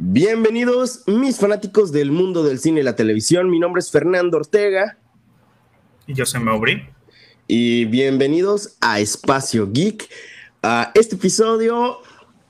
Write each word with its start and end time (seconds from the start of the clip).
Bienvenidos, 0.00 1.02
mis 1.08 1.38
fanáticos 1.38 1.90
del 1.90 2.12
mundo 2.12 2.44
del 2.44 2.60
cine 2.60 2.82
y 2.82 2.82
la 2.84 2.94
televisión. 2.94 3.50
Mi 3.50 3.58
nombre 3.58 3.80
es 3.80 3.90
Fernando 3.90 4.36
Ortega. 4.36 4.96
Y 6.06 6.14
yo 6.14 6.24
soy 6.24 6.40
Mauri. 6.40 6.88
Y 7.48 7.84
bienvenidos 7.86 8.76
a 8.80 9.00
Espacio 9.00 9.68
Geek. 9.72 10.08
Uh, 10.62 10.84
este 10.94 11.16
episodio, 11.16 11.98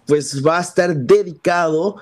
pues, 0.07 0.47
va 0.47 0.59
a 0.59 0.61
estar 0.61 0.95
dedicado 0.95 1.97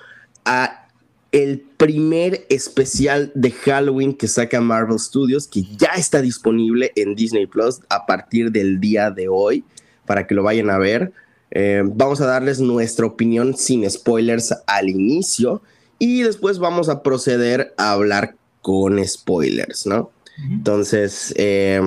a 0.44 0.88
el 1.30 1.60
primer 1.76 2.44
especial 2.48 3.30
de 3.36 3.52
Halloween 3.52 4.14
que 4.14 4.26
saca 4.26 4.60
Marvel 4.60 4.98
Studios, 4.98 5.46
que 5.46 5.62
ya 5.62 5.92
está 5.96 6.22
disponible 6.22 6.90
en 6.96 7.14
Disney 7.14 7.46
Plus 7.46 7.82
a 7.88 8.04
partir 8.04 8.50
del 8.50 8.80
día 8.80 9.12
de 9.12 9.28
hoy, 9.28 9.62
para 10.06 10.26
que 10.26 10.34
lo 10.34 10.42
vayan 10.42 10.70
a 10.70 10.78
ver. 10.78 11.12
Eh, 11.50 11.82
vamos 11.84 12.20
a 12.20 12.26
darles 12.26 12.60
nuestra 12.60 13.06
opinión 13.06 13.56
sin 13.56 13.88
spoilers 13.88 14.54
al 14.66 14.88
inicio 14.88 15.62
y 15.98 16.22
después 16.22 16.58
vamos 16.58 16.88
a 16.88 17.02
proceder 17.02 17.74
a 17.76 17.92
hablar 17.92 18.34
con 18.62 19.04
spoilers, 19.06 19.86
¿no? 19.86 20.10
Entonces, 20.50 21.32
eh, 21.36 21.80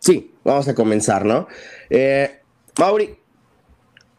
sí, 0.00 0.32
vamos 0.42 0.66
a 0.66 0.74
comenzar, 0.74 1.24
¿no? 1.24 1.46
Eh, 1.90 2.40
Mauri, 2.78 3.14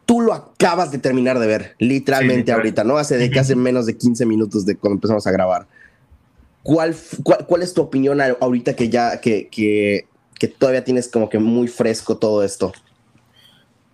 tú 0.06 0.20
lo 0.22 0.32
acabas 0.32 0.92
de 0.92 0.98
terminar 0.98 1.38
de 1.38 1.46
ver, 1.46 1.74
literalmente 1.78 2.52
ahorita, 2.52 2.84
¿no? 2.84 2.96
Hace 2.96 3.18
de 3.18 3.30
casi 3.30 3.54
menos 3.54 3.84
de 3.84 3.98
15 3.98 4.24
minutos 4.24 4.64
de 4.64 4.76
cuando 4.76 4.94
empezamos 4.94 5.26
a 5.26 5.30
grabar. 5.30 5.66
¿Cuál, 6.62 6.96
cuál, 7.22 7.62
es 7.62 7.74
tu 7.74 7.82
opinión 7.82 8.20
ahorita 8.20 8.74
que 8.74 8.88
ya, 8.88 9.20
que, 9.20 9.48
que, 9.48 10.06
que 10.38 10.48
todavía 10.48 10.84
tienes 10.84 11.08
como 11.08 11.28
que 11.28 11.38
muy 11.38 11.68
fresco 11.68 12.16
todo 12.16 12.42
esto? 12.42 12.72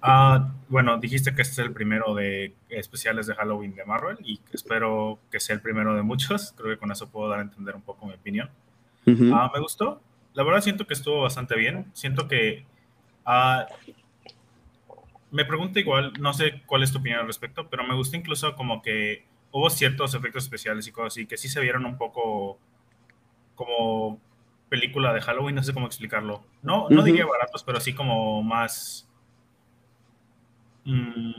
Ah, 0.04 0.50
bueno, 0.68 0.98
dijiste 0.98 1.32
que 1.32 1.42
este 1.42 1.52
es 1.52 1.66
el 1.66 1.72
primero 1.72 2.12
de 2.14 2.52
especiales 2.68 3.28
de 3.28 3.36
Halloween 3.36 3.74
de 3.76 3.84
Marvel 3.84 4.18
y 4.24 4.40
espero 4.52 5.20
que 5.30 5.38
sea 5.38 5.54
el 5.54 5.62
primero 5.62 5.94
de 5.94 6.02
muchos. 6.02 6.52
Creo 6.56 6.70
que 6.70 6.78
con 6.78 6.90
eso 6.90 7.08
puedo 7.08 7.28
dar 7.28 7.38
a 7.38 7.42
entender 7.42 7.76
un 7.76 7.82
poco 7.82 8.06
mi 8.06 8.14
opinión. 8.14 8.50
Ah, 9.32 9.50
me 9.54 9.60
gustó. 9.60 10.00
La 10.34 10.42
verdad 10.42 10.60
siento 10.60 10.86
que 10.86 10.94
estuvo 10.94 11.22
bastante 11.22 11.56
bien. 11.56 11.86
Siento 11.92 12.26
que... 12.26 12.64
Ah, 13.24 13.66
me 15.30 15.44
pregunto 15.44 15.78
igual, 15.78 16.12
no 16.20 16.34
sé 16.34 16.62
cuál 16.66 16.82
es 16.82 16.92
tu 16.92 16.98
opinión 16.98 17.20
al 17.20 17.26
respecto, 17.26 17.68
pero 17.68 17.84
me 17.84 17.94
gustó 17.94 18.16
incluso 18.16 18.54
como 18.54 18.82
que 18.82 19.24
hubo 19.52 19.70
ciertos 19.70 20.14
efectos 20.14 20.44
especiales 20.44 20.86
y 20.86 20.92
cosas 20.92 21.14
así 21.14 21.26
que 21.26 21.36
sí 21.36 21.48
se 21.48 21.60
vieron 21.60 21.86
un 21.86 21.96
poco 21.96 22.58
como 23.54 24.20
película 24.68 25.14
de 25.14 25.20
Halloween, 25.20 25.54
no 25.54 25.62
sé 25.62 25.72
cómo 25.72 25.86
explicarlo. 25.86 26.42
No, 26.62 26.88
no 26.90 27.02
diría 27.02 27.24
baratos, 27.24 27.62
pero 27.62 27.80
sí 27.80 27.94
como 27.94 28.42
más 28.42 29.08
Mm, 30.84 31.32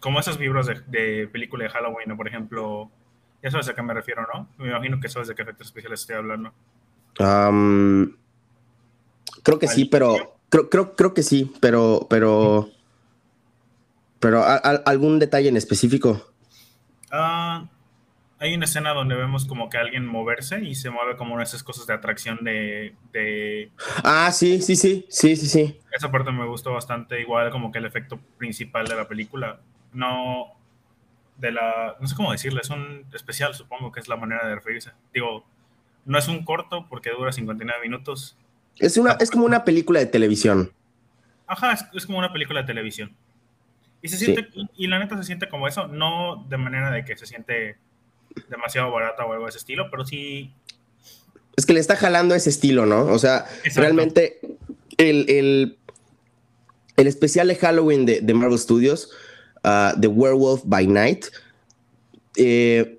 como 0.00 0.20
esas 0.20 0.38
vibras 0.38 0.66
de, 0.66 1.28
película 1.28 1.64
de 1.64 1.70
Halloween, 1.70 2.16
por 2.16 2.28
ejemplo, 2.28 2.90
ya 3.42 3.50
sabes 3.50 3.68
a 3.68 3.74
qué 3.74 3.82
me 3.82 3.94
refiero, 3.94 4.26
¿no? 4.32 4.48
Me 4.58 4.68
imagino 4.68 5.00
que 5.00 5.08
sabes 5.08 5.28
de 5.28 5.34
qué 5.34 5.42
efectos 5.42 5.68
especiales 5.68 6.00
estoy 6.00 6.16
hablando. 6.16 6.52
creo 9.42 9.58
que 9.58 9.68
sí, 9.68 9.84
pero 9.84 10.38
creo, 10.48 10.68
creo, 10.70 10.94
creo 10.94 11.14
que 11.14 11.22
sí, 11.22 11.52
pero, 11.60 12.06
pero, 12.08 12.68
pero 14.20 14.44
algún 14.44 15.18
detalle 15.18 15.48
en 15.48 15.56
específico. 15.56 16.32
Ah, 17.10 17.66
hay 18.40 18.54
una 18.54 18.66
escena 18.66 18.92
donde 18.92 19.16
vemos 19.16 19.46
como 19.46 19.68
que 19.68 19.78
alguien 19.78 20.06
moverse 20.06 20.60
y 20.60 20.74
se 20.74 20.90
mueve 20.90 21.16
como 21.16 21.40
esas 21.40 21.62
cosas 21.62 21.86
de 21.86 21.94
atracción 21.94 22.38
de, 22.42 23.70
Ah, 24.04 24.30
sí, 24.32 24.62
sí, 24.62 24.76
sí, 24.76 25.06
sí, 25.08 25.36
sí, 25.36 25.46
sí. 25.46 25.80
Esa 25.92 26.10
parte 26.10 26.30
me 26.30 26.46
gustó 26.46 26.72
bastante, 26.72 27.20
igual 27.20 27.50
como 27.50 27.72
que 27.72 27.78
el 27.78 27.86
efecto 27.86 28.20
principal 28.36 28.86
de 28.86 28.94
la 28.94 29.08
película. 29.08 29.60
No 29.92 30.52
de 31.36 31.52
la... 31.52 31.96
No 32.00 32.06
sé 32.06 32.14
cómo 32.14 32.30
decirle, 32.30 32.60
es 32.60 32.70
un 32.70 33.06
especial, 33.12 33.54
supongo 33.54 33.90
que 33.90 34.00
es 34.00 34.08
la 34.08 34.16
manera 34.16 34.46
de 34.46 34.54
referirse. 34.54 34.92
Digo, 35.12 35.44
no 36.04 36.18
es 36.18 36.28
un 36.28 36.44
corto 36.44 36.86
porque 36.88 37.10
dura 37.10 37.32
59 37.32 37.80
minutos. 37.82 38.36
Es, 38.76 38.96
una, 38.98 39.12
es 39.20 39.30
como 39.30 39.46
una 39.46 39.64
película 39.64 39.98
de 39.98 40.06
televisión. 40.06 40.72
Ajá, 41.46 41.76
es, 41.92 42.06
como 42.06 42.18
una 42.18 42.32
película 42.32 42.60
de 42.60 42.66
televisión. 42.66 43.16
Y 44.00 44.08
se 44.08 44.16
siente, 44.16 44.48
y 44.76 44.86
la 44.86 45.00
neta 45.00 45.16
se 45.16 45.24
siente 45.24 45.48
como 45.48 45.66
eso, 45.66 45.88
no 45.88 46.46
de 46.48 46.56
manera 46.56 46.92
de 46.92 47.04
que 47.04 47.16
se 47.16 47.26
siente 47.26 47.78
demasiado 48.48 48.90
barata 48.90 49.24
o 49.24 49.32
algo 49.32 49.44
de 49.44 49.50
ese 49.50 49.58
estilo, 49.58 49.90
pero 49.90 50.04
sí. 50.04 50.52
Es 51.56 51.66
que 51.66 51.72
le 51.72 51.80
está 51.80 51.96
jalando 51.96 52.34
ese 52.34 52.50
estilo, 52.50 52.86
¿no? 52.86 53.06
O 53.06 53.18
sea, 53.18 53.46
realmente 53.74 54.40
el, 54.96 55.28
el, 55.28 57.06
especial 57.06 57.48
de 57.48 57.56
Halloween 57.56 58.06
de, 58.06 58.34
Marvel 58.34 58.58
Studios, 58.58 59.10
uh, 59.64 59.98
The 60.00 60.06
Werewolf 60.06 60.62
by 60.64 60.86
Night, 60.86 61.26
eh, 62.36 62.98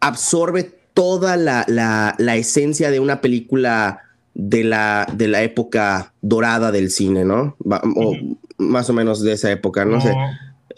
absorbe 0.00 0.78
toda 0.94 1.36
la, 1.36 1.64
la, 1.68 2.36
esencia 2.36 2.90
de 2.90 3.00
una 3.00 3.22
película 3.22 4.02
de 4.34 4.64
la, 4.64 5.06
de 5.12 5.28
la 5.28 5.42
época 5.42 6.12
dorada 6.20 6.70
del 6.70 6.90
cine, 6.90 7.24
¿no? 7.24 7.56
O 7.96 8.14
más 8.58 8.90
o 8.90 8.92
menos 8.92 9.22
de 9.22 9.32
esa 9.32 9.50
época, 9.50 9.84
no 9.86 10.00
sé 10.00 10.12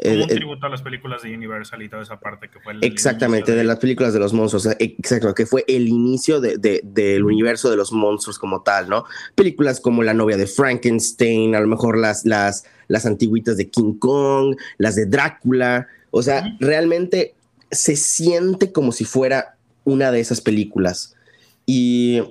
como 0.03 0.15
un 0.15 0.21
eh, 0.23 0.27
eh, 0.29 0.35
tributo 0.35 0.67
a 0.67 0.69
las 0.69 0.83
películas 0.83 1.23
de 1.23 1.35
Universal 1.35 1.83
y 1.83 1.89
toda 1.89 2.03
esa 2.03 2.19
parte 2.19 2.49
que 2.49 2.61
fue 2.61 2.73
el 2.73 2.85
Exactamente, 2.85 3.55
de... 3.55 3.65
las 3.65 3.79
películas 3.79 4.13
de 4.13 4.19
los 4.19 4.33
monstruos, 4.33 4.69
exacto, 4.79 5.35
que 5.35 5.47
fue 5.47 5.65
el 5.69 5.89
inicio 5.89 6.41
de, 6.41 6.81
del 6.83 7.25
universo 7.25 7.71
de 7.71 7.77
los 7.77 7.93
monstruos 7.93 8.39
como 8.39 8.63
tal, 8.63 8.89
¿no? 8.89 9.05
Películas 9.35 9.81
como 9.81 10.03
La 10.03 10.15
novia 10.15 10.37
de 10.37 10.47
Frankenstein, 10.47 11.55
a 11.55 11.61
lo 11.61 11.67
mejor 11.67 11.99
las, 11.99 12.25
las, 12.25 12.65
las 12.89 13.07
antiguitas 13.07 13.57
de 13.57 13.69
King 13.69 13.95
Kong, 13.99 14.57
las 14.79 14.97
de 14.97 15.07
Drácula, 15.07 15.89
o 16.11 16.23
sea, 16.23 16.57
realmente 16.61 17.35
se 17.71 17.97
siente 17.97 18.73
como 18.73 18.93
si 18.93 19.05
fuera 19.05 19.57
una 19.85 20.11
de 20.13 20.21
esas 20.21 20.41
películas. 20.41 21.15
Y, 21.67 22.23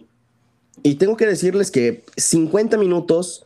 y 0.84 0.95
tengo 0.95 1.18
que 1.18 1.25
decirles 1.25 1.72
que 1.72 2.03
50 2.18 2.78
minutos 2.78 3.45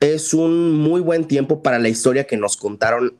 es 0.00 0.34
un 0.34 0.72
muy 0.72 1.00
buen 1.00 1.24
tiempo 1.24 1.62
para 1.62 1.78
la 1.78 1.88
historia 1.88 2.26
que 2.26 2.36
nos 2.36 2.56
contaron 2.56 3.14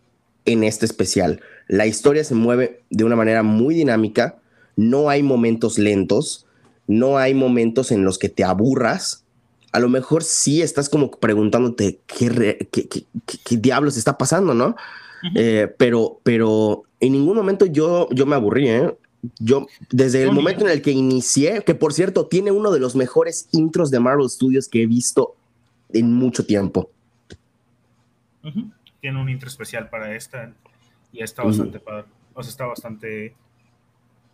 en 0.44 0.64
este 0.64 0.86
especial. 0.86 1.40
La 1.68 1.86
historia 1.86 2.24
se 2.24 2.34
mueve 2.34 2.82
de 2.90 3.04
una 3.04 3.16
manera 3.16 3.42
muy 3.42 3.74
dinámica, 3.74 4.38
no 4.76 5.08
hay 5.08 5.22
momentos 5.22 5.78
lentos, 5.78 6.46
no 6.86 7.18
hay 7.18 7.34
momentos 7.34 7.90
en 7.90 8.04
los 8.04 8.18
que 8.18 8.28
te 8.28 8.44
aburras. 8.44 9.24
A 9.72 9.80
lo 9.80 9.88
mejor 9.88 10.22
sí 10.22 10.62
estás 10.62 10.88
como 10.88 11.10
preguntándote 11.10 12.00
qué, 12.06 12.68
qué, 12.70 13.56
diablos 13.56 13.96
está 13.96 14.16
pasando, 14.16 14.54
¿no? 14.54 14.76
Eh, 15.34 15.74
pero, 15.76 16.20
pero 16.22 16.84
en 17.00 17.12
ningún 17.12 17.36
momento 17.36 17.66
yo, 17.66 18.08
yo 18.12 18.26
me 18.26 18.36
aburrí, 18.36 18.68
¿eh? 18.68 18.96
Yo, 19.40 19.66
desde 19.90 20.22
el 20.22 20.30
momento 20.30 20.64
en 20.64 20.70
el 20.70 20.82
que 20.82 20.92
inicié, 20.92 21.62
que 21.64 21.74
por 21.74 21.92
cierto 21.92 22.26
tiene 22.26 22.52
uno 22.52 22.70
de 22.70 22.78
los 22.78 22.94
mejores 22.94 23.48
intros 23.50 23.90
de 23.90 23.98
Marvel 23.98 24.30
Studios 24.30 24.68
que 24.68 24.82
he 24.82 24.86
visto 24.86 25.35
en 25.92 26.12
mucho 26.12 26.44
tiempo. 26.44 26.90
Tiene 29.00 29.20
un 29.20 29.28
intro 29.28 29.48
especial 29.48 29.88
para 29.88 30.14
esta 30.14 30.52
y 31.12 31.22
está 31.22 31.42
bastante 31.42 31.80
padre. 31.80 32.06
O 32.34 32.42
sea, 32.42 32.50
está 32.50 32.66
bastante. 32.66 33.34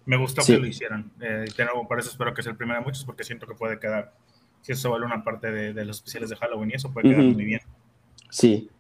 Me 0.05 0.17
gustó 0.17 0.43
que 0.45 0.59
lo 0.59 0.67
hicieran. 0.67 1.11
Eh, 1.21 1.47
por 1.89 1.99
eso 1.99 2.11
espero 2.11 2.35
que 2.35 2.43
sea 2.43 2.53
el 2.53 2.59
primero 2.59 2.81
de 2.81 2.85
muchos, 2.85 3.05
porque 3.05 3.25
siento 3.25 3.47
que 3.47 3.55
puede 3.55 3.79
quedar. 3.79 4.13
Si 4.63 4.73
eso 4.73 4.91
vale 4.91 5.05
una 5.05 5.25
parte 5.25 5.51
de, 5.51 5.85
los 5.85 5.97
especiales 5.97 6.31
de 6.31 6.37
Halloween 6.37 6.71
y 6.71 6.75
eso 6.75 6.93
puede 6.93 7.11
quedar 7.11 7.25
muy 7.25 7.45
bien. 7.45 7.61
Sí. 8.31 8.71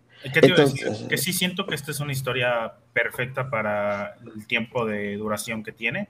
Que 1.08 1.18
sí 1.18 1.32
siento 1.32 1.66
que 1.66 1.74
esta 1.74 1.90
es 1.90 1.98
una 1.98 2.12
historia 2.12 2.74
perfecta 2.92 3.50
para 3.50 4.14
el 4.34 4.46
tiempo 4.46 4.86
de 4.86 5.16
duración 5.16 5.62
que 5.64 5.72
tiene. 5.72 6.08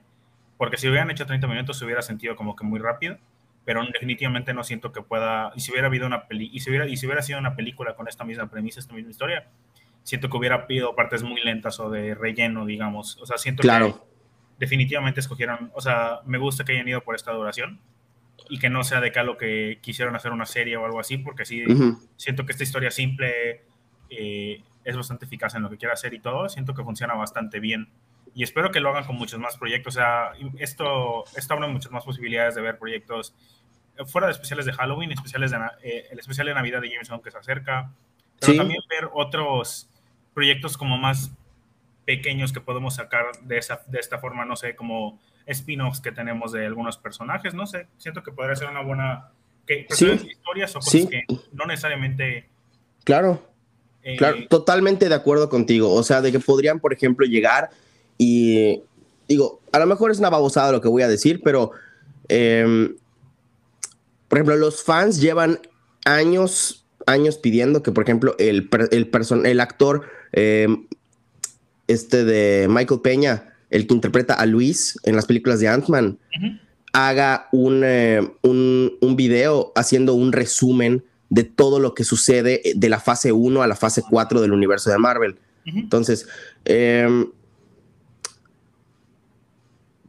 Porque 0.57 0.77
si 0.77 0.87
hubieran 0.87 1.09
hecho 1.09 1.25
30 1.25 1.47
minutos, 1.47 1.77
se 1.79 1.85
hubiera 1.85 2.01
sentido 2.01 2.35
como 2.35 2.55
que 2.55 2.63
muy 2.63 2.79
rápido 2.79 3.17
pero 3.65 3.81
definitivamente 3.91 4.53
no 4.53 4.63
siento 4.63 4.91
que 4.91 5.01
pueda, 5.01 5.51
y 5.55 5.61
si 5.61 5.71
hubiera 5.71 5.87
habido 5.87 6.05
una 6.05 6.27
peli, 6.27 6.49
y 6.51 6.59
si 6.59 6.69
hubiera, 6.69 6.87
y 6.87 6.97
si 6.97 7.05
hubiera 7.05 7.21
sido 7.21 7.39
una 7.39 7.55
película 7.55 7.95
con 7.95 8.07
esta 8.07 8.23
misma 8.23 8.49
premisa, 8.49 8.79
esta 8.79 8.93
misma 8.93 9.11
historia, 9.11 9.47
siento 10.03 10.29
que 10.29 10.37
hubiera 10.37 10.55
habido 10.55 10.95
partes 10.95 11.23
muy 11.23 11.41
lentas 11.41 11.79
o 11.79 11.89
de 11.89 12.13
relleno, 12.15 12.65
digamos. 12.65 13.17
O 13.21 13.25
sea, 13.25 13.37
siento 13.37 13.63
que 13.63 13.93
definitivamente 14.59 15.19
escogieron, 15.19 15.71
o 15.73 15.81
sea, 15.81 16.19
me 16.25 16.37
gusta 16.37 16.63
que 16.63 16.73
hayan 16.73 16.87
ido 16.87 17.01
por 17.01 17.15
esta 17.15 17.31
duración 17.31 17.79
y 18.49 18.59
que 18.59 18.69
no 18.69 18.83
sea 18.83 18.99
de 18.99 19.09
acá 19.09 19.23
lo 19.23 19.37
que 19.37 19.79
quisieron 19.81 20.15
hacer 20.15 20.31
una 20.31 20.45
serie 20.45 20.77
o 20.77 20.85
algo 20.85 20.99
así, 20.99 21.17
porque 21.17 21.45
sí, 21.45 21.63
siento 22.17 22.45
que 22.45 22.51
esta 22.51 22.63
historia 22.63 22.91
simple 22.91 23.63
eh, 24.09 24.61
es 24.83 24.97
bastante 24.97 25.25
eficaz 25.25 25.55
en 25.55 25.63
lo 25.63 25.69
que 25.69 25.77
quiere 25.77 25.93
hacer 25.93 26.13
y 26.13 26.19
todo, 26.19 26.49
siento 26.49 26.73
que 26.73 26.83
funciona 26.83 27.13
bastante 27.13 27.59
bien 27.59 27.89
y 28.35 28.43
espero 28.43 28.71
que 28.71 28.79
lo 28.79 28.89
hagan 28.89 29.05
con 29.05 29.15
muchos 29.15 29.39
más 29.39 29.57
proyectos. 29.57 29.95
O 29.95 29.99
sea, 29.99 30.31
esto, 30.57 31.23
esto 31.35 31.53
abre 31.53 31.67
muchas 31.67 31.91
más 31.91 32.03
posibilidades 32.03 32.55
de 32.55 32.61
ver 32.61 32.77
proyectos 32.77 33.33
eh, 33.97 34.05
fuera 34.05 34.27
de 34.27 34.33
especiales 34.33 34.65
de 34.65 34.73
Halloween, 34.73 35.11
especiales 35.11 35.51
de, 35.51 35.57
eh, 35.83 36.07
el 36.11 36.19
especial 36.19 36.47
de 36.47 36.53
Navidad 36.53 36.81
de 36.81 36.89
Jameson 36.89 37.21
que 37.21 37.31
se 37.31 37.37
acerca, 37.37 37.91
pero 38.39 38.55
también 38.55 38.81
ver 38.89 39.09
otros 39.13 39.89
proyectos 40.33 40.77
como 40.77 40.97
más 40.97 41.31
pequeños 42.05 42.51
que 42.51 42.59
podemos 42.59 42.95
sacar 42.95 43.25
de, 43.43 43.57
esa, 43.57 43.81
de 43.87 43.99
esta 43.99 44.17
forma, 44.17 44.45
no 44.45 44.55
sé, 44.55 44.75
como 44.75 45.19
spin-offs 45.45 46.01
que 46.01 46.11
tenemos 46.11 46.51
de 46.51 46.65
algunos 46.65 46.97
personajes, 46.97 47.53
no 47.53 47.67
sé, 47.67 47.87
siento 47.97 48.23
que 48.23 48.31
podría 48.31 48.55
ser 48.55 48.69
una 48.69 48.81
buena... 48.81 49.29
Que, 49.65 49.87
historias 49.89 50.75
o 50.75 50.79
cosas 50.79 51.05
que 51.05 51.23
no 51.53 51.65
necesariamente... 51.65 52.49
Claro. 53.05 53.41
Eh, 54.01 54.17
claro, 54.17 54.45
totalmente 54.49 55.07
de 55.07 55.15
acuerdo 55.15 55.47
contigo. 55.47 55.93
O 55.93 56.03
sea, 56.03 56.19
de 56.19 56.33
que 56.33 56.39
podrían, 56.39 56.81
por 56.81 56.91
ejemplo, 56.91 57.25
llegar 57.25 57.69
y 58.17 58.81
digo, 59.27 59.61
a 59.71 59.79
lo 59.79 59.85
mejor 59.85 60.11
es 60.11 60.19
una 60.19 60.29
babosada 60.29 60.71
lo 60.71 60.81
que 60.81 60.87
voy 60.87 61.01
a 61.01 61.07
decir, 61.07 61.41
pero 61.43 61.71
em, 62.27 62.95
por 64.27 64.37
ejemplo, 64.37 64.55
los 64.57 64.83
fans 64.83 65.19
llevan 65.19 65.59
años, 66.05 66.85
años 67.05 67.37
pidiendo 67.37 67.83
que, 67.83 67.91
por 67.91 68.03
ejemplo, 68.03 68.35
el, 68.39 68.69
el, 68.91 69.09
el 69.45 69.59
actor 69.59 70.03
em, 70.31 70.87
este 71.87 72.23
de 72.23 72.67
Michael 72.69 73.01
Peña, 73.01 73.53
el 73.69 73.87
que 73.87 73.93
interpreta 73.93 74.35
a 74.35 74.45
Luis 74.45 74.99
en 75.03 75.15
las 75.15 75.25
películas 75.25 75.59
de 75.59 75.67
Ant-Man, 75.67 76.19
haga 76.93 77.49
eh, 77.51 78.21
un, 78.41 78.93
un, 79.01 79.15
video 79.15 79.71
haciendo 79.75 80.13
un 80.13 80.31
resumen 80.31 81.03
de 81.29 81.43
todo 81.43 81.79
lo 81.79 81.95
que 81.95 82.03
sucede 82.03 82.61
de 82.75 82.89
la 82.89 82.99
fase 82.99 83.31
1 83.31 83.63
a 83.63 83.67
la 83.67 83.75
fase 83.75 84.03
4 84.07 84.41
del 84.41 84.53
universo 84.53 84.91
de 84.91 84.99
Marvel. 84.99 85.37
Entonces, 85.65 86.27
em, 86.65 87.31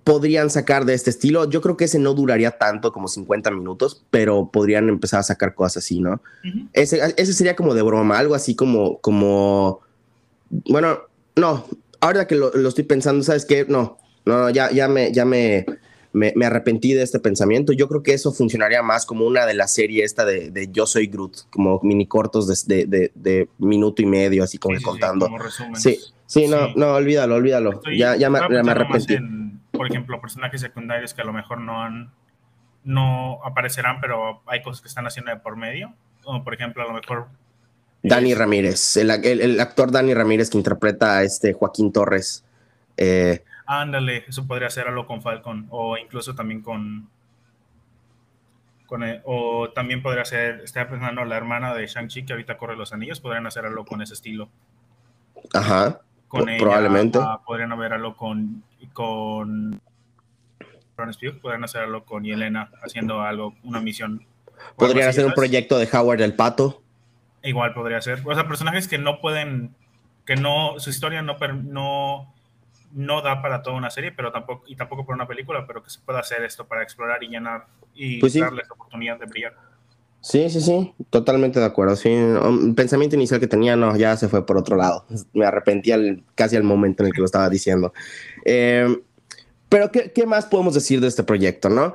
podrían 0.05 0.51
sacar 0.51 0.85
de 0.85 0.95
este 0.95 1.11
estilo. 1.11 1.49
Yo 1.49 1.61
creo 1.63 1.77
que 1.77 1.87
ese 1.87 1.99
no 1.99 2.15
duraría 2.15 2.53
tanto 2.53 2.93
como 2.93 3.09
50 3.09 3.51
minutos, 3.51 4.05
pero 4.11 4.51
podrían 4.53 4.89
empezar 4.89 5.21
a 5.21 5.25
sacar 5.25 5.55
cosas 5.55 5.79
así, 5.79 6.01
¿no? 6.01 6.21
ese, 6.75 7.01
ese, 7.17 7.33
sería 7.33 7.57
como 7.57 7.75
de 7.75 7.83
broma, 7.83 8.19
algo 8.19 8.35
así 8.35 8.55
como, 8.55 8.99
como, 8.99 9.81
bueno, 10.51 11.01
no, 11.37 11.65
ahora 12.01 12.27
que 12.27 12.37
lo, 12.37 12.69
estoy 12.69 12.85
pensando, 12.85 13.25
¿sabes 13.25 13.47
qué? 13.47 13.65
No, 13.67 13.99
no, 14.27 14.51
ya, 14.51 14.71
ya 14.71 14.89
me, 14.89 15.11
ya 15.11 15.25
me, 15.25 15.65
me, 16.13 16.33
arrepentí 16.45 16.93
de 16.93 17.03
este 17.03 17.19
pensamiento. 17.19 17.73
Yo 17.73 17.89
creo 17.89 18.03
que 18.03 18.13
eso 18.13 18.31
funcionaría 18.31 18.83
más 18.83 19.07
como 19.07 19.27
una 19.27 19.47
de 19.47 19.55
las 19.55 19.73
series 19.73 20.05
esta 20.05 20.25
de, 20.27 20.69
Yo 20.71 20.87
Soy 20.87 21.07
Groot, 21.07 21.49
como 21.51 21.81
mini 21.83 22.07
cortos 22.07 22.67
de, 22.67 23.11
de, 23.15 23.49
minuto 23.59 24.03
y 24.03 24.07
medio, 24.07 24.45
así 24.45 24.59
como 24.59 24.79
contando. 24.83 25.31
Sí, 25.75 25.99
sí, 26.27 26.47
no, 26.47 26.75
no, 26.77 26.95
olvídalo, 26.95 27.37
olvídalo. 27.37 27.81
ya, 27.97 28.17
ya 28.17 28.29
me, 28.29 28.39
arrepentí. 28.39 29.17
Por 29.77 29.91
ejemplo, 29.91 30.21
personajes 30.21 30.61
secundarios 30.61 31.15
que 31.15 31.23
a 31.23 31.25
lo 31.25 31.33
mejor 31.33 31.61
no 31.61 31.83
han, 31.83 32.13
no 32.85 33.41
aparecerán, 33.45 34.01
pero 34.01 34.43
hay 34.47 34.63
cosas 34.63 34.81
que 34.81 34.89
están 34.89 35.07
haciendo 35.07 35.31
de 35.31 35.39
por 35.39 35.57
medio. 35.57 35.95
Como 36.23 36.43
por 36.43 36.55
ejemplo, 36.55 36.83
a 36.83 36.87
lo 36.87 36.95
mejor 36.95 37.29
Dani 38.05 38.35
Ramírez, 38.35 38.99
el, 38.99 39.11
el, 39.11 39.59
actor 39.61 39.91
Dani 39.91 40.13
Ramírez 40.13 40.51
que 40.51 40.59
interpreta 40.59 41.17
a 41.17 41.23
este 41.23 41.55
Joaquín 41.55 41.91
Torres. 41.91 42.45
Eh, 42.99 43.43
Ándale, 43.65 44.25
eso 44.29 44.47
podría 44.47 44.69
ser 44.69 44.89
algo 44.89 45.07
con 45.07 45.23
Falcon 45.23 45.67
o 45.71 45.97
incluso 45.97 46.35
también 46.35 46.61
con... 46.61 47.09
con 48.87 49.03
o 49.25 49.71
también 49.71 50.03
podría 50.03 50.27
ser, 50.27 50.61
estaba 50.61 50.91
pensando 50.91 51.25
la 51.25 51.39
hermana 51.39 51.73
de 51.73 51.87
Shang-Chi 51.87 52.27
que 52.27 52.35
ahorita 52.35 52.59
corre 52.59 52.77
los 52.77 52.93
anillos, 52.93 53.21
podrían 53.21 53.47
hacer 53.47 53.65
algo 53.65 53.87
con 53.87 54.03
ese 54.03 54.13
estilo. 54.13 54.51
Ajá, 55.55 56.01
con 56.35 56.57
probablemente. 56.59 57.19
Ah, 57.21 57.41
podrían 57.45 57.73
haber 57.73 57.93
algo 57.93 58.17
con... 58.17 58.63
con 58.93 59.81
podrían 61.41 61.65
hacer 61.65 61.83
algo 61.83 62.05
con 62.05 62.25
Yelena 62.25 62.71
haciendo 62.83 63.21
algo, 63.21 63.55
una 63.65 63.81
misión. 63.81 64.25
Podrían 64.77 65.09
hacer 65.09 65.27
un 65.27 65.33
proyecto 65.33 65.79
de 65.79 65.89
Howard 65.93 66.21
el 66.21 66.35
Pato. 66.35 66.83
Igual 67.43 67.75
podría 67.75 68.01
ser. 68.01 68.23
O 68.25 68.35
sea, 68.35 68.47
personajes 68.47 68.89
que 68.89 68.99
no 68.99 69.21
pueden, 69.21 69.75
que 70.25 70.37
no, 70.37 70.79
su 70.79 70.91
historia 70.91 71.21
no, 71.21 71.37
no, 71.65 72.33
no 72.93 73.23
da 73.23 73.43
para 73.43 73.63
toda 73.63 73.77
una 73.77 73.91
serie, 73.91 74.13
pero 74.13 74.33
tampoco, 74.33 74.65
y 74.67 74.77
tampoco 74.77 75.05
para 75.05 75.17
una 75.17 75.27
película, 75.27 75.67
pero 75.67 75.83
que 75.83 75.91
se 75.91 76.01
pueda 76.01 76.21
hacer 76.21 76.43
esto 76.45 76.67
para 76.67 76.83
explorar 76.83 77.23
y 77.23 77.29
llenar 77.29 77.67
y 77.95 78.21
pues 78.21 78.35
darles 78.35 78.69
la 78.69 78.75
oportunidad 78.75 79.19
de 79.19 79.27
brillar. 79.27 79.55
Sí, 80.25 80.49
sí, 80.49 80.63
sí, 80.63 80.95
totalmente 81.11 81.61
de 81.61 81.67
acuerdo. 81.67 81.97
Sí, 81.97 82.09
un 82.09 82.75
pensamiento 82.75 83.15
inicial 83.15 83.41
que 83.41 83.47
tenía, 83.47 83.77
no, 83.77 83.95
ya 83.95 84.17
se 84.17 84.27
fue 84.27 84.47
por 84.47 84.57
otro 84.57 84.75
lado. 84.75 85.05
Me 85.35 85.45
arrepentí 85.45 85.93
casi 86.35 86.57
al 86.57 86.63
momento 86.63 87.03
en 87.03 87.09
el 87.09 87.13
que 87.13 87.21
lo 87.21 87.27
estaba 87.27 87.51
diciendo. 87.51 87.93
Eh, 88.47 89.03
pero, 89.69 89.93
¿qué, 89.93 90.13
¿qué, 90.13 90.25
más 90.25 90.47
podemos 90.47 90.73
decir 90.73 91.03
de 91.03 91.09
este 91.09 91.25
proyecto, 91.25 91.69
no? 91.69 91.93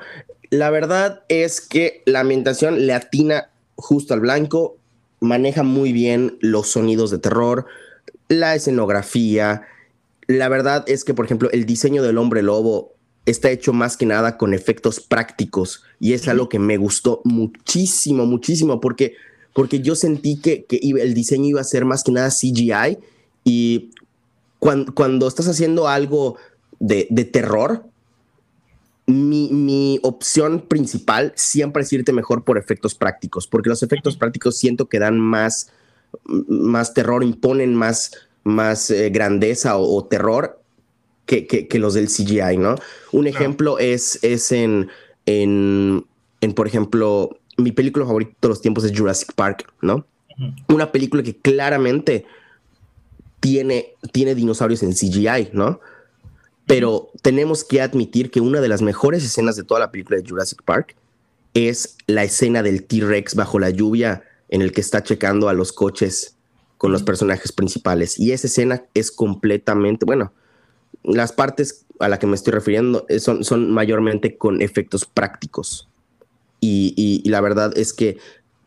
La 0.52 0.70
verdad 0.70 1.24
es 1.28 1.60
que 1.60 2.04
la 2.06 2.20
ambientación 2.20 2.86
le 2.86 2.94
atina 2.94 3.50
justo 3.76 4.14
al 4.14 4.20
blanco 4.20 4.78
maneja 5.20 5.64
muy 5.64 5.92
bien 5.92 6.38
los 6.40 6.70
sonidos 6.70 7.10
de 7.10 7.18
terror, 7.18 7.66
la 8.28 8.54
escenografía. 8.54 9.64
La 10.28 10.50
verdad 10.50 10.84
es 10.86 11.04
que, 11.04 11.16
por 11.16 11.26
ejemplo, 11.26 11.50
el 11.52 11.66
diseño 11.66 12.04
del 12.04 12.20
hombre 12.20 12.44
lobo 12.44 12.94
está 13.30 13.50
hecho 13.52 13.74
más 13.74 13.98
que 13.98 14.06
nada 14.06 14.38
con 14.38 14.54
efectos 14.54 15.00
prácticos 15.00 15.84
y 16.00 16.14
es 16.14 16.28
algo 16.28 16.50
que 16.50 16.60
me 16.60 16.78
gustó 16.78 17.22
muchísimo, 17.24 18.26
muchísimo, 18.26 18.80
porque, 18.80 19.14
porque 19.54 19.82
yo 19.82 19.96
sentí 19.96 20.38
que, 20.38 20.66
que 20.66 20.78
el 20.78 21.14
diseño 21.14 21.46
iba 21.46 21.62
a 21.62 21.66
ser 21.66 21.86
más 21.86 22.04
que 22.04 22.12
nada 22.12 22.30
CGI 22.30 22.98
y 23.44 23.92
cuando, 24.60 24.94
cuando 24.94 25.28
estás 25.28 25.48
haciendo 25.48 25.88
algo 25.88 26.38
de, 26.80 27.08
de 27.10 27.26
terror, 27.26 27.90
mi, 29.10 30.00
opción 30.04 30.62
principal 30.62 31.34
siempre 31.36 31.84
es 31.84 31.92
irte 31.94 32.14
mejor 32.14 32.44
por 32.44 32.58
efectos 32.58 32.96
prácticos, 32.96 33.48
porque 33.48 33.70
los 33.70 33.84
efectos 33.84 34.18
prácticos 34.18 34.58
siento 34.58 34.88
que 34.88 35.00
dan 35.00 35.20
más, 35.20 35.72
más 36.26 36.94
terror, 36.94 37.24
imponen 37.24 37.74
más, 37.74 38.12
más 38.44 38.92
eh, 38.92 39.10
grandeza 39.10 39.78
o, 39.78 40.06
terror 40.06 40.59
que, 41.30 41.68
que, 41.68 41.80
los 41.80 41.94
del 41.94 42.08
CGI, 42.08 42.58
¿no? 42.58 42.76
Un 43.12 43.28
ejemplo 43.28 43.78
es, 43.78 44.18
es 44.24 44.52
en, 44.52 44.90
en, 45.28 46.04
en, 46.42 46.54
por 46.54 46.66
ejemplo, 46.66 47.38
mi 47.56 47.72
película 47.72 48.06
favorita 48.06 48.34
de 48.42 48.48
los 48.48 48.62
tiempos 48.62 48.84
es 48.84 48.98
Jurassic 48.98 49.34
Park, 49.34 49.72
¿no? 49.82 50.08
Una 50.68 50.92
película 50.92 51.22
que 51.22 51.38
claramente 51.38 52.26
tiene, 53.40 53.94
tiene 54.12 54.34
dinosaurios 54.34 54.82
en 54.82 54.94
CGI, 54.94 55.50
¿no? 55.54 55.80
Pero 56.66 57.12
tenemos 57.22 57.64
que 57.64 57.82
admitir 57.82 58.32
que 58.32 58.42
una 58.42 58.60
de 58.60 58.70
las 58.70 58.82
mejores 58.82 59.24
escenas 59.24 59.56
de 59.56 59.64
toda 59.64 59.82
la 59.82 59.92
película 59.92 60.18
de 60.18 60.28
Jurassic 60.28 60.64
Park 60.64 60.96
es 61.54 61.96
la 62.08 62.24
escena 62.24 62.64
del 62.64 62.86
T-Rex 62.86 63.36
bajo 63.36 63.60
la 63.60 63.70
lluvia 63.70 64.24
en 64.50 64.64
el 64.64 64.72
que 64.72 64.82
está 64.82 65.04
checando 65.04 65.48
a 65.48 65.54
los 65.54 65.74
coches 65.74 66.38
con 66.78 66.92
los 66.92 67.04
personajes 67.04 67.52
principales. 67.52 68.20
Y 68.20 68.32
esa 68.32 68.48
escena 68.48 68.84
es 68.96 69.12
completamente, 69.12 70.06
bueno, 70.06 70.34
las 71.04 71.32
partes 71.32 71.86
a 72.00 72.08
las 72.08 72.20
que 72.20 72.28
me 72.28 72.36
estoy 72.36 72.54
refiriendo 72.54 73.06
son, 73.20 73.44
son 73.44 73.72
mayormente 73.72 74.38
con 74.38 74.62
efectos 74.62 75.06
prácticos. 75.06 75.88
Y, 76.62 77.24
la 77.30 77.40
verdad 77.42 77.78
es 77.78 77.94
que 77.94 78.18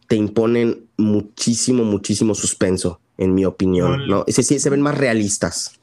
te 0.09 0.17
imponen 0.17 0.87
muchísimo, 0.97 1.85
muchísimo 1.85 2.35
suspenso, 2.35 3.01
en 3.19 3.35
mi 3.35 3.45
opinión. 3.45 4.07
¿no? 4.07 4.25
Sí, 4.29 4.43
se 4.43 4.71
ven 4.71 4.81
más 4.81 4.97
realistas 4.97 5.79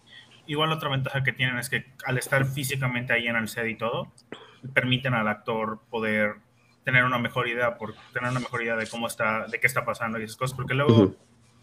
igual 0.49 0.71
otra 0.71 0.89
ventaja 0.89 1.23
que 1.23 1.31
tienen 1.31 1.59
es 1.59 1.69
que 1.69 1.85
al 2.05 2.17
estar 2.17 2.43
físicamente 2.43 3.13
ahí 3.13 3.27
en 3.27 3.35
el 3.35 3.47
set 3.47 3.67
y 3.67 3.75
todo, 3.75 4.11
permiten 4.73 5.13
al 5.13 5.27
actor 5.27 5.79
poder 5.91 6.37
tener 6.83 7.03
una 7.03 7.19
mejor 7.19 7.47
idea, 7.47 7.77
por 7.77 7.93
tener 8.13 8.31
una 8.31 8.39
mejor 8.39 8.63
idea 8.63 8.75
de 8.75 8.87
cómo 8.87 9.05
está, 9.05 9.45
de 9.45 9.59
qué 9.59 9.67
está 9.67 9.85
pasando 9.85 10.19
y 10.19 10.23
esas 10.23 10.37
cosas, 10.37 10.57
porque 10.57 10.73
luego 10.73 11.15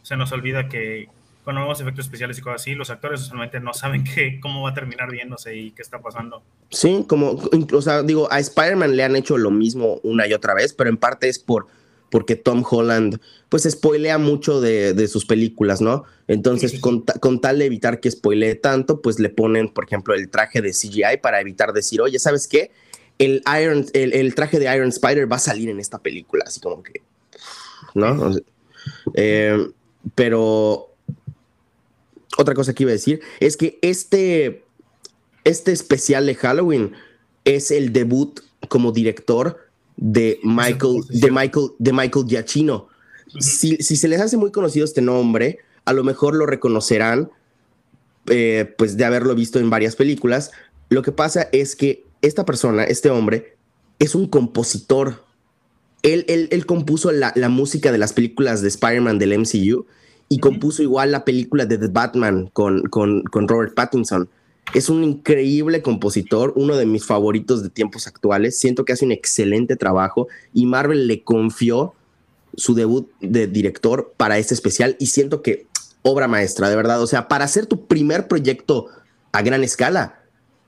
se 0.03 0.17
nos 0.17 0.31
olvida 0.31 0.69
que 0.69 1.09
cuando 1.47 1.63
vemos 1.63 1.81
efectos 1.81 2.07
especiales 2.07 2.37
y 2.39 2.41
cosas 2.41 2.63
así, 2.63 2.75
los 2.75 2.91
actores 2.91 3.21
usualmente 3.21 3.61
no 3.61 3.73
saben 3.73 4.03
qué, 4.03 4.41
cómo 4.41 4.63
va 4.63 4.71
a 4.71 4.75
terminar 4.75 5.13
viéndose 5.13 5.55
y 5.55 5.71
qué 5.71 5.81
está 5.81 6.01
pasando. 6.01 6.43
Sí, 6.71 7.05
como, 7.07 7.41
o 7.73 7.83
sea, 7.83 8.03
digo, 8.03 8.27
a 8.33 8.41
Spider-Man 8.41 8.97
le 8.97 9.05
han 9.05 9.15
hecho 9.15 9.39
lo 9.39 9.53
mismo 9.53 10.01
una 10.03 10.27
y 10.27 10.33
otra 10.33 10.55
vez, 10.55 10.73
pero 10.73 10.91
en 10.91 10.97
parte 10.97 11.29
es 11.29 11.39
por 11.39 11.69
porque 12.11 12.35
Tom 12.35 12.65
Holland 12.69 13.21
pues 13.49 13.63
spoilea 13.63 14.19
mucho 14.19 14.61
de, 14.61 15.07
sus 15.07 15.25
películas, 15.25 15.81
¿no? 15.81 16.03
Entonces, 16.27 16.81
Con, 16.81 17.05
tal 17.41 17.61
de 17.61 17.67
evitar 17.67 18.01
que 18.01 18.11
spoilee 18.11 18.57
tanto, 18.57 19.01
pues 19.01 19.21
le 19.21 19.29
ponen, 19.29 19.69
por 19.69 19.85
ejemplo, 19.85 20.15
el 20.15 20.29
traje 20.29 20.61
de 20.61 20.71
CGI 20.71 21.19
para 21.23 21.41
evitar 21.41 21.73
decir, 21.73 22.01
oye, 22.01 22.19
¿sabes 22.19 22.49
qué? 22.49 22.73
El, 23.19 23.45
Iron, 23.63 23.87
el, 23.93 24.35
traje 24.35 24.59
de 24.59 24.75
Iron 24.75 24.89
Spider 24.89 25.31
va 25.31 25.37
a 25.37 25.41
salir 25.41 25.69
en 25.69 25.79
esta 25.79 26.01
película, 26.01 26.43
así 26.45 26.59
como 26.59 26.83
que, 26.83 27.03
¿no? 27.95 28.33
Eh, 29.15 29.69
pero 30.17 30.96
otra 32.37 32.55
cosa 32.55 32.75
que 32.75 32.85
iba 32.85 32.91
a 32.91 32.95
decir 32.95 33.21
es 33.41 33.57
que 33.57 33.79
este, 33.83 34.65
este 35.45 35.73
especial 35.73 36.27
de 36.27 36.35
Halloween 36.35 36.93
es 37.45 37.71
el 37.71 37.93
debut 37.93 38.41
como 38.69 38.93
director 38.93 39.59
de 39.97 40.39
Michael, 40.43 41.03
de 41.09 41.31
Michael, 41.31 41.69
de 41.79 41.93
Michael 41.93 42.27
Giacchino. 42.27 42.89
si, 43.39 43.77
se 43.77 44.09
les 44.09 44.21
hace 44.21 44.37
muy 44.37 44.53
conocido 44.53 44.85
este 44.85 45.01
nombre, 45.01 45.59
a 45.85 45.93
lo 45.93 46.05
mejor 46.05 46.35
lo 46.35 46.47
reconocerán, 46.47 47.31
eh, 48.29 48.75
pues 48.77 48.97
de 48.97 49.05
haberlo 49.05 49.35
visto 49.35 49.59
en 49.59 49.71
varias 49.71 49.97
películas. 49.97 50.51
Lo 50.89 51.03
que 51.03 51.13
pasa 51.13 51.49
es 51.53 51.77
que 51.77 52.05
esta 52.23 52.45
persona, 52.45 52.85
este 52.85 53.09
hombre, 53.09 53.57
es 53.99 54.15
un 54.15 54.27
compositor. 54.27 55.25
Él, 56.03 56.25
él, 56.29 56.67
compuso 56.67 57.11
la, 57.11 57.33
música 57.49 57.91
de 57.91 57.99
las 57.99 58.13
películas 58.13 58.63
de 58.63 58.69
Spider-Man 58.69 59.19
del 59.19 59.39
MCU 59.39 59.87
y 60.29 60.39
compuso 60.39 60.83
igual 60.83 61.13
la 61.13 61.25
película 61.25 61.67
de 61.67 61.79
The 61.79 61.89
Batman 61.89 62.51
con, 62.53 62.83
con, 62.83 63.23
con 63.23 63.49
Robert 63.49 63.75
Pattinson. 63.75 64.29
Es 64.75 64.89
un 64.89 65.05
increíble 65.05 65.83
compositor, 65.83 66.53
uno 66.57 66.77
de 66.77 66.87
mis 66.87 67.05
favoritos 67.05 67.63
de 67.63 67.71
tiempos 67.71 68.07
actuales. 68.07 68.59
Siento 68.59 68.85
que 68.85 68.93
hace 68.93 69.05
un 69.05 69.13
excelente 69.13 69.77
trabajo 69.77 70.27
y 70.53 70.67
Marvel 70.67 71.07
le 71.07 71.23
confió 71.23 71.95
su 72.57 72.75
debut 72.75 73.09
de 73.21 73.47
director 73.47 74.15
para 74.17 74.39
este 74.39 74.55
especial 74.55 74.97
y 74.99 75.07
siento 75.07 75.43
que 75.43 75.67
obra 76.03 76.27
maestra, 76.27 76.69
de 76.69 76.77
verdad. 76.77 77.01
O 77.01 77.07
sea, 77.07 77.29
para 77.29 77.45
hacer 77.45 77.67
tu 77.67 77.87
primer 77.87 78.27
proyecto 78.27 78.87
a 79.33 79.43
gran 79.43 79.63
escala, 79.63 80.21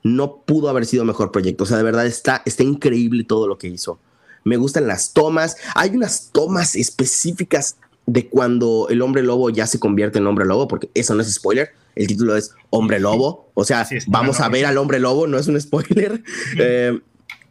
no 0.05 0.43
pudo 0.43 0.69
haber 0.69 0.87
sido 0.87 1.05
mejor 1.05 1.33
proyecto. 1.33 1.65
O 1.65 1.67
sea, 1.67 1.77
de 1.77 1.83
verdad 1.83 2.07
está, 2.07 2.43
está 2.45 2.63
increíble 2.63 3.25
todo 3.25 3.49
lo 3.49 3.59
que 3.59 3.69
hizo. 3.69 3.99
Me 4.45 4.57
gustan 4.57 4.87
las 4.87 5.13
tomas. 5.13 5.57
Hay 5.75 5.91
unas 5.91 6.31
tomas 6.31 6.77
específicas 6.77 7.77
de 8.09 8.27
cuando 8.27 8.87
el 8.89 9.03
hombre 9.03 9.23
lobo 9.23 9.51
ya 9.51 9.67
se 9.67 9.79
convierte 9.79 10.19
en 10.19 10.27
hombre 10.27 10.47
lobo, 10.47 10.67
porque 10.67 10.91
eso 10.95 11.15
no 11.15 11.21
es 11.21 11.31
spoiler. 11.31 11.73
El 11.95 12.07
título 12.07 12.37
es 12.37 12.53
Hombre 12.71 13.01
Lobo. 13.01 13.51
O 13.53 13.65
sea, 13.65 13.87
vamos 14.07 14.41
a 14.41 14.49
ver 14.49 14.65
al 14.65 14.79
hombre 14.79 14.99
lobo, 14.99 15.27
no 15.27 15.37
es 15.39 15.47
un 15.47 15.61
spoiler. 15.61 16.23
Eh, 16.59 16.99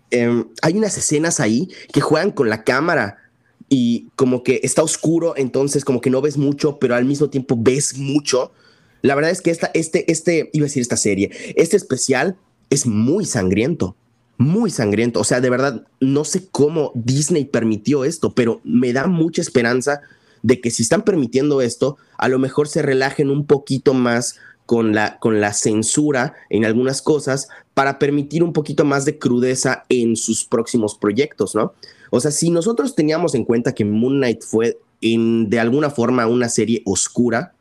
em, 0.09 0.47
hay 0.63 0.73
unas 0.73 0.97
escenas 0.97 1.39
ahí 1.39 1.69
que 1.93 2.01
juegan 2.01 2.31
con 2.31 2.49
la 2.49 2.63
cámara 2.63 3.17
y 3.69 4.07
como 4.15 4.41
que 4.41 4.61
está 4.63 4.81
oscuro, 4.81 5.35
entonces 5.37 5.85
como 5.85 6.01
que 6.01 6.09
no 6.09 6.21
ves 6.21 6.37
mucho, 6.37 6.79
pero 6.79 6.95
al 6.95 7.05
mismo 7.05 7.29
tiempo 7.29 7.55
ves 7.59 7.95
mucho. 7.95 8.51
La 9.03 9.13
verdad 9.13 9.29
es 9.29 9.41
que 9.41 9.51
esta, 9.51 9.69
este, 9.75 10.11
este, 10.11 10.49
iba 10.53 10.63
a 10.63 10.69
decir 10.69 10.81
esta 10.81 10.97
serie, 10.97 11.29
este 11.55 11.77
especial 11.77 12.35
es 12.71 12.87
muy 12.87 13.25
sangriento, 13.25 13.95
muy 14.37 14.71
sangriento. 14.71 15.19
O 15.19 15.23
sea, 15.23 15.39
de 15.39 15.51
verdad, 15.51 15.85
no 15.99 16.23
sé 16.23 16.47
cómo 16.49 16.91
Disney 16.95 17.45
permitió 17.45 18.05
esto, 18.05 18.33
pero 18.33 18.59
me 18.63 18.91
da 18.91 19.05
mucha 19.05 19.41
esperanza 19.41 20.01
de 20.47 20.61
que 20.61 20.71
si 20.71 20.83
están 20.83 21.01
permitiendo 21.01 21.59
esto, 21.59 21.97
a 22.17 22.29
lo 22.29 22.39
mejor 22.39 22.69
se 22.69 22.81
relajen 22.81 23.29
un 23.29 23.45
poquito 23.45 23.93
más 23.93 24.37
con 24.65 24.95
la, 24.95 25.19
con 25.19 25.41
la 25.41 25.51
censura 25.51 26.35
en 26.49 26.63
algunas 26.63 27.01
cosas 27.01 27.49
para 27.73 27.99
permitir 27.99 28.43
un 28.43 28.53
poquito 28.53 28.85
más 28.85 29.03
de 29.03 29.19
crudeza 29.19 29.83
en 29.89 30.15
sus 30.15 30.45
próximos 30.45 30.97
proyectos, 30.97 31.53
¿no? 31.53 31.73
O 32.11 32.21
sea, 32.21 32.31
si 32.31 32.49
nosotros 32.49 32.95
teníamos 32.95 33.35
en 33.35 33.43
cuenta 33.43 33.75
que 33.75 33.83
Moon 33.83 34.19
Knight 34.19 34.41
fue 34.41 34.79
en, 35.01 35.49
de 35.49 35.59
alguna 35.59 35.89
forma 35.89 36.25
una 36.27 36.47
serie 36.47 36.81
oscura, 36.85 37.53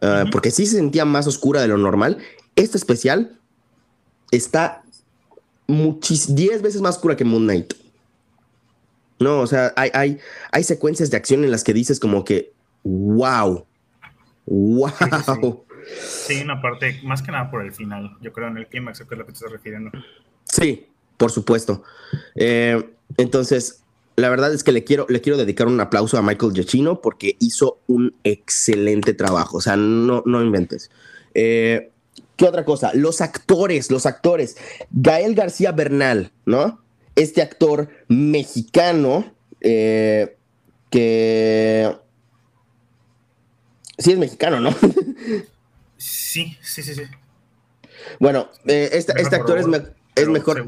ah, 0.00 0.26
porque 0.30 0.52
sí 0.52 0.64
se 0.66 0.76
sentía 0.76 1.04
más 1.04 1.26
oscura 1.26 1.60
de 1.60 1.66
lo 1.66 1.76
normal, 1.76 2.18
este 2.54 2.78
especial 2.78 3.36
está 4.30 4.84
10 5.66 6.62
veces 6.62 6.80
más 6.80 6.94
oscura 6.94 7.16
que 7.16 7.24
Moon 7.24 7.42
Knight. 7.42 7.81
No, 9.22 9.40
o 9.40 9.46
sea, 9.46 9.72
hay, 9.76 9.90
hay, 9.94 10.18
hay 10.50 10.64
secuencias 10.64 11.10
de 11.10 11.16
acción 11.16 11.44
en 11.44 11.50
las 11.50 11.64
que 11.64 11.72
dices 11.72 12.00
como 12.00 12.24
que, 12.24 12.52
wow, 12.82 13.66
wow. 14.46 15.64
Sí, 15.96 16.40
una 16.42 16.60
parte, 16.60 17.00
más 17.04 17.22
que 17.22 17.32
nada 17.32 17.50
por 17.50 17.64
el 17.64 17.72
final, 17.72 18.16
yo 18.20 18.32
creo 18.32 18.48
en 18.48 18.56
el 18.56 18.66
clímax, 18.66 18.98
que 18.98 19.14
es 19.14 19.18
lo 19.18 19.26
que 19.26 19.32
te 19.32 19.36
estás 19.36 19.52
refiriendo. 19.52 19.90
Sí, 20.44 20.86
por 21.16 21.30
supuesto. 21.30 21.82
Eh, 22.34 22.82
entonces, 23.16 23.82
la 24.16 24.28
verdad 24.28 24.52
es 24.52 24.64
que 24.64 24.72
le 24.72 24.84
quiero, 24.84 25.06
le 25.08 25.20
quiero 25.20 25.38
dedicar 25.38 25.66
un 25.66 25.80
aplauso 25.80 26.18
a 26.18 26.22
Michael 26.22 26.52
Giacchino 26.52 27.00
porque 27.00 27.36
hizo 27.38 27.78
un 27.86 28.14
excelente 28.24 29.14
trabajo. 29.14 29.58
O 29.58 29.60
sea, 29.60 29.76
no, 29.76 30.22
no 30.26 30.42
inventes. 30.42 30.90
Eh, 31.34 31.90
¿Qué 32.36 32.46
otra 32.46 32.64
cosa? 32.64 32.90
Los 32.94 33.20
actores, 33.20 33.90
los 33.90 34.06
actores. 34.06 34.56
Gael 34.90 35.34
García 35.34 35.72
Bernal, 35.72 36.32
¿no? 36.44 36.81
Este 37.14 37.42
actor 37.42 37.88
mexicano 38.08 39.34
eh, 39.60 40.36
que... 40.90 41.94
Sí 43.98 44.12
es 44.12 44.18
mexicano, 44.18 44.60
¿no? 44.60 44.70
sí, 45.96 46.56
sí, 46.62 46.82
sí, 46.82 46.94
sí. 46.94 47.02
Bueno, 48.18 48.48
este, 48.64 49.20
este 49.20 49.36
actor 49.36 49.58
es, 49.58 49.66
es 50.16 50.28
mejor 50.28 50.64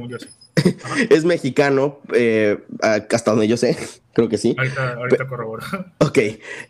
es 1.10 1.24
mexicano, 1.24 2.00
eh, 2.12 2.62
hasta 2.80 3.32
donde 3.32 3.48
yo 3.48 3.56
sé, 3.56 3.76
creo 4.12 4.28
que 4.28 4.38
sí. 4.38 4.54
Ahorita, 4.58 5.26
corroboro. 5.28 5.64
Ok, 5.98 6.18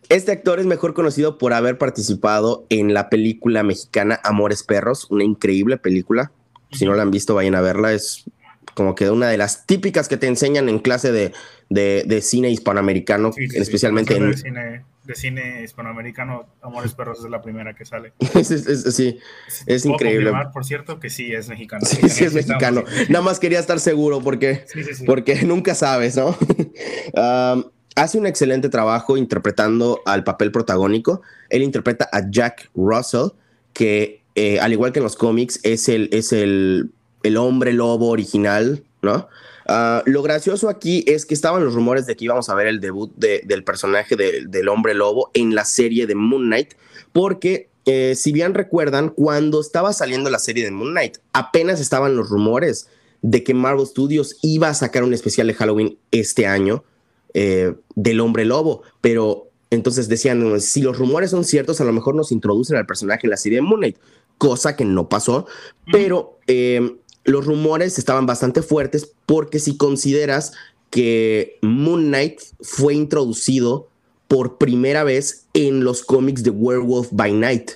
este 0.08 0.32
actor 0.32 0.58
es 0.58 0.66
mejor 0.66 0.94
conocido 0.94 1.38
por 1.38 1.52
haber 1.52 1.76
participado 1.76 2.66
en 2.70 2.94
la 2.94 3.10
película 3.10 3.62
mexicana 3.62 4.20
Amores 4.24 4.62
Perros, 4.62 5.10
una 5.10 5.24
increíble 5.24 5.76
película. 5.76 6.32
Si 6.72 6.86
no 6.86 6.94
la 6.94 7.02
han 7.02 7.10
visto, 7.10 7.34
vayan 7.34 7.54
a 7.54 7.60
verla. 7.60 7.92
Es 7.92 8.24
como 8.74 8.94
que 8.94 9.10
una 9.10 9.28
de 9.28 9.36
las 9.36 9.66
típicas 9.66 10.08
que 10.08 10.16
te 10.16 10.26
enseñan 10.26 10.68
en 10.68 10.78
clase 10.78 11.12
de, 11.12 11.32
de, 11.68 12.22
cine 12.22 12.50
hispanoamericano, 12.50 13.32
especialmente 13.54 14.16
en... 14.16 14.84
De 15.04 15.14
cine, 15.14 15.62
hispanoamericano, 15.62 16.46
Amores 16.62 16.94
Perros 16.94 17.22
es 17.22 17.30
la 17.30 17.42
primera 17.42 17.74
que 17.74 17.84
sale. 17.84 18.14
sí, 18.42 19.18
es 19.66 19.84
increíble. 19.84 20.32
por 20.50 20.64
cierto, 20.64 20.98
que 20.98 21.10
sí 21.10 21.30
es 21.30 21.50
mexicano. 21.50 21.84
Sí, 21.84 22.08
sí 22.08 22.24
es 22.24 22.32
mexicano. 22.32 22.84
Nada 23.10 23.22
más 23.22 23.38
quería 23.38 23.60
estar 23.60 23.78
seguro 23.80 24.22
porque, 24.22 24.64
porque 25.04 25.42
nunca 25.44 25.74
sabes, 25.74 26.16
¿no? 26.16 26.34
hace 27.96 28.18
un 28.18 28.26
excelente 28.26 28.70
trabajo 28.70 29.18
interpretando 29.18 30.00
al 30.06 30.24
papel 30.24 30.50
protagónico. 30.50 31.20
Él 31.50 31.62
interpreta 31.62 32.08
a 32.10 32.30
Jack 32.30 32.70
Russell, 32.74 33.28
que 33.74 34.22
eh, 34.34 34.58
al 34.58 34.72
igual 34.72 34.92
que 34.92 35.00
en 35.00 35.04
los 35.04 35.16
cómics, 35.16 35.60
es 35.62 35.88
el, 35.90 36.08
es 36.12 36.32
el 36.32 36.93
el 37.24 37.36
hombre 37.36 37.72
lobo 37.72 38.08
original, 38.08 38.84
¿no? 39.02 39.28
Ah, 39.66 40.02
lo 40.04 40.22
gracioso 40.22 40.68
aquí 40.68 41.04
es 41.06 41.24
que 41.24 41.34
estaban 41.34 41.64
los 41.64 41.74
rumores 41.74 42.06
de 42.06 42.16
que 42.16 42.26
íbamos 42.26 42.48
a 42.50 42.54
ver 42.54 42.66
el 42.66 42.80
debut 42.80 43.10
del 43.16 43.64
personaje 43.64 44.14
del 44.14 44.68
hombre 44.68 44.94
lobo 44.94 45.30
en 45.34 45.54
la 45.54 45.64
serie 45.64 46.06
de 46.06 46.14
Moon 46.14 46.44
Knight, 46.44 46.74
porque 47.12 47.68
eh, 47.86 48.14
si 48.14 48.32
bien 48.32 48.54
recuerdan, 48.54 49.10
cuando 49.10 49.60
estaba 49.60 49.92
saliendo 49.92 50.30
la 50.30 50.38
serie 50.38 50.64
de 50.64 50.70
Moon 50.70 50.90
Knight, 50.90 51.16
apenas 51.32 51.80
estaban 51.80 52.14
los 52.16 52.28
rumores 52.28 52.88
de 53.22 53.42
que 53.42 53.54
Marvel 53.54 53.86
Studios 53.86 54.36
iba 54.42 54.68
a 54.68 54.74
sacar 54.74 55.02
un 55.02 55.14
especial 55.14 55.46
de 55.46 55.54
Halloween 55.54 55.98
este 56.10 56.46
año 56.46 56.84
eh, 57.32 57.74
del 57.94 58.20
hombre 58.20 58.44
lobo, 58.44 58.82
pero 59.00 59.48
entonces 59.70 60.08
decían, 60.08 60.60
si 60.60 60.82
los 60.82 60.98
rumores 60.98 61.30
son 61.30 61.44
ciertos, 61.44 61.80
a 61.80 61.84
lo 61.84 61.92
mejor 61.92 62.14
nos 62.14 62.32
introducen 62.32 62.76
al 62.76 62.86
personaje 62.86 63.26
en 63.26 63.30
la 63.30 63.38
serie 63.38 63.56
de 63.56 63.62
Moon 63.62 63.80
Knight, 63.80 63.96
cosa 64.36 64.76
que 64.76 64.84
no 64.84 65.08
pasó, 65.08 65.46
pero... 65.90 66.38
Eh, 66.46 66.98
los 67.24 67.46
rumores 67.46 67.98
estaban 67.98 68.26
bastante 68.26 68.62
fuertes 68.62 69.12
porque 69.26 69.58
si 69.58 69.76
consideras 69.76 70.52
que 70.90 71.58
Moon 71.62 72.06
Knight 72.06 72.40
fue 72.60 72.94
introducido 72.94 73.88
por 74.28 74.58
primera 74.58 75.04
vez 75.04 75.48
en 75.52 75.84
los 75.84 76.04
cómics 76.04 76.42
de 76.42 76.50
Werewolf 76.50 77.08
by 77.12 77.32
Night. 77.32 77.72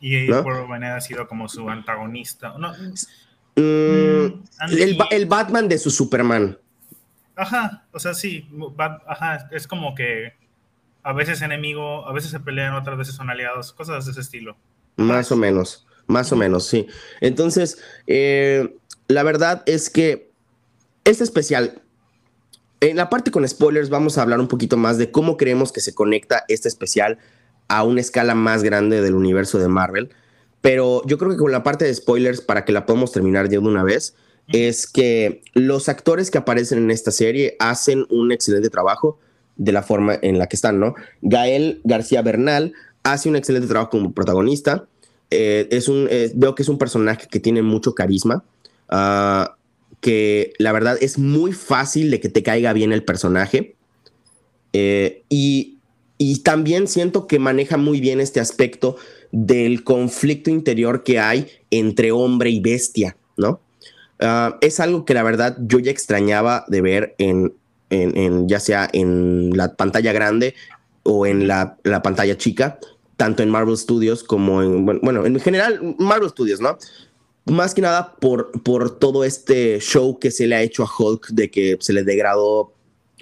Y 0.00 0.30
Werewolf 0.30 0.68
by 0.68 0.80
Night 0.80 0.92
ha 0.92 1.00
sido 1.00 1.26
como 1.26 1.48
su 1.48 1.68
antagonista. 1.68 2.54
Mm, 3.56 3.60
mm, 3.60 4.42
el, 5.10 5.26
Batman 5.26 5.68
de 5.68 5.78
su 5.78 5.90
Superman. 5.90 6.58
Ajá, 7.36 7.84
o 7.92 7.98
sea, 7.98 8.14
sí, 8.14 8.48
ajá, 9.06 9.48
es 9.50 9.66
como 9.66 9.94
que 9.94 10.34
a 11.02 11.12
veces 11.12 11.42
enemigo, 11.42 12.06
a 12.06 12.12
veces 12.12 12.30
se 12.30 12.40
pelean, 12.40 12.74
otras 12.74 12.96
veces 12.96 13.14
son 13.14 13.30
aliados, 13.30 13.72
cosas 13.72 14.04
de 14.04 14.12
ese 14.12 14.20
estilo. 14.20 14.56
Más 14.96 15.32
o 15.32 15.36
menos. 15.36 15.86
Más 16.06 16.32
o 16.32 16.36
menos, 16.36 16.66
sí. 16.66 16.86
Entonces, 17.20 17.78
eh, 18.06 18.76
la 19.08 19.22
verdad 19.22 19.62
es 19.66 19.90
que 19.90 20.30
este 21.04 21.24
especial, 21.24 21.82
en 22.80 22.96
la 22.96 23.10
parte 23.10 23.30
con 23.30 23.46
spoilers 23.46 23.90
vamos 23.90 24.18
a 24.18 24.22
hablar 24.22 24.40
un 24.40 24.48
poquito 24.48 24.76
más 24.76 24.98
de 24.98 25.10
cómo 25.10 25.36
creemos 25.36 25.72
que 25.72 25.80
se 25.80 25.94
conecta 25.94 26.44
este 26.48 26.68
especial 26.68 27.18
a 27.68 27.84
una 27.84 28.00
escala 28.00 28.34
más 28.34 28.62
grande 28.62 29.00
del 29.00 29.14
universo 29.14 29.58
de 29.58 29.68
Marvel. 29.68 30.10
Pero 30.60 31.02
yo 31.06 31.18
creo 31.18 31.30
que 31.30 31.36
con 31.36 31.52
la 31.52 31.62
parte 31.62 31.84
de 31.84 31.94
spoilers, 31.94 32.40
para 32.40 32.64
que 32.64 32.72
la 32.72 32.86
podamos 32.86 33.12
terminar 33.12 33.46
ya 33.46 33.52
de 33.52 33.58
una 33.58 33.82
vez, 33.82 34.14
es 34.48 34.86
que 34.86 35.42
los 35.54 35.88
actores 35.88 36.30
que 36.30 36.38
aparecen 36.38 36.78
en 36.78 36.90
esta 36.90 37.10
serie 37.10 37.56
hacen 37.58 38.06
un 38.10 38.32
excelente 38.32 38.70
trabajo 38.70 39.18
de 39.56 39.72
la 39.72 39.82
forma 39.82 40.18
en 40.20 40.38
la 40.38 40.46
que 40.46 40.56
están, 40.56 40.80
¿no? 40.80 40.94
Gael 41.22 41.80
García 41.84 42.22
Bernal 42.22 42.72
hace 43.02 43.28
un 43.28 43.36
excelente 43.36 43.68
trabajo 43.68 43.90
como 43.90 44.12
protagonista. 44.12 44.86
Eh, 45.30 45.68
es 45.70 45.88
un, 45.88 46.06
eh, 46.10 46.30
veo 46.34 46.54
que 46.54 46.62
es 46.62 46.68
un 46.68 46.78
personaje 46.78 47.26
que 47.28 47.40
tiene 47.40 47.62
mucho 47.62 47.94
carisma, 47.94 48.44
ah, 48.88 49.56
que 50.00 50.52
la 50.58 50.72
verdad 50.72 50.96
es 51.00 51.18
muy 51.18 51.52
fácil 51.52 52.10
de 52.10 52.20
que 52.20 52.28
te 52.28 52.42
caiga 52.42 52.72
bien 52.72 52.92
el 52.92 53.04
personaje. 53.04 53.76
Eh, 54.72 55.22
y, 55.28 55.70
también 56.42 56.88
siento 56.88 57.26
que 57.26 57.38
maneja 57.38 57.76
muy 57.76 58.00
bien 58.00 58.20
este 58.20 58.40
aspecto 58.40 58.96
del 59.30 59.82
conflicto 59.82 60.50
interior 60.50 61.02
que 61.02 61.18
hay 61.18 61.48
entre 61.70 62.12
hombre 62.12 62.50
y 62.50 62.60
bestia, 62.60 63.16
¿no? 63.36 63.60
Ah, 64.20 64.58
es 64.60 64.80
algo 64.80 65.04
que 65.04 65.14
la 65.14 65.22
verdad 65.22 65.56
yo 65.60 65.78
ya 65.78 65.90
extrañaba 65.90 66.64
de 66.68 66.80
ver 66.80 67.14
en, 67.18 67.54
ya 68.46 68.60
sea 68.60 68.88
en 68.92 69.56
la 69.56 69.74
pantalla 69.74 70.12
grande 70.12 70.54
o 71.02 71.26
en 71.26 71.46
la, 71.46 71.76
la 71.82 72.02
pantalla 72.02 72.36
chica 72.36 72.78
tanto 73.16 73.42
en 73.42 73.50
Marvel 73.50 73.76
Studios 73.76 74.24
como 74.24 74.62
en, 74.62 74.84
bueno, 74.84 75.26
en 75.26 75.38
general 75.40 75.96
Marvel 75.98 76.30
Studios, 76.30 76.60
¿no? 76.60 76.78
Más 77.46 77.74
que 77.74 77.82
nada 77.82 78.16
por, 78.20 78.50
por 78.62 78.98
todo 78.98 79.24
este 79.24 79.78
show 79.80 80.18
que 80.18 80.30
se 80.30 80.46
le 80.46 80.56
ha 80.56 80.62
hecho 80.62 80.82
a 80.82 80.90
Hulk 80.98 81.28
de 81.28 81.50
que 81.50 81.76
se 81.80 81.92
le 81.92 82.02
degradó 82.02 82.72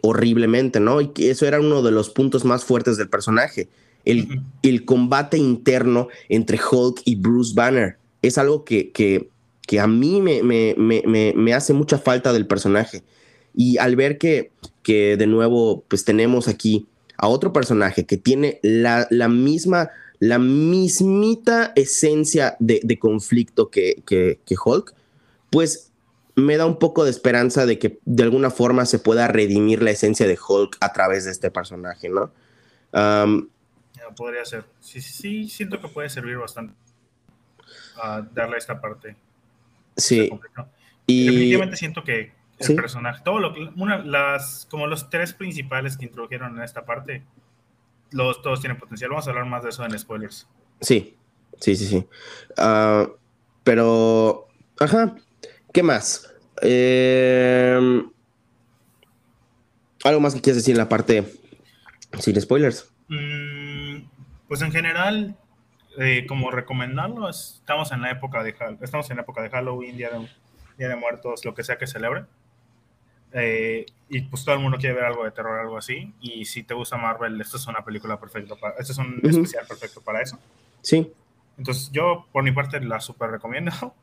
horriblemente, 0.02 0.80
¿no? 0.80 1.00
Y 1.00 1.08
que 1.08 1.30
eso 1.30 1.46
era 1.46 1.60
uno 1.60 1.82
de 1.82 1.90
los 1.90 2.10
puntos 2.10 2.44
más 2.44 2.64
fuertes 2.64 2.96
del 2.96 3.08
personaje. 3.08 3.68
El, 4.04 4.42
el 4.62 4.84
combate 4.84 5.38
interno 5.38 6.08
entre 6.28 6.58
Hulk 6.58 7.02
y 7.04 7.16
Bruce 7.16 7.52
Banner 7.54 7.96
es 8.20 8.38
algo 8.38 8.64
que, 8.64 8.90
que, 8.90 9.28
que 9.66 9.80
a 9.80 9.86
mí 9.86 10.20
me, 10.20 10.42
me, 10.42 10.74
me, 10.76 11.32
me, 11.36 11.54
hace 11.54 11.72
mucha 11.72 11.98
falta 11.98 12.32
del 12.32 12.46
personaje. 12.46 13.02
Y 13.54 13.78
al 13.78 13.96
ver 13.96 14.18
que, 14.18 14.50
que 14.82 15.16
de 15.16 15.26
nuevo, 15.26 15.84
pues 15.88 16.04
tenemos 16.04 16.48
aquí 16.48 16.86
a 17.22 17.28
otro 17.28 17.52
personaje 17.52 18.04
que 18.04 18.16
tiene 18.16 18.58
la, 18.62 19.06
misma, 19.28 19.90
la 20.18 20.40
mismita 20.40 21.72
esencia 21.76 22.56
de, 22.58 22.98
conflicto 22.98 23.70
que, 23.70 24.02
que, 24.04 24.56
Hulk, 24.62 24.92
pues 25.48 25.92
me 26.34 26.56
da 26.56 26.66
un 26.66 26.80
poco 26.80 27.04
de 27.04 27.12
esperanza 27.12 27.64
de 27.64 27.78
que 27.78 28.00
de 28.06 28.24
alguna 28.24 28.50
forma 28.50 28.86
se 28.86 28.98
pueda 28.98 29.28
redimir 29.28 29.84
la 29.84 29.92
esencia 29.92 30.26
de 30.26 30.36
Hulk 30.36 30.78
a 30.80 30.92
través 30.92 31.24
de 31.24 31.30
este 31.30 31.52
personaje, 31.52 32.08
¿no? 32.08 32.32
podría 34.16 34.44
ser. 34.44 34.64
Sí, 34.80 35.00
sí, 35.00 35.48
siento 35.48 35.80
que 35.80 35.86
puede 35.86 36.10
servir 36.10 36.36
bastante 36.38 36.74
a 38.02 38.20
darle 38.34 38.58
esta 38.58 38.80
parte. 38.80 39.14
Sí. 39.96 40.28
Y 41.06 41.26
definitivamente 41.26 41.76
siento 41.76 42.02
que 42.02 42.32
el 42.58 42.76
personaje, 42.76 43.22
todo 43.24 43.40
lo 43.40 43.54
una, 43.76 43.98
las, 43.98 44.66
como 44.70 44.86
los 44.86 45.10
tres 45.10 45.32
principales 45.32 45.96
que 45.96 46.04
introdujeron 46.06 46.56
en 46.56 46.62
esta 46.62 46.84
parte, 46.84 47.24
los, 48.10 48.40
todos 48.42 48.60
tienen 48.60 48.78
potencial. 48.78 49.10
Vamos 49.10 49.26
a 49.26 49.30
hablar 49.30 49.46
más 49.46 49.62
de 49.62 49.70
eso 49.70 49.84
en 49.84 49.98
spoilers. 49.98 50.46
Sí, 50.80 51.16
sí, 51.60 51.76
sí, 51.76 51.86
sí. 51.86 52.06
Ah, 52.56 53.08
pero, 53.64 54.48
ajá, 54.78 55.14
¿qué 55.72 55.82
más? 55.82 56.32
Em, 56.60 58.10
¿Algo 60.04 60.20
más 60.20 60.34
que 60.34 60.40
quieras 60.40 60.56
decir 60.56 60.74
en 60.74 60.78
la 60.78 60.88
parte 60.88 61.24
sin 62.18 62.40
spoilers? 62.40 62.92
Mm, 63.08 64.04
pues 64.48 64.62
en 64.62 64.72
general, 64.72 65.36
eh, 65.98 66.26
como 66.26 66.50
recomendarlo, 66.50 67.28
estamos 67.28 67.92
en 67.92 68.02
la 68.02 68.10
época 68.10 68.42
de 68.42 68.54
estamos 68.80 69.10
en 69.10 69.16
la 69.16 69.22
época 69.22 69.42
de 69.42 69.50
Halloween, 69.50 69.96
Día 69.96 70.10
de, 70.10 70.28
Día 70.76 70.88
de 70.88 70.96
Muertos, 70.96 71.44
lo 71.44 71.54
que 71.54 71.62
sea 71.62 71.78
que 71.78 71.86
celebre. 71.86 72.24
Eh, 73.34 73.86
y 74.08 74.20
pues 74.22 74.44
todo 74.44 74.54
el 74.54 74.60
mundo 74.60 74.76
quiere 74.78 74.94
ver 74.94 75.04
algo 75.04 75.24
de 75.24 75.30
terror, 75.30 75.58
algo 75.58 75.78
así. 75.78 76.12
Y 76.20 76.44
si 76.44 76.62
te 76.62 76.74
gusta 76.74 76.96
Marvel, 76.96 77.40
esto 77.40 77.56
es 77.56 77.66
una 77.66 77.84
película 77.84 78.20
perfecta 78.20 78.56
para, 78.56 78.74
esto 78.78 78.92
es 78.92 78.98
un 78.98 79.20
especial 79.22 79.66
perfecto 79.66 80.00
para 80.00 80.20
eso. 80.20 80.38
Sí. 80.82 81.10
Entonces 81.56 81.90
yo 81.92 82.26
por 82.32 82.42
mi 82.42 82.52
parte 82.52 82.80
la 82.80 83.00
super 83.00 83.30
recomiendo. 83.30 83.72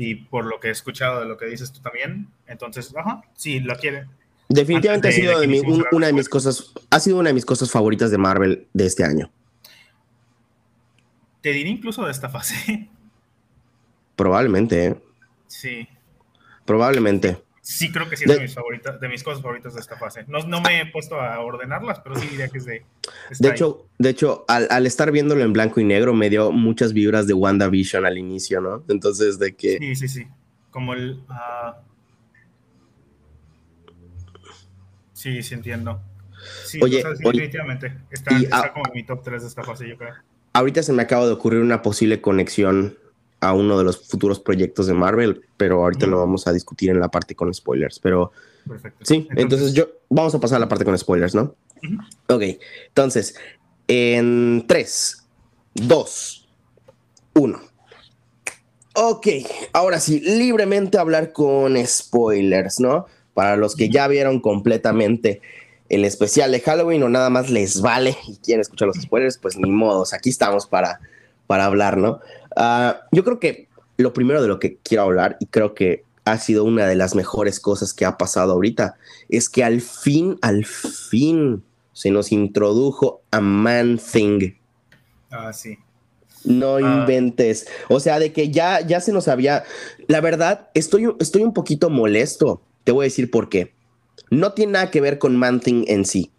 Y 0.00 0.14
por 0.14 0.44
lo 0.44 0.60
que 0.60 0.68
he 0.68 0.70
escuchado 0.70 1.18
de 1.18 1.26
lo 1.26 1.36
que 1.36 1.46
dices 1.46 1.72
tú 1.72 1.80
también, 1.80 2.28
entonces, 2.46 2.94
ajá, 2.96 3.20
si 3.34 3.58
lo 3.58 3.74
quiere. 3.74 4.06
Definitivamente 4.48 5.08
ha 5.08 5.10
sido 5.10 5.40
de 5.40 5.74
una 5.90 6.06
de 6.06 6.12
mis 6.12 6.28
cosas, 6.28 6.72
ha 6.88 7.00
sido 7.00 7.18
una 7.18 7.30
de 7.30 7.34
mis 7.34 7.44
cosas 7.44 7.68
favoritas 7.68 8.12
de 8.12 8.18
Marvel 8.18 8.68
de 8.72 8.86
este 8.86 9.02
año. 9.02 9.28
Te 11.40 11.50
diré 11.50 11.70
incluso 11.70 12.04
de 12.04 12.12
esta 12.12 12.28
fase. 12.28 12.88
Probablemente, 14.14 14.86
¿eh? 14.86 15.02
Sí. 15.48 15.88
Probablemente. 16.64 17.42
Sí, 17.68 17.92
creo 17.92 18.08
que 18.08 18.16
sí 18.16 18.24
es 18.26 18.34
de, 18.34 18.40
mis 18.40 18.54
favoritas, 18.54 18.98
de 18.98 19.08
mis 19.10 19.22
cosas 19.22 19.42
favoritas 19.42 19.74
de 19.74 19.80
esta 19.80 19.94
fase. 19.98 20.24
No, 20.26 20.38
no, 20.38 20.62
me 20.62 20.80
he 20.80 20.86
puesto 20.86 21.20
a 21.20 21.38
ordenarlas, 21.40 22.00
pero 22.00 22.16
sí 22.16 22.26
diría 22.26 22.48
que 22.48 22.56
es 22.56 22.64
de. 22.64 22.82
De 23.38 23.48
hecho, 23.50 23.86
de 23.98 24.08
hecho 24.08 24.46
al, 24.48 24.86
estar 24.86 25.12
viéndolo 25.12 25.42
en 25.42 25.52
blanco 25.52 25.78
y 25.78 25.84
negro, 25.84 26.14
me 26.14 26.30
dio 26.30 26.50
muchas 26.50 26.94
vibras 26.94 27.26
de 27.26 27.34
WandaVision 27.34 28.06
al 28.06 28.16
inicio, 28.16 28.62
¿no? 28.62 28.84
Entonces, 28.88 29.38
de 29.38 29.54
que. 29.54 29.76
Sí, 29.76 29.96
sí, 29.96 30.08
sí. 30.08 30.26
Como 30.70 30.94
el. 30.94 31.20
Uh... 31.28 31.74
Sí, 35.12 35.42
sí 35.42 35.52
entiendo. 35.52 36.00
Sí, 36.64 36.80
oye, 36.82 37.04
definitivamente. 37.18 37.92
Está, 38.10 38.34
está 38.38 38.72
como 38.72 38.86
en 38.86 38.94
mi 38.94 39.04
top 39.04 39.22
3 39.22 39.42
de 39.42 39.48
esta 39.48 39.62
fase, 39.62 39.86
yo 39.86 39.98
creo. 39.98 40.14
Ahorita 40.54 40.82
se 40.82 40.94
me 40.94 41.02
acaba 41.02 41.26
de 41.26 41.32
ocurrir 41.32 41.60
una 41.60 41.82
posible 41.82 42.22
conexión 42.22 42.96
a 43.40 43.52
uno 43.52 43.78
de 43.78 43.84
los 43.84 44.08
futuros 44.08 44.40
proyectos 44.40 44.86
de 44.86 44.94
Marvel, 44.94 45.42
pero 45.56 45.82
ahorita 45.82 46.06
lo 46.06 46.18
vamos 46.18 46.46
a 46.46 46.52
discutir 46.52 46.90
en 46.90 47.00
la 47.00 47.08
parte 47.08 47.34
con 47.34 47.52
spoilers. 47.52 48.00
Pero 48.00 48.32
Perfecto. 48.66 49.04
sí, 49.04 49.28
entonces, 49.36 49.72
yo 49.72 49.88
vamos 50.08 50.34
a 50.34 50.40
pasar 50.40 50.56
a 50.56 50.60
la 50.60 50.68
parte 50.68 50.84
con 50.84 50.96
spoilers, 50.98 51.34
¿no? 51.34 51.54
Ok, 52.28 52.42
entonces, 52.88 53.36
en 53.86 54.64
3, 54.66 55.26
2, 55.74 56.48
1. 57.34 57.60
Ok, 58.94 59.28
ahora 59.72 60.00
sí, 60.00 60.20
libremente 60.20 60.98
hablar 60.98 61.32
con 61.32 61.76
spoilers, 61.86 62.80
¿no? 62.80 63.06
Para 63.32 63.56
los 63.56 63.76
que 63.76 63.88
ya 63.88 64.08
vieron 64.08 64.40
completamente 64.40 65.40
el 65.88 66.04
especial 66.04 66.50
de 66.52 66.60
Halloween 66.60 67.04
o 67.04 67.08
nada 67.08 67.30
más 67.30 67.48
les 67.48 67.80
vale 67.80 68.16
y 68.26 68.36
quieren 68.38 68.60
escuchar 68.60 68.88
los 68.88 68.96
spoilers, 68.96 69.38
pues 69.38 69.56
ni 69.56 69.70
modos, 69.70 70.12
aquí 70.12 70.30
estamos 70.30 70.66
para, 70.66 71.00
para 71.48 71.64
hablar, 71.64 71.96
¿no? 71.96 72.20
Ah, 72.54 73.00
yo 73.10 73.24
creo 73.24 73.40
que 73.40 73.66
lo 73.96 74.12
primero 74.12 74.40
de 74.40 74.46
lo 74.46 74.60
que 74.60 74.76
quiero 74.76 75.02
hablar, 75.02 75.36
y 75.40 75.46
creo 75.46 75.74
que 75.74 76.04
ha 76.24 76.38
sido 76.38 76.62
una 76.62 76.86
de 76.86 76.94
las 76.94 77.16
mejores 77.16 77.58
cosas 77.58 77.92
que 77.92 78.04
ha 78.04 78.16
pasado 78.16 78.52
ahorita, 78.52 78.96
es 79.28 79.48
que 79.48 79.64
al 79.64 79.80
fin, 79.80 80.38
al 80.42 80.64
fin 80.64 81.64
se 81.92 82.10
nos 82.10 82.30
introdujo 82.30 83.22
a 83.32 83.40
Man 83.40 83.98
Thing. 83.98 84.52
Ah, 85.30 85.52
sí. 85.52 85.78
No 86.44 86.76
ah. 86.76 86.80
inventes. 86.80 87.66
O 87.88 87.98
sea, 87.98 88.18
de 88.20 88.32
que 88.32 88.50
ya, 88.50 88.80
ya 88.80 89.00
se 89.00 89.12
nos 89.12 89.26
había. 89.26 89.64
La 90.06 90.20
verdad, 90.20 90.68
estoy, 90.74 91.12
estoy 91.18 91.42
un 91.42 91.52
poquito 91.52 91.90
molesto. 91.90 92.62
Te 92.84 92.92
voy 92.92 93.04
a 93.04 93.08
decir 93.08 93.30
por 93.30 93.48
qué. 93.48 93.72
No 94.30 94.52
tiene 94.52 94.72
nada 94.72 94.90
que 94.90 95.00
ver 95.00 95.18
con 95.18 95.36
Man 95.36 95.60
Thing 95.60 95.84
en 95.88 96.04
sí. 96.04 96.30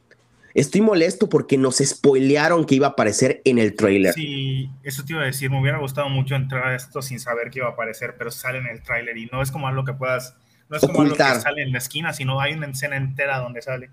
Estoy 0.59 0.81
molesto 0.81 1.29
porque 1.29 1.57
nos 1.57 1.77
spoilearon 1.77 2.65
que 2.65 2.75
iba 2.75 2.87
a 2.87 2.89
aparecer 2.89 3.41
en 3.45 3.59
el 3.59 3.77
trailer. 3.77 4.13
Sí, 4.13 4.69
eso 4.83 5.05
te 5.05 5.13
iba 5.13 5.21
a 5.21 5.25
decir. 5.25 5.49
Me 5.49 5.61
hubiera 5.61 5.77
gustado 5.77 6.09
mucho 6.09 6.35
entrar 6.35 6.67
a 6.67 6.75
esto 6.75 7.01
sin 7.01 7.17
saber 7.21 7.49
que 7.49 7.59
iba 7.59 7.69
a 7.69 7.71
aparecer, 7.71 8.15
pero 8.17 8.29
sale 8.29 8.57
en 8.57 8.67
el 8.67 8.83
trailer 8.83 9.17
y 9.17 9.27
no 9.27 9.41
es 9.41 9.51
como 9.51 9.69
algo 9.69 9.85
que 9.85 9.93
puedas. 9.93 10.35
No 10.67 10.75
es 10.75 10.81
como 10.81 10.99
algo 10.99 11.15
que 11.15 11.23
sale 11.23 11.61
en 11.61 11.71
la 11.71 11.77
esquina, 11.77 12.11
sino 12.11 12.41
hay 12.41 12.55
una 12.55 12.67
escena 12.67 12.97
entera 12.97 13.37
donde 13.39 13.61
sale. 13.61 13.89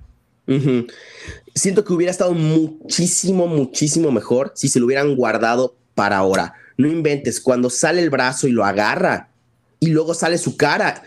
Siento 1.55 1.85
que 1.85 1.93
hubiera 1.93 2.11
estado 2.11 2.33
muchísimo, 2.35 3.47
muchísimo 3.47 4.11
mejor 4.11 4.51
si 4.57 4.69
se 4.69 4.81
lo 4.81 4.87
hubieran 4.87 5.15
guardado 5.15 5.77
para 5.95 6.17
ahora. 6.17 6.55
No 6.77 6.89
inventes, 6.89 7.41
cuando 7.41 7.71
sale 7.71 8.03
el 8.03 8.11
brazo 8.11 8.49
y 8.49 8.51
lo 8.51 8.65
agarra 8.65 9.29
y 9.79 9.91
luego 9.91 10.15
sale 10.15 10.37
su 10.37 10.57
cara 10.57 11.05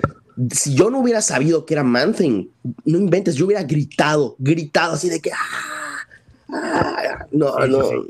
si 0.51 0.75
yo 0.75 0.89
no 0.89 0.99
hubiera 0.99 1.21
sabido 1.21 1.65
que 1.65 1.73
era 1.73 1.83
Manthing, 1.83 2.49
no 2.85 2.97
inventes, 2.97 3.35
yo 3.35 3.45
hubiera 3.45 3.63
gritado, 3.63 4.35
gritado 4.39 4.93
así 4.93 5.09
de 5.09 5.19
que, 5.19 5.31
ah, 5.31 5.97
ah, 6.53 7.25
no, 7.31 7.57
no, 7.67 8.05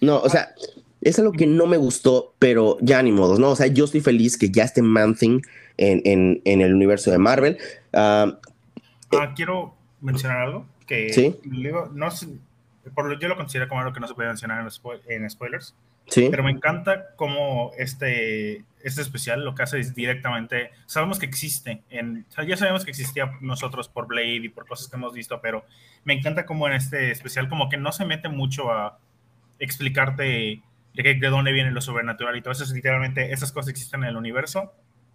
no, 0.00 0.20
o 0.20 0.28
sea, 0.28 0.54
es 1.00 1.18
algo 1.18 1.32
que 1.32 1.46
no 1.46 1.66
me 1.66 1.76
gustó, 1.76 2.34
pero 2.38 2.76
ya 2.80 3.02
ni 3.02 3.12
modos, 3.12 3.38
¿no? 3.38 3.50
O 3.50 3.56
sea, 3.56 3.66
yo 3.66 3.84
estoy 3.84 4.00
feliz 4.00 4.36
que 4.36 4.50
ya 4.50 4.64
esté 4.64 4.82
Manthing 4.82 5.42
en, 5.76 6.02
en, 6.04 6.42
en 6.44 6.60
el 6.60 6.74
universo 6.74 7.10
de 7.10 7.18
Marvel. 7.18 7.58
ah, 7.92 8.38
quiero 9.34 9.74
mencionar 10.00 10.38
algo 10.38 10.66
que 10.86 11.12
¿Sí? 11.12 11.36
no 11.92 12.10
por, 12.94 13.18
yo 13.18 13.28
lo 13.28 13.36
considero 13.36 13.68
como 13.68 13.80
algo 13.80 13.92
que 13.92 14.00
no 14.00 14.08
se 14.08 14.14
puede 14.14 14.28
mencionar 14.28 14.66
en, 15.08 15.30
spoilers. 15.30 15.74
Sí. 16.08 16.28
Pero 16.30 16.42
me 16.42 16.50
encanta 16.50 17.14
cómo 17.16 17.72
este, 17.78 18.64
este 18.82 19.02
especial 19.02 19.44
lo 19.44 19.54
que 19.54 19.62
hace 19.62 19.78
es 19.78 19.94
directamente, 19.94 20.70
sabemos 20.86 21.18
que 21.18 21.26
existe, 21.26 21.82
en, 21.90 22.26
ya 22.46 22.56
sabemos 22.56 22.84
que 22.84 22.90
existía 22.90 23.32
nosotros 23.40 23.88
por 23.88 24.06
Blade 24.06 24.44
y 24.44 24.48
por 24.48 24.66
cosas 24.66 24.88
que 24.88 24.96
hemos 24.96 25.12
visto, 25.14 25.40
pero 25.40 25.64
me 26.04 26.14
encanta 26.14 26.44
cómo 26.46 26.66
en 26.66 26.74
este 26.74 27.10
especial 27.10 27.48
como 27.48 27.68
que 27.68 27.76
no 27.76 27.92
se 27.92 28.04
mete 28.04 28.28
mucho 28.28 28.70
a 28.70 28.98
explicarte 29.58 30.22
de, 30.22 30.62
de 30.94 31.28
dónde 31.28 31.52
viene 31.52 31.70
lo 31.70 31.80
sobrenatural 31.80 32.36
y 32.36 32.42
todo 32.42 32.52
eso, 32.52 32.64
es 32.64 32.72
literalmente 32.72 33.32
esas 33.32 33.52
cosas 33.52 33.70
existen 33.70 34.02
en 34.02 34.10
el 34.10 34.16
universo 34.16 34.72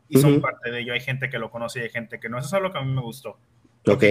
y 0.09 0.19
son 0.19 0.41
parte 0.41 0.71
de 0.71 0.81
ello, 0.81 0.93
hay 0.93 1.01
gente 1.01 1.29
que 1.29 1.37
lo 1.37 1.51
conoce 1.51 1.79
y 1.79 1.83
hay 1.83 1.89
gente 1.89 2.19
que 2.19 2.29
no, 2.29 2.37
eso 2.37 2.47
es 2.47 2.53
algo 2.53 2.71
que 2.71 2.77
a 2.77 2.81
mí 2.81 2.93
me 2.93 3.01
gustó. 3.01 3.37
Ok. 3.85 4.03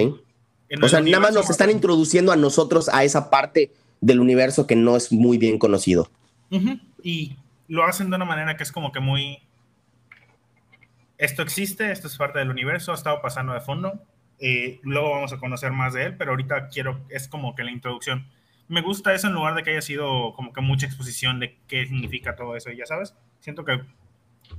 o 0.83 0.89
sea, 0.89 1.01
nada 1.01 1.21
más 1.21 1.35
nos 1.35 1.49
están 1.49 1.71
introduciendo 1.71 2.33
a 2.33 2.37
nosotros 2.37 2.91
a 2.91 3.03
esa 3.05 3.31
parte 3.31 3.73
del 4.01 4.21
universo 4.21 4.67
que 4.67 4.77
no 4.77 4.97
es 4.97 5.11
muy 5.11 5.39
bien 5.39 5.59
conocido. 5.59 6.11
Y 7.03 7.37
lo 7.69 7.85
hacen 7.85 8.11
de 8.11 8.17
una 8.17 8.25
manera 8.25 8.57
que 8.57 8.63
es 8.63 8.73
como 8.73 8.93
que 8.93 9.01
muy 9.01 9.43
esto 11.19 11.43
existe, 11.43 11.93
esto 11.93 12.09
es 12.09 12.17
parte 12.17 12.39
del 12.39 12.51
universo, 12.51 12.93
ha 12.93 12.95
estado 12.95 13.21
pasando 13.23 13.53
de 13.55 13.61
fondo. 13.61 14.01
Eh, 14.39 14.81
luego 14.83 15.11
vamos 15.11 15.33
a 15.33 15.39
conocer 15.39 15.73
más 15.73 15.95
de 15.95 16.05
él, 16.05 16.17
pero 16.17 16.33
ahorita 16.33 16.69
quiero, 16.69 17.01
es 17.09 17.29
como 17.29 17.55
que 17.55 17.65
la 17.65 17.71
introducción. 17.71 18.27
Me 18.69 18.83
gusta 18.83 19.15
eso 19.15 19.29
en 19.29 19.35
lugar 19.35 19.55
de 19.55 19.63
que 19.63 19.71
haya 19.71 19.83
sido 19.83 20.35
como 20.35 20.53
que 20.53 20.61
mucha 20.61 20.87
exposición 20.87 21.41
de 21.41 21.57
qué 21.69 21.87
significa 21.87 22.37
todo 22.37 22.57
eso, 22.57 22.71
ya 22.71 22.85
sabes. 22.85 23.15
Siento 23.41 23.65
que 23.65 23.81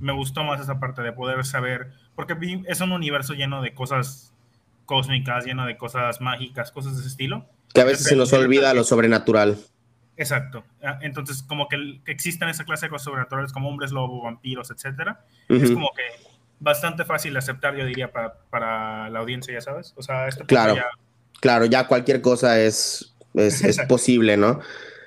me 0.00 0.12
gustó 0.12 0.42
más 0.44 0.60
esa 0.60 0.80
parte 0.80 1.02
de 1.02 1.12
poder 1.12 1.44
saber, 1.44 1.92
porque 2.14 2.34
es 2.66 2.80
un 2.80 2.92
universo 2.92 3.34
lleno 3.34 3.62
de 3.62 3.74
cosas 3.74 4.34
cósmicas, 4.86 5.44
lleno 5.44 5.66
de 5.66 5.76
cosas 5.76 6.20
mágicas, 6.20 6.72
cosas 6.72 6.94
de 6.94 7.00
ese 7.00 7.08
estilo. 7.08 7.46
Que 7.72 7.82
a 7.82 7.84
veces 7.84 8.06
se 8.06 8.16
nos 8.16 8.32
olvida 8.32 8.74
lo 8.74 8.82
sobrenatural. 8.82 9.58
Exacto. 10.18 10.64
Ah, 10.82 10.98
entonces, 11.00 11.44
como 11.44 11.68
que, 11.68 12.00
que 12.04 12.10
existan 12.10 12.48
esa 12.48 12.64
clase 12.64 12.86
de 12.86 12.90
cosas 12.90 13.04
sobrenaturales 13.04 13.52
como 13.52 13.68
hombres 13.68 13.92
lobo, 13.92 14.24
vampiros, 14.24 14.70
etcétera, 14.70 15.24
es 15.48 15.70
como 15.70 15.90
que 15.94 16.02
bastante 16.58 17.04
fácil 17.04 17.34
de 17.34 17.38
aceptar, 17.38 17.76
yo 17.76 17.86
diría, 17.86 18.10
para, 18.10 19.08
la 19.10 19.18
audiencia, 19.20 19.54
ya 19.54 19.60
sabes. 19.60 19.94
O 19.96 20.02
sea, 20.02 20.26
esto 20.26 20.44
claro, 20.44 20.76
claro, 21.40 21.66
ya 21.66 21.86
cualquier 21.86 22.20
cosa 22.20 22.60
es, 22.60 23.14
es, 23.34 23.78
posible, 23.88 24.36
¿no? 24.36 24.58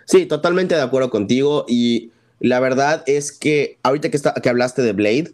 Sí, 0.05 0.25
totalmente 0.25 0.75
de 0.75 0.81
acuerdo 0.81 1.09
contigo. 1.09 1.65
Y 1.67 2.11
la 2.39 2.61
verdad 2.61 3.03
es 3.05 3.33
que 3.33 3.79
ahorita 3.83 4.09
que, 4.09 4.17
está, 4.17 4.33
que 4.33 4.47
hablaste 4.47 4.81
de 4.81 4.93
Blade, 4.93 5.33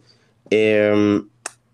em, 0.50 1.28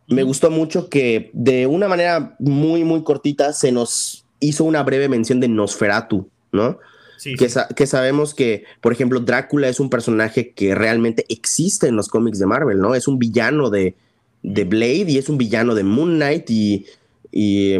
me 0.09 0.23
gustó 0.25 0.51
mucho 0.51 0.91
que 0.91 1.31
de 1.33 1.67
una 1.67 1.89
manera 1.89 2.37
muy, 2.39 2.85
muy 2.85 3.03
cortita 3.03 3.55
se 3.55 3.73
nos 3.73 4.27
hizo 4.41 4.65
una 4.65 4.83
breve 4.83 5.09
mención 5.09 5.41
de 5.41 5.49
Nosferatu, 5.49 6.29
¿no? 6.53 6.79
Sí, 7.17 7.35
que, 7.37 7.49
que, 7.77 7.87
sabemos 7.87 8.35
que, 8.35 8.65
por 8.81 8.93
ejemplo, 8.93 9.21
Drácula 9.21 9.69
es 9.69 9.81
un 9.81 9.91
personaje 9.91 10.53
que 10.53 10.75
realmente 10.75 11.25
existe 11.29 11.87
en 11.89 11.97
los 11.97 12.09
cómics 12.09 12.39
de 12.39 12.47
Marvel, 12.47 12.81
¿no? 12.81 12.95
Es 12.95 13.09
un 13.09 13.19
villano 13.19 13.71
de, 13.71 13.95
de 14.43 14.65
Blade 14.65 15.07
y 15.09 15.19
es 15.19 15.29
un 15.29 15.39
villano 15.39 15.75
de 15.75 15.85
Moon 15.85 16.17
Knight 16.17 16.51
y, 16.51 16.87
y 17.31 17.79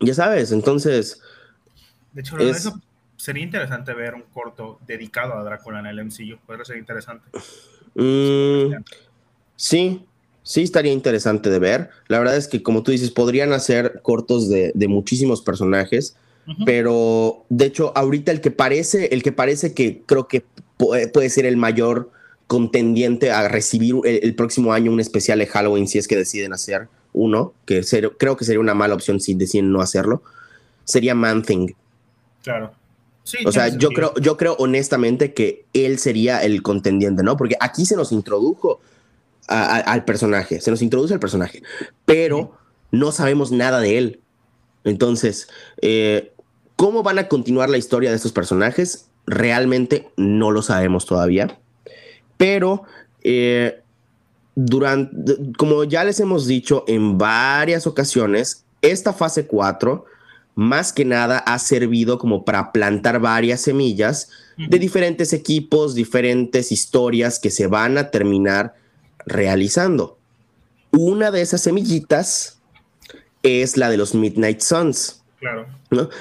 ya 0.00 0.14
sabes, 0.14 0.52
entonces... 0.52 1.20
De 2.12 2.22
hecho, 2.22 2.38
eso 2.38 2.80
sería 3.16 3.42
interesante 3.42 3.92
ver 3.94 4.14
un 4.14 4.22
corto 4.32 4.78
dedicado 4.86 5.34
a 5.34 5.44
Drácula 5.44 5.80
en 5.80 5.86
el 5.86 6.04
MCU, 6.04 6.38
podría 6.46 6.64
ser 6.64 6.78
interesante. 6.78 7.28
Mm, 7.94 8.82
sí, 9.56 10.04
sí 10.42 10.62
estaría 10.62 10.92
interesante 10.92 11.50
de 11.50 11.58
ver. 11.58 11.90
La 12.08 12.18
verdad 12.18 12.36
es 12.36 12.48
que, 12.48 12.62
como 12.62 12.82
tú 12.82 12.90
dices, 12.90 13.10
podrían 13.10 13.52
hacer 13.52 14.00
cortos 14.02 14.48
de, 14.48 14.72
de 14.74 14.88
muchísimos 14.88 15.42
personajes, 15.42 16.16
pero 16.64 17.44
de 17.48 17.66
hecho, 17.66 17.92
ahorita 17.96 18.30
el 18.32 18.40
que 18.40 18.50
parece, 18.50 19.06
el 19.06 19.22
que 19.22 19.32
parece 19.32 19.74
que 19.74 20.02
creo 20.06 20.28
que 20.28 20.44
puede 20.76 21.30
ser 21.30 21.46
el 21.46 21.56
mayor 21.56 22.10
contendiente 22.46 23.32
a 23.32 23.48
recibir 23.48 23.96
el, 24.04 24.34
próximo 24.34 24.72
año 24.72 24.92
un 24.92 25.00
especial 25.00 25.40
de 25.40 25.46
Halloween 25.46 25.88
si 25.88 25.98
es 25.98 26.06
que 26.06 26.16
deciden 26.16 26.52
hacer 26.52 26.88
uno, 27.12 27.54
que 27.64 27.82
creo 28.18 28.36
que 28.36 28.44
sería 28.44 28.60
una 28.60 28.74
mala 28.74 28.94
opción 28.94 29.20
si 29.20 29.34
deciden 29.34 29.72
no 29.72 29.80
hacerlo, 29.80 30.22
sería 30.84 31.14
Man 31.14 31.42
Thing. 31.42 31.72
Claro. 32.44 32.72
o 33.44 33.50
sea, 33.50 33.68
yo 33.68 33.88
creo, 33.88 34.14
yo 34.20 34.36
creo 34.36 34.54
honestamente 34.58 35.34
que 35.34 35.64
él 35.72 35.98
sería 35.98 36.44
el 36.44 36.62
contendiente, 36.62 37.24
¿no? 37.24 37.36
Porque 37.36 37.56
aquí 37.58 37.84
se 37.86 37.96
nos 37.96 38.12
introdujo 38.12 38.80
al 39.48 40.04
personaje, 40.04 40.60
se 40.60 40.70
nos 40.70 40.82
introduce 40.82 41.14
al 41.14 41.20
personaje, 41.20 41.62
pero 42.04 42.56
no 42.92 43.10
sabemos 43.10 43.50
nada 43.50 43.80
de 43.80 43.98
él. 43.98 44.20
Entonces, 44.84 45.48
eh, 45.82 46.32
¿cómo 46.76 47.02
van 47.02 47.18
a 47.18 47.28
continuar 47.28 47.68
la 47.68 47.78
historia 47.78 48.10
de 48.10 48.16
estos 48.16 48.32
personajes? 48.32 49.08
Realmente 49.26 50.10
no 50.16 50.50
lo 50.50 50.62
sabemos 50.62 51.06
todavía. 51.06 51.58
Pero 52.36 52.84
eh, 53.22 53.80
durante, 54.54 55.36
como 55.58 55.84
ya 55.84 56.04
les 56.04 56.20
hemos 56.20 56.46
dicho 56.46 56.84
en 56.86 57.18
varias 57.18 57.86
ocasiones, 57.86 58.64
esta 58.82 59.12
fase 59.12 59.46
4 59.46 60.04
más 60.56 60.90
que 60.94 61.04
nada 61.04 61.38
ha 61.38 61.58
servido 61.58 62.18
como 62.18 62.44
para 62.44 62.72
plantar 62.72 63.20
varias 63.20 63.60
semillas 63.60 64.30
de 64.56 64.78
diferentes 64.78 65.34
equipos, 65.34 65.94
diferentes 65.94 66.72
historias 66.72 67.38
que 67.38 67.50
se 67.50 67.66
van 67.66 67.98
a 67.98 68.10
terminar 68.10 68.74
realizando. 69.26 70.18
Una 70.92 71.30
de 71.30 71.42
esas 71.42 71.60
semillitas 71.60 72.58
es 73.42 73.76
la 73.76 73.90
de 73.90 73.98
los 73.98 74.14
Midnight 74.14 74.62
Suns. 74.62 75.22
Claro. 75.38 75.66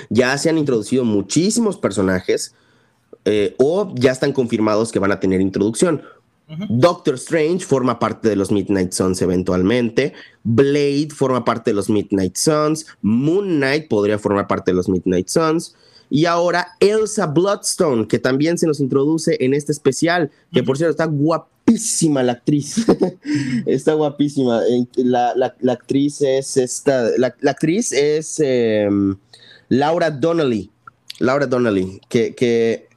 Ya 0.09 0.37
se 0.37 0.49
han 0.49 0.57
introducido 0.57 1.05
muchísimos 1.05 1.77
personajes 1.77 2.53
eh, 3.23 3.55
o 3.57 3.93
ya 3.95 4.11
están 4.11 4.33
confirmados 4.33 4.91
que 4.91 4.99
van 4.99 5.11
a 5.11 5.19
tener 5.19 5.41
introducción. 5.41 6.03
Doctor 6.69 7.15
Strange 7.15 7.65
forma 7.65 7.97
parte 7.97 8.29
de 8.29 8.35
los 8.35 8.51
Midnight 8.51 8.91
Suns 8.91 9.21
eventualmente. 9.21 10.13
Blade 10.43 11.09
forma 11.11 11.43
parte 11.43 11.71
de 11.71 11.75
los 11.75 11.89
Midnight 11.89 12.35
Suns. 12.35 12.85
Moon 13.01 13.57
Knight 13.57 13.87
podría 13.87 14.19
formar 14.19 14.47
parte 14.47 14.71
de 14.71 14.75
los 14.75 14.87
Midnight 14.87 15.27
Suns. 15.27 15.75
Y 16.07 16.25
ahora 16.25 16.67
Elsa 16.79 17.25
Bloodstone, 17.25 18.07
que 18.07 18.19
también 18.19 18.59
se 18.59 18.67
nos 18.67 18.79
introduce 18.79 19.37
en 19.39 19.55
este 19.55 19.71
especial, 19.71 20.29
que 20.51 20.61
por 20.61 20.77
cierto 20.77 20.91
está 20.91 21.05
guapísima 21.05 21.54
la 21.67 22.31
actriz. 22.31 22.85
está 23.65 23.93
guapísima. 23.93 24.61
La, 24.95 25.55
actriz 25.69 26.21
es 26.21 26.57
esta. 26.57 27.09
La, 27.17 27.35
actriz 27.49 27.91
es 27.91 28.39
em, 28.39 29.15
Laura 29.69 30.11
Donnelly. 30.11 30.71
Laura 31.19 31.45
Donnelly, 31.45 32.01
que, 32.09 32.35
que 32.35 32.89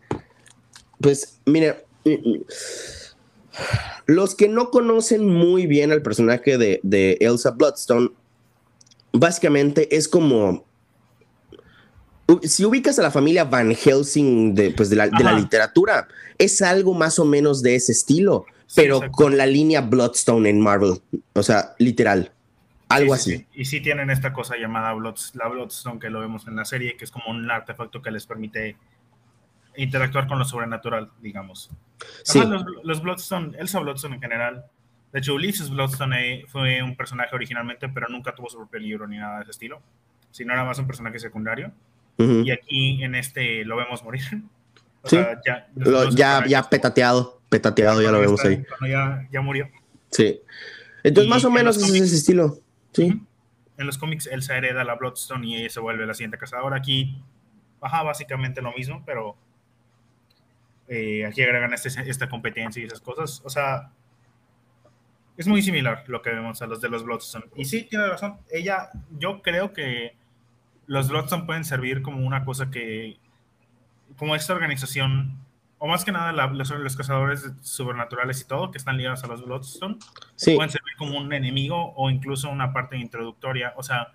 pues, 1.01 1.39
mire, 1.47 1.85
los 4.07 4.35
que 4.35 4.49
no 4.49 4.71
conocen 4.71 5.27
muy 5.27 5.67
bien 5.67 5.93
al 5.93 6.03
personaje 6.03 6.59
de, 6.59 7.17
Elsa 7.21 7.51
Bloodstone, 7.51 8.11
básicamente 9.13 9.95
es 9.97 10.09
como 10.09 10.65
si 12.43 12.65
ubicas 12.65 12.99
a 12.99 13.03
la 13.03 13.11
familia 13.11 13.45
Van 13.45 13.75
Helsing 13.75 14.55
de, 14.55 14.71
pues 14.73 14.91
de, 14.91 14.97
la, 14.97 15.07
literatura, 15.33 16.09
es 16.37 16.61
algo 16.61 16.93
más 16.93 17.19
o 17.19 17.25
menos 17.25 17.63
de 17.63 17.75
ese 17.75 17.93
estilo, 17.93 18.45
pero 18.75 19.11
con 19.11 19.37
la 19.37 19.47
línea 19.47 19.81
Bloodstone 19.81 20.49
en 20.49 20.61
Marvel. 20.61 21.01
O 21.35 21.43
sea, 21.43 21.75
literal. 21.79 22.33
Algo 22.89 23.13
así. 23.13 23.47
Y 23.53 23.67
sí 23.67 23.81
tienen 23.81 24.11
esta 24.11 24.33
cosa 24.33 24.57
llamada 24.57 24.95
la 25.35 25.49
Bloodstone 25.49 25.99
que 25.99 26.09
lo 26.09 26.21
vemos 26.21 26.47
en 26.49 26.57
la 26.57 26.65
serie, 26.65 26.97
que 26.97 27.05
es 27.05 27.11
como 27.11 27.31
un 27.31 27.51
artefacto 27.51 28.01
que 28.01 28.11
les 28.11 28.27
permite 28.27 28.77
interactuar 29.77 30.27
con 30.27 30.39
lo 30.39 30.45
sobrenatural, 30.45 31.11
digamos. 31.21 31.71
Sí. 32.25 32.41
los, 32.83 33.03
Bloodstone, 33.03 33.57
Elsa 33.59 33.79
Bloodstone 33.81 34.15
en 34.17 34.21
general. 34.21 34.65
De 35.13 35.19
hecho, 35.21 35.35
Ulysses 35.35 35.71
Bloodstone 35.71 36.45
fue 36.49 36.83
un 36.83 36.97
personaje 36.97 37.35
originalmente, 37.35 37.89
pero 37.89 38.09
nunca 38.09 38.35
tuvo 38.35 38.49
su 38.49 38.59
propio 38.59 38.81
libro 38.81 39.07
ni 39.07 39.19
nada 39.19 39.37
de 39.37 39.43
ese 39.43 39.53
estilo. 39.53 39.83
Sino 40.31 40.53
era 40.53 40.65
más 40.65 40.79
un 40.79 40.87
personaje 40.87 41.19
secundario. 41.19 41.73
Y 42.17 42.51
aquí 42.51 43.03
en 43.05 43.15
este 43.15 43.65
lo 43.65 43.77
vemos 43.77 44.03
morir. 44.03 44.23
O 45.01 45.09
sea, 45.09 45.41
ya, 45.47 45.69
ya, 46.11 46.45
ya 46.45 46.63
petateado, 46.65 47.38
petateado, 47.49 48.03
ya 48.03 48.11
lo 48.11 48.21
vemos 48.21 48.45
ahí. 48.45 48.65
Ya, 48.89 49.27
ya, 49.31 49.41
murió. 49.41 49.69
Sí. 50.11 50.41
Entonces, 51.03 51.29
más 51.29 51.45
o 51.45 51.51
menos 51.51 51.77
es 51.77 51.89
ese 51.91 52.17
estilo. 52.17 52.59
Sí. 52.93 53.21
En 53.77 53.87
los 53.87 53.99
cómics, 53.99 54.27
Elsa 54.27 54.57
hereda 54.57 54.85
la 54.85 54.97
Bloodstone 54.97 55.47
y 55.47 55.57
ella 55.57 55.71
se 55.71 55.81
vuelve 55.81 56.07
la 56.07 56.15
siguiente 56.15 56.39
cazadora. 56.39 56.77
Aquí, 56.77 57.23
baja 57.81 58.03
básicamente 58.03 58.61
lo 58.61 58.73
mismo, 58.73 59.03
pero 59.07 59.37
eh, 60.89 61.25
aquí 61.27 61.43
agregan 61.43 61.73
este, 61.73 61.89
esta 62.11 62.29
competencia 62.29 62.83
y 62.83 62.87
esas 62.87 63.01
cosas. 63.01 63.43
O 63.45 63.51
sea, 63.51 63.91
es 65.37 65.47
muy 65.47 65.63
similar 65.63 66.03
lo 66.09 66.21
que 66.23 66.31
vemos 66.31 66.61
a 66.63 66.67
los 66.67 66.81
de 66.81 66.89
los 66.89 67.05
Bloodstone. 67.05 67.45
Y 67.55 67.65
sí, 67.67 67.85
tiene 67.85 68.09
razón. 68.09 68.39
Ella, 68.51 68.91
yo 69.19 69.41
creo 69.43 69.73
que 69.73 70.17
los 70.87 71.09
Bloodstone 71.09 71.45
pueden 71.45 71.65
servir 71.65 72.03
como 72.03 72.27
una 72.27 72.45
cosa 72.45 72.71
que, 72.71 73.19
como 74.17 74.35
esta 74.35 74.55
organización, 74.55 75.39
o 75.79 75.87
más 75.87 76.05
que 76.05 76.13
nada 76.13 76.33
los, 76.33 76.71
los, 76.71 76.97
cazadores 76.97 77.51
sobrenaturales 77.63 78.41
y 78.41 78.45
todo, 78.47 78.71
que 78.71 78.79
están 78.79 78.97
ligados 78.97 79.23
a 79.25 79.27
los 79.29 79.45
Bloodstone, 79.45 79.99
pueden 80.45 80.71
servir 80.71 80.95
como 80.99 81.19
un 81.19 81.33
enemigo 81.33 81.93
o 81.97 82.11
incluso 82.11 82.51
una 82.51 82.73
parte 82.73 82.97
introductoria. 82.97 83.75
O 83.77 83.83
sea, 83.83 84.13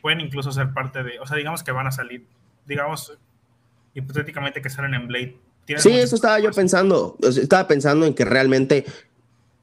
pueden 0.00 0.20
incluso 0.20 0.52
ser 0.52 0.72
parte 0.72 1.02
de, 1.02 1.18
o 1.18 1.26
sea, 1.26 1.36
digamos 1.36 1.62
que 1.62 1.72
van 1.72 1.86
a 1.86 1.90
salir, 1.90 2.26
digamos, 2.66 3.18
hipotéticamente 3.94 4.62
que 4.62 4.70
salen 4.70 4.94
en 4.94 5.08
Blade 5.08 5.36
Sí, 5.78 5.92
eso 5.92 6.16
estaba 6.16 6.38
yo 6.40 6.50
pensando. 6.52 7.16
Estaba 7.22 7.66
pensando 7.66 8.06
en 8.06 8.14
que 8.14 8.24
realmente 8.24 8.84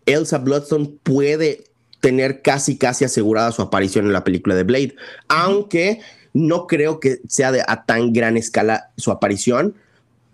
Elsa 0.05 0.39
Bloodstone 0.39 0.97
puede 1.03 1.65
tener 1.99 2.41
casi, 2.41 2.77
casi 2.77 3.05
asegurada 3.05 3.51
su 3.51 3.61
aparición 3.61 4.05
en 4.07 4.13
la 4.13 4.23
película 4.23 4.55
de 4.55 4.63
Blade, 4.63 4.95
aunque 5.27 6.01
no 6.33 6.65
creo 6.65 6.99
que 6.99 7.19
sea 7.27 7.51
de 7.51 7.63
a 7.67 7.85
tan 7.85 8.13
gran 8.13 8.37
escala 8.37 8.91
su 8.97 9.11
aparición, 9.11 9.75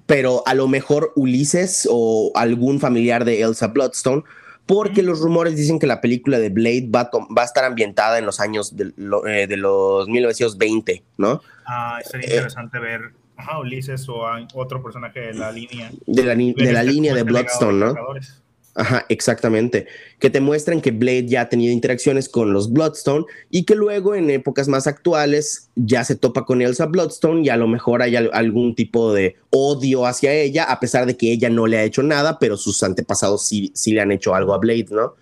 pero 0.08 0.42
a 0.48 0.56
lo 0.56 0.68
mejor 0.68 1.14
Ulises 1.16 1.88
o 1.92 2.32
algún 2.34 2.80
familiar 2.80 3.26
de 3.26 3.42
Elsa 3.42 3.68
Bloodstone, 3.68 4.24
porque 4.66 5.04
los 5.04 5.20
rumores 5.20 5.56
dicen 5.56 5.80
que 5.80 5.88
la 5.88 6.02
película 6.02 6.40
de 6.40 6.50
Blade 6.50 6.90
va, 6.94 7.10
a 7.12 7.44
estar 7.44 7.64
ambientada 7.64 8.18
en 8.18 8.26
los 8.26 8.40
años 8.40 8.76
de, 8.76 8.92
eh, 9.28 9.48
de 9.48 9.58
los 9.58 10.08
1920, 10.08 11.04
¿no? 11.18 11.42
Ah, 11.66 12.00
sería 12.04 12.30
interesante 12.30 12.80
ver 12.80 13.12
Ajá, 13.38 13.60
Ulises 13.60 14.10
o 14.10 14.26
otro 14.56 14.82
personaje 14.82 15.20
de 15.20 15.34
la 15.36 15.52
línea. 15.52 15.92
De 16.08 16.24
la, 16.24 16.36
de 16.36 16.74
la 16.74 16.82
línea 16.82 17.14
de 17.14 17.22
Bloodstone, 17.22 17.78
¿no? 17.78 17.96
Ajá, 18.78 19.08
exactamente. 19.10 19.88
Que 20.20 20.30
te 20.30 20.40
muestran 20.40 20.82
que 20.82 20.92
Blade 20.92 21.26
ya 21.26 21.42
ha 21.42 21.50
tenido 21.50 21.74
interacciones 21.74 22.30
con 22.30 22.54
los 22.54 22.72
Bloodstone 22.72 23.26
y 23.50 23.64
que 23.66 23.74
luego 23.74 24.14
en 24.14 24.30
épocas 24.30 24.68
más 24.68 24.86
actuales 24.86 25.72
ya 25.76 26.04
se 26.04 26.16
topa 26.16 26.46
con 26.46 26.62
Elsa 26.62 26.86
Bloodstone 26.86 27.42
y 27.44 27.50
a 27.50 27.58
lo 27.58 27.68
mejor 27.68 28.04
hay 28.04 28.16
algún 28.16 28.76
tipo 28.76 29.14
de 29.14 29.36
odio 29.50 30.06
hacia 30.06 30.32
ella, 30.32 30.66
a 30.66 30.80
pesar 30.80 31.08
de 31.08 31.18
que 31.18 31.32
ella 31.32 31.50
no 31.50 31.66
le 31.66 31.80
ha 31.80 31.84
hecho 31.84 32.04
nada, 32.04 32.38
pero 32.38 32.56
sus 32.56 32.84
antepasados 32.84 33.48
sí, 33.48 33.72
sí 33.74 33.94
le 33.94 34.02
han 34.02 34.12
hecho 34.12 34.36
algo 34.36 34.54
a 34.54 34.60
Blade, 34.60 34.88
¿no? 34.92 35.16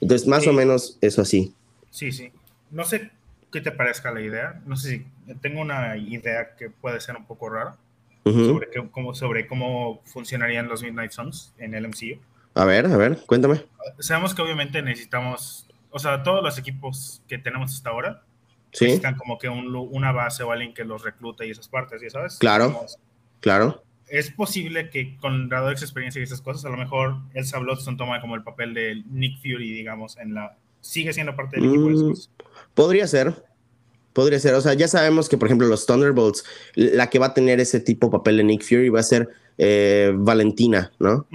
Entonces, 0.00 0.26
más 0.26 0.46
o 0.46 0.54
menos 0.54 0.96
eso 1.02 1.20
así. 1.20 1.52
Sí, 1.90 2.12
sí. 2.12 2.32
No 2.70 2.84
sé 2.84 3.10
qué 3.52 3.60
te 3.60 3.72
parezca 3.72 4.10
la 4.10 4.22
idea. 4.22 4.62
No 4.64 4.78
sé 4.78 4.88
si 4.88 5.34
tengo 5.42 5.60
una 5.60 5.98
idea 5.98 6.56
que 6.56 6.70
puede 6.70 6.98
ser 7.00 7.16
un 7.16 7.26
poco 7.26 7.50
rara 7.50 7.76
sobre, 8.24 8.68
cómo, 8.90 9.14
sobre 9.14 9.46
cómo 9.46 10.00
funcionarían 10.06 10.66
los 10.66 10.82
Midnight 10.82 11.12
Suns 11.12 11.52
en 11.58 11.74
el 11.74 11.88
MCU. 11.88 12.18
A 12.54 12.64
ver, 12.64 12.86
a 12.86 12.96
ver, 12.96 13.18
cuéntame. 13.26 13.64
Sabemos 13.98 14.34
que 14.34 14.42
obviamente 14.42 14.82
necesitamos, 14.82 15.66
o 15.90 15.98
sea, 15.98 16.22
todos 16.22 16.42
los 16.42 16.58
equipos 16.58 17.22
que 17.28 17.38
tenemos 17.38 17.74
hasta 17.74 17.90
ahora 17.90 18.22
¿Sí? 18.72 18.84
necesitan 18.84 19.16
como 19.16 19.38
que 19.38 19.48
un, 19.48 19.74
una 19.74 20.12
base 20.12 20.42
o 20.42 20.52
alguien 20.52 20.74
que 20.74 20.84
los 20.84 21.02
reclute 21.02 21.46
y 21.46 21.50
esas 21.50 21.68
partes, 21.68 22.02
¿ya 22.02 22.10
sabes? 22.10 22.38
Claro, 22.38 22.86
claro. 23.40 23.82
Es 24.08 24.30
posible 24.30 24.90
que 24.90 25.16
con 25.16 25.48
grado 25.48 25.68
de 25.68 25.72
experiencia 25.72 26.20
y 26.20 26.24
esas 26.24 26.42
cosas, 26.42 26.64
a 26.66 26.68
lo 26.68 26.76
mejor 26.76 27.16
Elsa 27.32 27.58
Bloodstone 27.58 27.96
toma 27.96 28.20
como 28.20 28.34
el 28.34 28.42
papel 28.42 28.74
de 28.74 29.02
Nick 29.10 29.38
Fury, 29.38 29.72
digamos, 29.72 30.18
en 30.18 30.34
la... 30.34 30.56
Sigue 30.82 31.12
siendo 31.12 31.34
parte 31.36 31.58
del 31.58 31.70
equipo. 31.70 32.12
Podría 32.74 33.06
ser. 33.06 33.44
Podría 34.12 34.38
ser, 34.38 34.52
o 34.54 34.60
sea, 34.60 34.74
ya 34.74 34.88
sabemos 34.88 35.28
que, 35.30 35.38
por 35.38 35.48
ejemplo, 35.48 35.66
los 35.66 35.86
Thunderbolts, 35.86 36.44
la 36.74 37.08
que 37.08 37.18
va 37.18 37.26
a 37.26 37.34
tener 37.34 37.60
ese 37.60 37.80
tipo 37.80 38.08
de 38.08 38.12
papel 38.12 38.36
de 38.36 38.44
Nick 38.44 38.62
Fury 38.62 38.90
va 38.90 39.00
a 39.00 39.04
ser 39.04 39.30
eh, 39.56 40.12
Valentina, 40.14 40.92
¿no? 40.98 41.26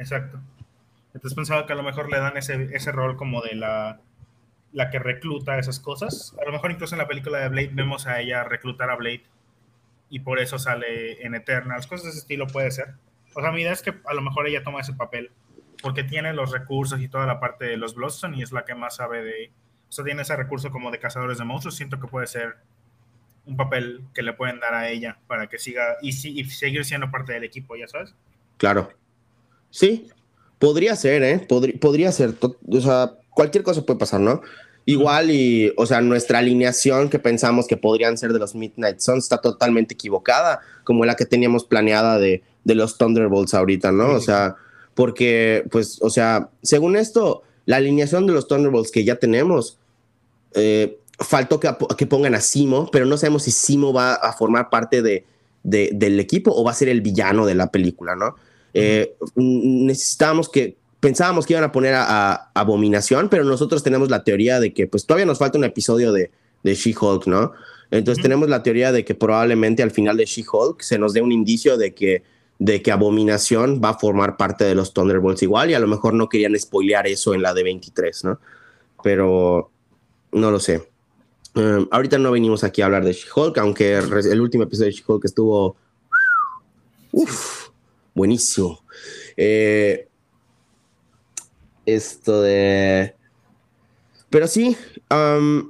Exacto. 0.00 0.40
Entonces 1.12 1.34
pensaba 1.34 1.66
que 1.66 1.74
a 1.74 1.76
lo 1.76 1.82
mejor 1.82 2.10
le 2.10 2.18
dan 2.18 2.36
ese, 2.36 2.70
ese 2.72 2.90
rol 2.90 3.16
como 3.16 3.42
de 3.42 3.54
la, 3.54 4.00
la 4.72 4.90
que 4.90 4.98
recluta 4.98 5.58
esas 5.58 5.78
cosas. 5.78 6.34
A 6.40 6.46
lo 6.46 6.52
mejor 6.52 6.70
incluso 6.70 6.94
en 6.94 7.00
la 7.00 7.06
película 7.06 7.38
de 7.38 7.48
Blade 7.48 7.70
vemos 7.72 8.06
a 8.06 8.20
ella 8.20 8.42
reclutar 8.44 8.90
a 8.90 8.96
Blade 8.96 9.24
y 10.08 10.20
por 10.20 10.40
eso 10.40 10.58
sale 10.58 11.24
en 11.24 11.34
Eternals. 11.34 11.86
Cosas 11.86 12.04
de 12.04 12.10
ese 12.10 12.18
estilo 12.20 12.46
puede 12.46 12.70
ser. 12.70 12.94
O 13.34 13.42
sea, 13.42 13.52
mi 13.52 13.60
idea 13.60 13.72
es 13.72 13.82
que 13.82 13.94
a 14.06 14.14
lo 14.14 14.22
mejor 14.22 14.48
ella 14.48 14.62
toma 14.64 14.80
ese 14.80 14.94
papel 14.94 15.30
porque 15.82 16.02
tiene 16.02 16.32
los 16.32 16.50
recursos 16.50 17.00
y 17.00 17.08
toda 17.08 17.26
la 17.26 17.38
parte 17.38 17.66
de 17.66 17.76
los 17.76 17.94
Bloodstone 17.94 18.38
y 18.38 18.42
es 18.42 18.52
la 18.52 18.64
que 18.64 18.74
más 18.74 18.96
sabe 18.96 19.22
de... 19.22 19.52
O 19.88 19.92
sea, 19.92 20.04
tiene 20.04 20.22
ese 20.22 20.34
recurso 20.34 20.70
como 20.70 20.90
de 20.90 20.98
cazadores 20.98 21.36
de 21.36 21.44
monstruos. 21.44 21.76
Siento 21.76 22.00
que 22.00 22.06
puede 22.06 22.26
ser 22.26 22.56
un 23.44 23.56
papel 23.56 24.04
que 24.14 24.22
le 24.22 24.32
pueden 24.32 24.60
dar 24.60 24.72
a 24.72 24.88
ella 24.88 25.18
para 25.26 25.48
que 25.48 25.58
siga 25.58 25.96
y, 26.00 26.08
y 26.08 26.44
seguir 26.44 26.86
siendo 26.86 27.10
parte 27.10 27.34
del 27.34 27.44
equipo, 27.44 27.76
ya 27.76 27.86
sabes. 27.86 28.14
Claro. 28.56 28.92
Sí, 29.70 30.08
podría 30.58 30.96
ser, 30.96 31.22
¿eh? 31.22 31.46
podría 31.80 32.12
ser. 32.12 32.34
O 32.40 32.80
sea, 32.80 33.14
cualquier 33.30 33.64
cosa 33.64 33.82
puede 33.82 33.98
pasar, 33.98 34.20
¿no? 34.20 34.42
Igual 34.86 35.30
y, 35.30 35.72
o 35.76 35.86
sea, 35.86 36.00
nuestra 36.00 36.38
alineación 36.38 37.10
que 37.10 37.18
pensamos 37.18 37.66
que 37.66 37.76
podrían 37.76 38.18
ser 38.18 38.32
de 38.32 38.38
los 38.38 38.54
Midnight 38.54 38.98
Suns 38.98 39.24
está 39.24 39.38
totalmente 39.38 39.94
equivocada, 39.94 40.60
como 40.84 41.04
la 41.04 41.14
que 41.14 41.26
teníamos 41.26 41.64
planeada 41.64 42.18
de, 42.18 42.42
de 42.64 42.74
los 42.74 42.98
Thunderbolts 42.98 43.54
ahorita, 43.54 43.92
¿no? 43.92 44.12
O 44.12 44.20
sea, 44.20 44.56
porque, 44.94 45.64
pues, 45.70 45.98
o 46.02 46.10
sea, 46.10 46.48
según 46.62 46.96
esto, 46.96 47.42
la 47.66 47.76
alineación 47.76 48.26
de 48.26 48.32
los 48.32 48.48
Thunderbolts 48.48 48.90
que 48.90 49.04
ya 49.04 49.16
tenemos, 49.16 49.78
eh, 50.54 50.98
faltó 51.18 51.60
que, 51.60 51.70
que, 51.96 52.06
pongan 52.06 52.34
a 52.34 52.40
Simo, 52.40 52.90
pero 52.90 53.06
no 53.06 53.16
sabemos 53.16 53.44
si 53.44 53.50
Simo 53.50 53.92
va 53.92 54.14
a 54.14 54.32
formar 54.32 54.70
parte 54.70 55.02
de, 55.02 55.24
de, 55.62 55.90
del 55.92 56.18
equipo 56.18 56.52
o 56.52 56.64
va 56.64 56.72
a 56.72 56.74
ser 56.74 56.88
el 56.88 57.02
villano 57.02 57.46
de 57.46 57.54
la 57.54 57.70
película, 57.70 58.16
¿no? 58.16 58.34
Eh, 58.74 59.14
necesitábamos 59.36 60.48
que, 60.48 60.76
pensábamos 61.00 61.46
que 61.46 61.54
iban 61.54 61.64
a 61.64 61.72
poner 61.72 61.94
a, 61.94 62.50
Abominación, 62.54 63.28
pero 63.28 63.44
nosotros 63.44 63.82
tenemos 63.82 64.10
la 64.10 64.22
teoría 64.22 64.60
de 64.60 64.72
que 64.72 64.86
pues 64.86 65.06
todavía 65.06 65.26
nos 65.26 65.38
falta 65.38 65.58
un 65.58 65.64
episodio 65.64 66.12
de, 66.12 66.30
de 66.62 66.74
She-Hulk, 66.74 67.26
¿no? 67.26 67.52
Entonces 67.90 68.22
tenemos 68.22 68.48
la 68.48 68.62
teoría 68.62 68.92
de 68.92 69.04
que 69.04 69.14
probablemente 69.14 69.82
al 69.82 69.90
final 69.90 70.16
de 70.16 70.24
She-Hulk 70.24 70.82
se 70.82 70.98
nos 70.98 71.12
dé 71.12 71.22
un 71.22 71.32
indicio 71.32 71.76
de 71.76 71.94
que, 71.94 72.22
de 72.58 72.82
que 72.82 72.92
Abominación 72.92 73.80
va 73.82 73.90
a 73.90 73.98
formar 73.98 74.36
parte 74.36 74.64
de 74.64 74.74
los 74.74 74.92
Thunderbolts 74.92 75.42
igual 75.42 75.70
y 75.70 75.74
a 75.74 75.80
lo 75.80 75.88
mejor 75.88 76.14
no 76.14 76.28
querían 76.28 76.56
spoilear 76.58 77.06
eso 77.06 77.34
en 77.34 77.42
la 77.42 77.54
de 77.54 77.64
23, 77.64 78.24
¿no? 78.24 78.38
Pero 79.02 79.70
no 80.32 80.50
lo 80.50 80.60
sé. 80.60 80.88
Um, 81.54 81.88
ahorita 81.90 82.18
no 82.18 82.30
venimos 82.30 82.62
aquí 82.62 82.82
a 82.82 82.86
hablar 82.86 83.04
de 83.04 83.12
She-Hulk, 83.12 83.58
aunque 83.58 83.96
el 83.96 84.40
último 84.40 84.64
episodio 84.64 84.90
de 84.90 84.96
She-Hulk 84.96 85.24
estuvo 85.24 85.76
uf, 87.12 87.69
buenísimo. 88.20 88.84
Eh, 89.36 90.06
esto 91.86 92.42
de... 92.42 93.14
Pero 94.28 94.46
sí, 94.46 94.76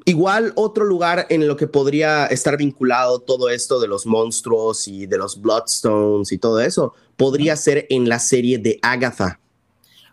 igual 0.05 0.53
otro 0.57 0.85
lugar 0.85 1.27
en 1.31 1.49
lo 1.49 1.57
que 1.57 1.67
podría 1.67 2.27
estar 2.27 2.59
vinculado 2.59 3.21
todo 3.21 3.49
esto 3.49 3.81
de 3.81 3.89
los 3.89 4.05
monstruos 4.05 4.87
y 4.87 5.07
de 5.07 5.17
los 5.17 5.41
Bloodstones 5.41 6.31
y 6.31 6.37
todo 6.37 6.61
eso, 6.61 6.93
podría 7.17 7.57
ser 7.57 7.87
en 7.89 8.09
la 8.09 8.19
serie 8.19 8.59
de 8.59 8.79
Agatha. 8.83 9.41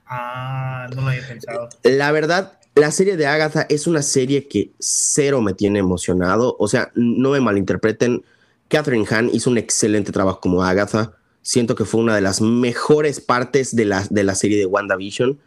Ah, 0.05 0.87
no 0.95 1.01
lo 1.01 1.07
había 1.09 1.27
pensado. 1.27 1.67
La 1.83 2.13
verdad, 2.13 2.57
la 2.75 2.91
serie 2.91 3.17
de 3.17 3.25
Agatha 3.25 3.65
es 3.67 3.85
una 3.85 4.01
serie 4.01 4.47
que 4.47 4.71
cero 4.79 5.41
me 5.41 5.53
tiene 5.53 5.79
emocionado. 5.79 6.55
O 6.57 6.69
sea, 6.69 6.91
no 6.95 7.31
me 7.31 7.41
malinterpreten. 7.41 8.23
Catherine 8.69 9.05
Hahn 9.09 9.29
hizo 9.33 9.49
un 9.49 9.57
excelente 9.57 10.13
trabajo 10.13 10.39
como 10.39 10.63
Agatha. 10.63 11.16
Siento 11.47 11.75
que 11.75 11.85
fue 11.85 12.01
una 12.01 12.13
de 12.13 12.19
las 12.19 12.41
mejores 12.41 13.21
partes 13.21 13.73
de 13.73 13.85
la, 13.85 14.05
de 14.09 14.25
la 14.25 14.35
serie 14.35 14.57
de 14.57 14.65
WandaVision 14.65 15.39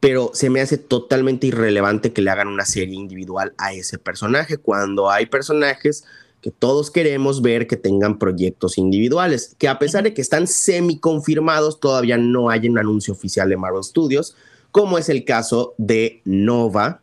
pero 0.00 0.30
se 0.32 0.48
me 0.48 0.62
hace 0.62 0.78
totalmente 0.78 1.46
irrelevante 1.46 2.14
que 2.14 2.22
le 2.22 2.30
hagan 2.30 2.48
una 2.48 2.64
serie 2.64 2.94
individual 2.94 3.52
a 3.58 3.74
ese 3.74 3.98
personaje 3.98 4.56
cuando 4.56 5.10
hay 5.10 5.26
personajes 5.26 6.04
que 6.40 6.50
todos 6.50 6.90
queremos 6.90 7.42
ver 7.42 7.66
que 7.66 7.76
tengan 7.76 8.18
proyectos 8.18 8.78
individuales, 8.78 9.54
que 9.58 9.68
a 9.68 9.78
pesar 9.78 10.04
de 10.04 10.14
que 10.14 10.22
están 10.22 10.46
semi 10.46 10.98
confirmados, 10.98 11.80
todavía 11.80 12.16
no 12.16 12.48
hay 12.48 12.66
un 12.66 12.78
anuncio 12.78 13.12
oficial 13.12 13.50
de 13.50 13.58
Marvel 13.58 13.84
Studios, 13.84 14.34
como 14.70 14.96
es 14.96 15.10
el 15.10 15.26
caso 15.26 15.74
de 15.76 16.22
Nova, 16.24 17.02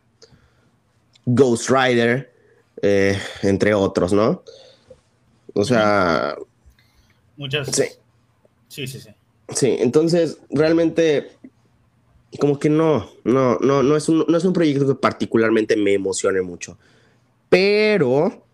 Ghost 1.24 1.70
Rider, 1.70 2.34
eh, 2.82 3.16
entre 3.42 3.74
otros, 3.74 4.12
¿no? 4.12 4.42
O 5.54 5.64
sea... 5.64 6.34
Muchas. 7.36 7.68
Sí. 7.68 7.84
Sí, 8.68 8.86
sí, 8.86 9.00
sí. 9.00 9.10
Sí, 9.54 9.76
entonces 9.80 10.38
realmente 10.50 11.30
como 12.38 12.58
que 12.58 12.68
no, 12.68 13.08
no, 13.24 13.58
no, 13.58 13.82
no 13.82 13.96
es 13.96 14.08
un, 14.08 14.24
no 14.28 14.36
es 14.36 14.44
un 14.44 14.52
proyecto 14.52 14.86
que 14.86 14.94
particularmente 14.94 15.76
me 15.76 15.94
emocione 15.94 16.42
mucho. 16.42 16.76
Pero, 17.48 18.44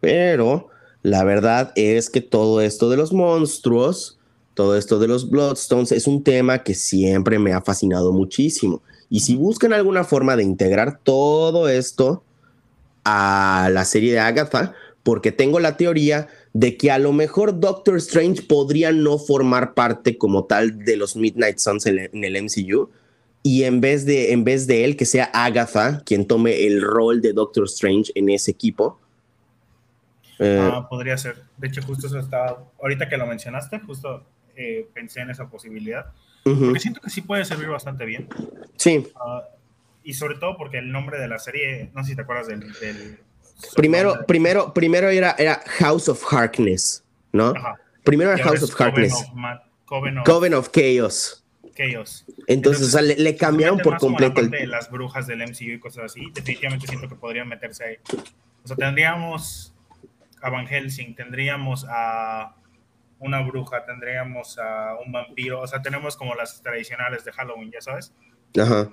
pero, 0.00 0.68
la 1.02 1.24
verdad 1.24 1.72
es 1.74 2.10
que 2.10 2.20
todo 2.20 2.60
esto 2.60 2.90
de 2.90 2.98
los 2.98 3.12
monstruos, 3.12 4.18
todo 4.54 4.76
esto 4.76 4.98
de 4.98 5.08
los 5.08 5.30
Bloodstones 5.30 5.92
es 5.92 6.06
un 6.06 6.22
tema 6.22 6.62
que 6.62 6.74
siempre 6.74 7.38
me 7.38 7.54
ha 7.54 7.62
fascinado 7.62 8.12
muchísimo. 8.12 8.82
Y 9.08 9.20
si 9.20 9.36
buscan 9.36 9.72
alguna 9.72 10.04
forma 10.04 10.36
de 10.36 10.42
integrar 10.42 11.00
todo 11.02 11.68
esto 11.68 12.22
a 13.04 13.70
la 13.72 13.84
serie 13.86 14.12
de 14.12 14.20
Agatha, 14.20 14.74
porque 15.02 15.32
tengo 15.32 15.58
la 15.58 15.76
teoría 15.76 16.28
de 16.52 16.76
que 16.76 16.90
a 16.90 16.98
lo 16.98 17.12
mejor 17.12 17.60
Doctor 17.60 17.96
Strange 17.96 18.42
podría 18.42 18.92
no 18.92 19.18
formar 19.18 19.74
parte 19.74 20.18
como 20.18 20.44
tal 20.44 20.84
de 20.84 20.96
los 20.96 21.16
Midnight 21.16 21.58
Suns 21.58 21.86
en 21.86 22.24
el 22.24 22.42
MCU, 22.42 22.90
y 23.42 23.64
en 23.64 23.80
vez 23.80 24.06
de, 24.06 24.32
en 24.32 24.44
vez 24.44 24.66
de 24.66 24.84
él, 24.84 24.96
que 24.96 25.04
sea 25.04 25.24
Agatha 25.32 26.02
quien 26.04 26.26
tome 26.26 26.66
el 26.66 26.80
rol 26.80 27.20
de 27.20 27.32
Doctor 27.32 27.64
Strange 27.64 28.12
en 28.14 28.30
ese 28.30 28.52
equipo. 28.52 29.00
Eh, 30.38 30.70
ah, 30.72 30.86
podría 30.88 31.16
ser. 31.18 31.42
De 31.56 31.66
hecho, 31.66 31.82
justo 31.82 32.06
eso 32.06 32.18
estaba, 32.18 32.64
ahorita 32.80 33.08
que 33.08 33.16
lo 33.16 33.26
mencionaste, 33.26 33.80
justo 33.80 34.24
eh, 34.54 34.86
pensé 34.94 35.20
en 35.20 35.30
esa 35.30 35.48
posibilidad. 35.48 36.06
Porque 36.44 36.80
siento 36.80 37.00
que 37.00 37.10
sí 37.10 37.20
puede 37.20 37.44
servir 37.44 37.68
bastante 37.68 38.04
bien. 38.04 38.28
Sí. 38.76 39.06
Ah, 39.16 39.42
y 40.04 40.14
sobre 40.14 40.36
todo 40.36 40.56
porque 40.56 40.78
el 40.78 40.90
nombre 40.90 41.18
de 41.18 41.28
la 41.28 41.38
serie, 41.38 41.90
no 41.94 42.02
sé 42.02 42.10
si 42.10 42.16
te 42.16 42.22
acuerdas 42.22 42.48
del... 42.48 43.18
primero, 43.74 44.24
primero, 44.26 44.72
primero 44.72 45.08
era, 45.08 45.34
era 45.38 45.62
House 45.78 46.08
of 46.08 46.22
Harkness, 46.32 47.04
¿no? 47.32 47.54
Primero 48.04 48.32
era 48.32 48.42
House 48.42 48.62
of 48.62 48.80
Harkness. 48.80 49.14
Coven 50.24 50.54
of 50.54 50.70
Chaos. 50.70 51.44
Chaos. 51.74 52.24
Entonces, 52.46 52.88
o 52.88 52.90
sea, 52.90 53.02
le, 53.02 53.36
cambiaron 53.36 53.78
por 53.78 53.98
completo. 53.98 54.40
El... 54.40 54.50
de 54.50 54.66
las 54.66 54.90
brujas 54.90 55.26
del 55.26 55.42
MCU 55.42 55.72
y 55.72 55.78
cosas 55.78 56.04
así, 56.04 56.30
definitivamente 56.32 56.86
siento 56.86 57.08
que 57.08 57.14
podrían 57.14 57.48
meterse 57.48 57.84
ahí. 57.84 57.96
O 58.64 58.68
sea, 58.68 58.76
tendríamos 58.76 59.74
a 60.40 60.50
Van 60.50 60.66
Helsing, 60.66 61.14
tendríamos 61.14 61.86
a 61.88 62.54
una 63.18 63.40
bruja, 63.40 63.84
tendríamos 63.84 64.58
a 64.58 64.96
un 65.04 65.12
vampiro, 65.12 65.60
o 65.60 65.66
sea, 65.66 65.80
tenemos 65.80 66.16
como 66.16 66.34
las 66.34 66.60
tradicionales 66.60 67.24
de 67.24 67.32
Halloween, 67.32 67.70
ya 67.70 67.80
sabes. 67.80 68.12
Ajá. 68.60 68.90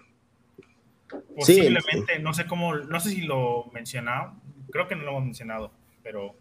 Posiblemente, 1.36 2.20
no 2.20 2.34
sé 2.34 2.46
cómo, 2.46 2.76
no 2.76 3.00
sé 3.00 3.10
si 3.10 3.22
lo 3.22 3.66
mencionado, 3.74 4.36
creo 4.72 4.88
que 4.88 4.96
no 4.96 5.04
lo 5.04 5.12
hemos 5.12 5.26
mencionado, 5.26 5.72
pero, 6.04 6.36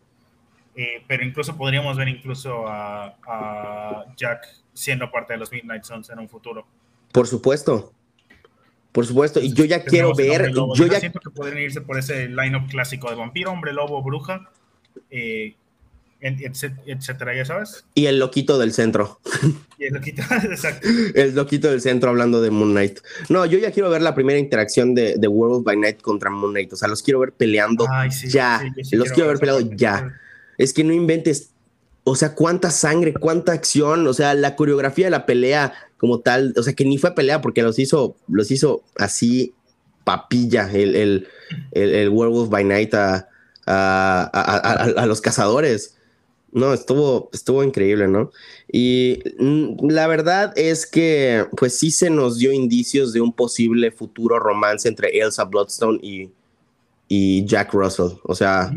eh, 0.74 1.02
pero 1.06 1.24
incluso 1.24 1.56
podríamos 1.56 1.96
ver 1.96 2.08
incluso 2.08 2.66
a, 2.66 3.16
a 3.26 4.04
Jack 4.16 4.46
siendo 4.72 5.10
parte 5.10 5.32
de 5.32 5.38
los 5.38 5.50
Midnight 5.50 5.84
Suns 5.84 6.10
en 6.10 6.18
un 6.18 6.28
futuro. 6.28 6.66
Por 7.12 7.26
supuesto. 7.26 7.92
Por 8.92 9.06
supuesto, 9.06 9.40
y 9.40 9.52
yo 9.52 9.64
ya 9.64 9.84
quiero 9.84 10.14
ver. 10.14 10.50
Yo 10.52 10.86
ya 10.86 10.98
siento 10.98 11.20
que 11.20 11.30
podrían 11.30 11.62
irse 11.62 11.80
por 11.80 11.98
ese 11.98 12.28
line-up 12.28 12.68
clásico 12.68 13.10
de 13.10 13.16
vampiro, 13.16 13.52
hombre 13.52 13.72
lobo, 13.72 14.02
bruja, 14.02 14.50
eh, 15.10 15.54
etcétera, 16.20 17.34
ya 17.36 17.44
sabes. 17.44 17.84
Y 17.94 18.06
el 18.06 18.18
loquito 18.18 18.58
del 18.58 18.72
centro. 18.72 19.20
Y 19.80 19.84
el 19.84 19.94
loquito, 19.94 20.22
exacto. 20.50 20.88
El 21.14 21.36
loquito 21.36 21.70
del 21.70 21.80
centro 21.80 22.10
hablando 22.10 22.42
de 22.42 22.50
Moon 22.50 22.72
Knight. 22.72 22.98
No, 23.28 23.46
yo 23.46 23.58
ya 23.58 23.70
quiero 23.70 23.88
ver 23.90 24.02
la 24.02 24.12
primera 24.12 24.36
interacción 24.36 24.92
de, 24.92 25.14
de 25.16 25.28
World 25.28 25.64
by 25.64 25.76
Night 25.76 26.02
contra 26.02 26.30
Moon 26.30 26.50
Knight. 26.50 26.72
O 26.72 26.76
sea, 26.76 26.88
los 26.88 27.00
quiero 27.00 27.20
ver 27.20 27.30
peleando 27.30 27.86
ya. 28.26 28.60
los 28.90 29.12
quiero 29.12 29.28
ver 29.28 29.38
peleando 29.38 29.76
ya. 29.76 30.18
Es 30.56 30.72
que 30.72 30.82
no 30.82 30.92
inventes 30.92 31.52
o 32.08 32.16
sea, 32.16 32.34
cuánta 32.34 32.70
sangre, 32.70 33.12
cuánta 33.12 33.52
acción, 33.52 34.06
o 34.06 34.14
sea, 34.14 34.34
la 34.34 34.56
coreografía 34.56 35.06
de 35.06 35.10
la 35.10 35.26
pelea 35.26 35.74
como 35.98 36.20
tal, 36.20 36.54
o 36.56 36.62
sea, 36.62 36.72
que 36.72 36.84
ni 36.84 36.96
fue 36.96 37.14
pelea 37.14 37.40
porque 37.40 37.62
los 37.62 37.78
hizo, 37.78 38.16
los 38.28 38.50
hizo 38.50 38.82
así 38.96 39.54
papilla 40.04 40.70
el, 40.72 40.96
el, 40.96 41.28
el, 41.72 42.08
Werewolf 42.08 42.48
by 42.48 42.64
Night 42.64 42.94
a, 42.94 43.28
a, 43.66 45.06
los 45.06 45.20
cazadores. 45.20 45.97
No, 46.52 46.72
estuvo, 46.72 47.28
estuvo 47.32 47.62
increíble, 47.62 48.08
¿no? 48.08 48.30
Y 48.72 49.22
la 49.82 50.06
verdad 50.06 50.52
es 50.56 50.86
que, 50.86 51.46
pues 51.56 51.78
sí 51.78 51.90
se 51.90 52.08
nos 52.08 52.38
dio 52.38 52.52
indicios 52.52 53.12
de 53.12 53.20
un 53.20 53.32
posible 53.32 53.90
futuro 53.90 54.38
romance 54.38 54.88
entre 54.88 55.18
Elsa 55.18 55.44
Bloodstone 55.44 55.98
y, 56.02 56.30
y 57.06 57.44
Jack 57.44 57.74
Russell. 57.74 58.18
O 58.22 58.34
sea, 58.34 58.72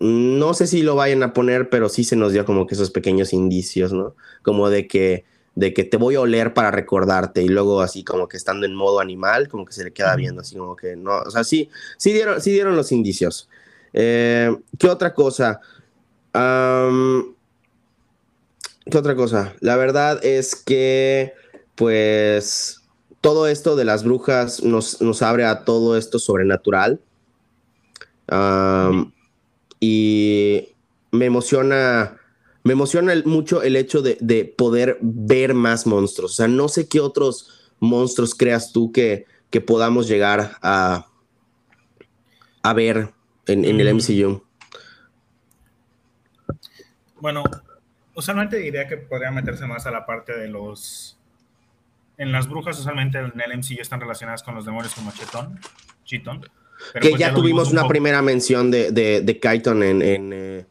no 0.00 0.54
sé 0.54 0.66
si 0.66 0.82
lo 0.82 0.96
vayan 0.96 1.22
a 1.22 1.32
poner, 1.32 1.70
pero 1.70 1.88
sí 1.88 2.04
se 2.04 2.16
nos 2.16 2.32
dio 2.32 2.44
como 2.44 2.66
que 2.66 2.74
esos 2.74 2.90
pequeños 2.90 3.32
indicios, 3.32 3.92
¿no? 3.92 4.14
Como 4.42 4.68
de 4.68 4.88
que, 4.88 5.24
de 5.54 5.72
que 5.72 5.84
te 5.84 5.96
voy 5.96 6.14
a 6.14 6.20
oler 6.20 6.54
para 6.54 6.70
recordarte 6.70 7.42
y 7.42 7.48
luego 7.48 7.80
así 7.82 8.04
como 8.04 8.28
que 8.28 8.36
estando 8.36 8.66
en 8.66 8.74
modo 8.74 9.00
animal, 9.00 9.48
como 9.48 9.64
que 9.64 9.72
se 9.72 9.84
le 9.84 9.92
queda 9.92 10.14
viendo, 10.16 10.40
así 10.40 10.56
como 10.56 10.76
que 10.76 10.96
no, 10.96 11.18
o 11.18 11.30
sea, 11.30 11.42
sí, 11.42 11.68
sí 11.96 12.12
dieron, 12.12 12.40
sí 12.40 12.52
dieron 12.52 12.76
los 12.76 12.92
indicios. 12.92 13.48
Eh, 13.92 14.54
¿Qué 14.78 14.88
otra 14.88 15.14
cosa? 15.14 15.60
¿Qué 18.90 18.96
otra 18.96 19.14
cosa? 19.14 19.54
La 19.60 19.76
verdad 19.76 20.24
es 20.24 20.56
que, 20.56 21.34
pues, 21.74 22.82
todo 23.20 23.46
esto 23.46 23.76
de 23.76 23.84
las 23.84 24.04
brujas 24.04 24.62
nos, 24.62 25.02
nos 25.02 25.22
abre 25.22 25.44
a 25.44 25.64
todo 25.64 25.96
esto 25.96 26.18
sobrenatural. 26.18 27.00
y 29.80 30.68
me 31.10 31.24
emociona, 31.26 32.18
me 32.64 32.72
emociona 32.72 33.14
mucho 33.24 33.62
el 33.62 33.76
hecho 33.76 34.02
de, 34.02 34.54
poder 34.56 34.98
ver 35.02 35.54
más 35.54 35.86
monstruos. 35.86 36.32
O 36.32 36.34
sea, 36.34 36.48
no 36.48 36.68
sé 36.68 36.88
qué 36.88 37.00
otros 37.00 37.70
monstruos 37.80 38.34
creas 38.34 38.72
tú 38.72 38.90
que, 38.92 39.26
que 39.50 39.60
podamos 39.60 40.08
llegar 40.08 40.56
a, 40.62 41.06
a 42.62 42.72
ver 42.72 43.12
en, 43.46 43.64
en 43.64 43.80
el 43.80 43.94
MCU. 43.94 44.47
Bueno, 47.20 47.44
usualmente 48.14 48.56
diría 48.58 48.86
que 48.86 48.96
podría 48.96 49.30
meterse 49.30 49.66
más 49.66 49.86
a 49.86 49.90
la 49.90 50.06
parte 50.06 50.36
de 50.36 50.48
los... 50.48 51.18
En 52.16 52.32
las 52.32 52.48
brujas 52.48 52.78
usualmente 52.78 53.18
en 53.18 53.40
el 53.40 53.58
MCU 53.58 53.80
están 53.80 54.00
relacionadas 54.00 54.42
con 54.42 54.54
los 54.54 54.64
demonios 54.64 54.92
como 54.92 55.12
Chetón, 55.12 55.60
Chiton. 56.04 56.40
que 56.40 57.10
pues 57.10 57.16
ya, 57.16 57.32
tuvimos 57.32 57.70
una 57.70 57.86
primera 57.86 58.22
mención 58.22 58.72
de, 58.72 58.90
de, 58.90 59.20
de 59.20 59.38
Kyton 59.38 59.84
en, 59.84 60.02
en, 60.02 60.32
eh, 60.32 60.66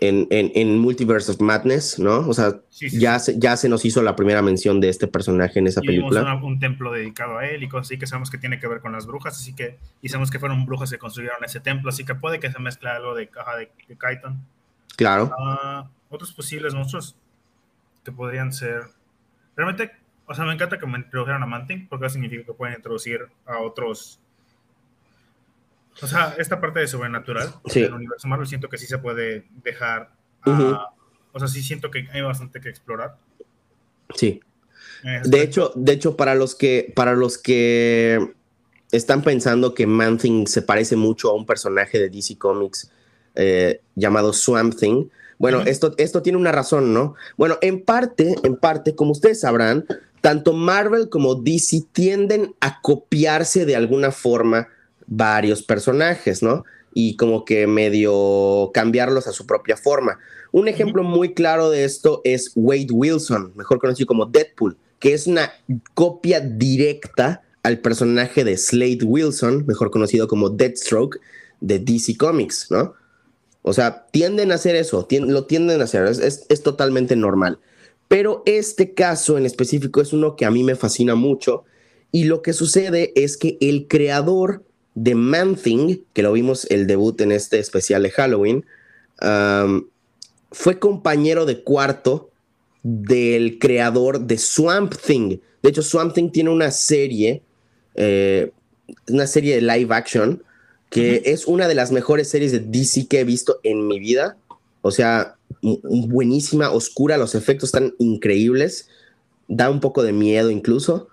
en, 0.00 0.26
en, 0.30 0.78
Multiverse 0.78 1.30
of 1.30 1.40
Madness, 1.40 1.98
¿no? 1.98 2.26
O 2.26 2.32
sea, 2.32 2.60
ya, 2.70 3.18
Se, 3.18 3.38
ya 3.38 3.56
se 3.58 3.68
nos 3.68 3.84
hizo 3.84 4.02
la 4.02 4.16
primera 4.16 4.40
mención 4.40 4.80
de 4.80 4.88
este 4.88 5.06
personaje 5.06 5.58
en 5.58 5.66
esa 5.66 5.80
y 5.84 5.88
película. 5.88 6.22
Una, 6.22 6.42
un 6.42 6.58
templo 6.58 6.90
dedicado 6.90 7.36
a 7.36 7.46
él 7.46 7.62
y 7.62 7.68
cosas 7.68 7.88
así 7.88 7.98
que 7.98 8.06
sabemos 8.06 8.30
que 8.30 8.38
tiene 8.38 8.58
que 8.58 8.66
ver 8.66 8.80
con 8.80 8.92
las 8.92 9.06
brujas, 9.06 9.36
así 9.36 9.52
que, 9.54 9.76
y 10.00 10.08
sabemos 10.08 10.30
que 10.30 10.38
fueron 10.38 10.64
brujas 10.64 10.90
que 10.90 10.98
construyeron 10.98 11.44
ese 11.44 11.60
templo, 11.60 11.90
así 11.90 12.06
que 12.06 12.14
puede 12.14 12.40
que 12.40 12.50
se 12.50 12.58
mezcle 12.58 12.88
algo 12.88 13.14
de 13.14 13.28
caja 13.28 13.56
de, 13.56 13.70
de 13.86 13.96
Kyton. 13.96 14.42
Claro. 14.98 15.30
Uh, 15.38 15.88
otros 16.12 16.32
posibles 16.32 16.74
monstruos 16.74 17.14
que 18.02 18.10
podrían 18.10 18.52
ser. 18.52 18.82
Realmente, 19.54 19.92
o 20.26 20.34
sea, 20.34 20.44
me 20.44 20.52
encanta 20.52 20.76
que 20.76 20.86
me 20.88 20.98
introdujeran 20.98 21.40
a 21.40 21.46
Manting, 21.46 21.86
porque 21.88 22.06
eso 22.06 22.14
significa 22.14 22.44
que 22.44 22.52
pueden 22.52 22.74
introducir 22.74 23.20
a 23.46 23.60
otros. 23.60 24.18
O 26.02 26.06
sea, 26.08 26.34
esta 26.36 26.60
parte 26.60 26.80
de 26.80 26.88
sobrenatural 26.88 27.54
sí. 27.66 27.82
del 27.82 27.94
universo 27.94 28.26
Marvel 28.26 28.48
siento 28.48 28.68
que 28.68 28.76
sí 28.76 28.86
se 28.86 28.98
puede 28.98 29.46
dejar. 29.62 30.10
A, 30.42 30.92
O 31.32 31.38
sea, 31.38 31.46
sí 31.46 31.62
siento 31.62 31.92
que 31.92 32.08
hay 32.12 32.20
bastante 32.20 32.60
que 32.60 32.68
explorar. 32.68 33.16
Sí. 34.16 34.40
De 35.24 35.42
hecho, 35.42 35.70
de 35.76 35.92
hecho, 35.92 36.16
para 36.16 36.34
los 36.34 36.56
que, 36.56 36.92
para 36.96 37.14
los 37.14 37.38
que 37.38 38.34
están 38.90 39.22
pensando 39.22 39.74
que 39.74 39.86
Man-Thing 39.86 40.48
se 40.48 40.62
parece 40.62 40.96
mucho 40.96 41.30
a 41.30 41.34
un 41.34 41.46
personaje 41.46 42.00
de 42.00 42.08
DC 42.10 42.36
Comics 42.36 42.90
eh, 43.34 43.80
llamado 43.94 44.32
Swamp 44.32 44.74
Thing, 44.74 45.06
bueno, 45.38 45.62
esto, 45.62 45.94
esto 45.98 46.22
tiene 46.22 46.36
una 46.36 46.52
razón, 46.52 46.92
¿no? 46.92 47.14
Bueno, 47.36 47.58
en 47.60 47.84
parte, 47.84 48.34
en 48.42 48.56
parte, 48.56 48.96
como 48.96 49.12
ustedes 49.12 49.40
sabrán, 49.40 49.86
tanto 50.20 50.52
Marvel 50.52 51.08
como 51.08 51.36
DC 51.36 51.84
tienden 51.92 52.54
a 52.60 52.80
copiarse 52.82 53.64
de 53.64 53.76
alguna 53.76 54.10
forma 54.10 54.68
varios 55.06 55.62
personajes, 55.62 56.42
¿no? 56.42 56.64
Y 56.92 57.16
como 57.16 57.44
que 57.44 57.68
medio 57.68 58.70
cambiarlos 58.74 59.28
a 59.28 59.32
su 59.32 59.46
propia 59.46 59.76
forma. 59.76 60.18
Un 60.50 60.66
ejemplo 60.66 61.04
muy 61.04 61.34
claro 61.34 61.70
de 61.70 61.84
esto 61.84 62.20
es 62.24 62.50
Wade 62.56 62.88
Wilson, 62.90 63.52
mejor 63.54 63.78
conocido 63.78 64.08
como 64.08 64.26
Deadpool, 64.26 64.76
que 64.98 65.14
es 65.14 65.28
una 65.28 65.52
copia 65.94 66.40
directa 66.40 67.42
al 67.62 67.78
personaje 67.78 68.42
de 68.42 68.56
Slade 68.56 69.04
Wilson, 69.04 69.66
mejor 69.66 69.90
conocido 69.90 70.26
como 70.26 70.50
Deathstroke, 70.50 71.20
de 71.60 71.78
DC 71.78 72.16
Comics, 72.16 72.70
¿no? 72.70 72.94
O 73.68 73.74
sea, 73.74 74.06
tienden 74.10 74.50
a 74.50 74.54
hacer 74.54 74.76
eso, 74.76 75.06
lo 75.10 75.44
tienden 75.44 75.82
a 75.82 75.84
hacer, 75.84 76.06
es, 76.06 76.62
totalmente 76.62 77.16
normal. 77.16 77.58
Pero 78.08 78.42
este 78.46 78.94
caso 78.94 79.36
en 79.36 79.44
específico 79.44 80.00
es 80.00 80.14
uno 80.14 80.36
que 80.36 80.46
a 80.46 80.50
mí 80.50 80.62
me 80.62 80.74
fascina 80.74 81.14
mucho 81.14 81.64
y 82.10 82.24
lo 82.24 82.40
que 82.40 82.54
sucede 82.54 83.12
es 83.14 83.36
que 83.36 83.58
el 83.60 83.86
creador 83.86 84.64
de 84.94 85.14
Man 85.14 85.56
Thing, 85.56 85.98
que 86.14 86.22
lo 86.22 86.32
vimos 86.32 86.66
el 86.70 86.86
debut 86.86 87.20
en 87.20 87.30
este 87.30 87.58
especial 87.58 88.02
de 88.04 88.10
Halloween, 88.10 88.64
fue 90.50 90.78
compañero 90.78 91.44
de 91.44 91.62
cuarto 91.62 92.30
del 92.82 93.58
creador 93.58 94.20
de 94.20 94.38
Swamp 94.38 94.94
Thing. 94.94 95.40
De 95.62 95.68
hecho, 95.68 95.82
Swamp 95.82 96.14
Thing 96.14 96.30
tiene 96.30 96.48
una 96.48 96.70
serie, 96.70 97.42
eh, 97.94 98.50
una 99.08 99.26
serie 99.26 99.56
de 99.56 99.60
live 99.60 99.94
action 99.94 100.42
que 100.90 101.22
es 101.26 101.46
una 101.46 101.68
de 101.68 101.74
las 101.74 101.92
mejores 101.92 102.28
series 102.28 102.52
de 102.52 102.60
DC 102.60 103.06
que 103.08 103.20
he 103.20 103.24
visto 103.24 103.60
en 103.62 103.86
mi 103.86 103.98
vida. 103.98 104.36
O 104.82 104.90
sea, 104.90 105.36
buenísima, 105.62 106.70
oscura, 106.70 107.18
los 107.18 107.34
efectos 107.34 107.68
están 107.68 107.94
increíbles, 107.98 108.88
da 109.48 109.70
un 109.70 109.80
poco 109.80 110.02
de 110.02 110.12
miedo 110.12 110.50
incluso. 110.50 111.08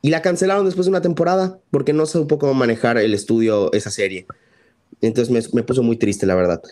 Y 0.00 0.10
la 0.10 0.22
cancelaron 0.22 0.64
después 0.64 0.86
de 0.86 0.90
una 0.90 1.02
temporada 1.02 1.58
porque 1.70 1.92
no 1.92 2.06
supo 2.06 2.38
cómo 2.38 2.54
manejar 2.54 2.98
el 2.98 3.14
estudio 3.14 3.72
esa 3.72 3.90
serie. 3.90 4.26
Entonces 5.00 5.52
me, 5.52 5.62
puso 5.62 5.82
muy 5.82 5.96
triste, 5.96 6.26
la 6.26 6.34
verdad. 6.34 6.62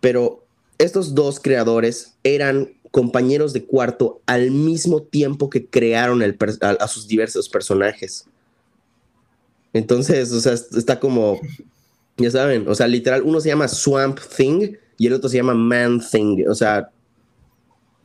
Pero 0.00 0.44
estos 0.78 1.14
dos 1.14 1.40
creadores 1.40 2.14
eran 2.22 2.72
compañeros 2.90 3.52
de 3.52 3.64
cuarto 3.64 4.20
al 4.26 4.50
mismo 4.50 5.02
tiempo 5.02 5.50
que 5.50 5.66
crearon 5.66 6.22
a, 6.22 6.88
sus 6.88 7.06
diversos 7.08 7.48
personajes. 7.48 8.26
Entonces, 9.72 10.32
o 10.32 10.40
sea, 10.40 10.54
está 10.54 10.98
como 10.98 11.40
ya 12.16 12.30
saben, 12.30 12.66
o 12.68 12.74
sea, 12.74 12.86
literal, 12.86 13.22
uno 13.22 13.40
se 13.40 13.48
llama 13.48 13.68
Swamp 13.68 14.18
Thing 14.36 14.76
y 14.98 15.06
el 15.06 15.12
otro 15.12 15.28
se 15.28 15.36
llama 15.36 15.54
Man 15.54 16.00
Thing. 16.00 16.44
O 16.48 16.54
sea, 16.54 16.90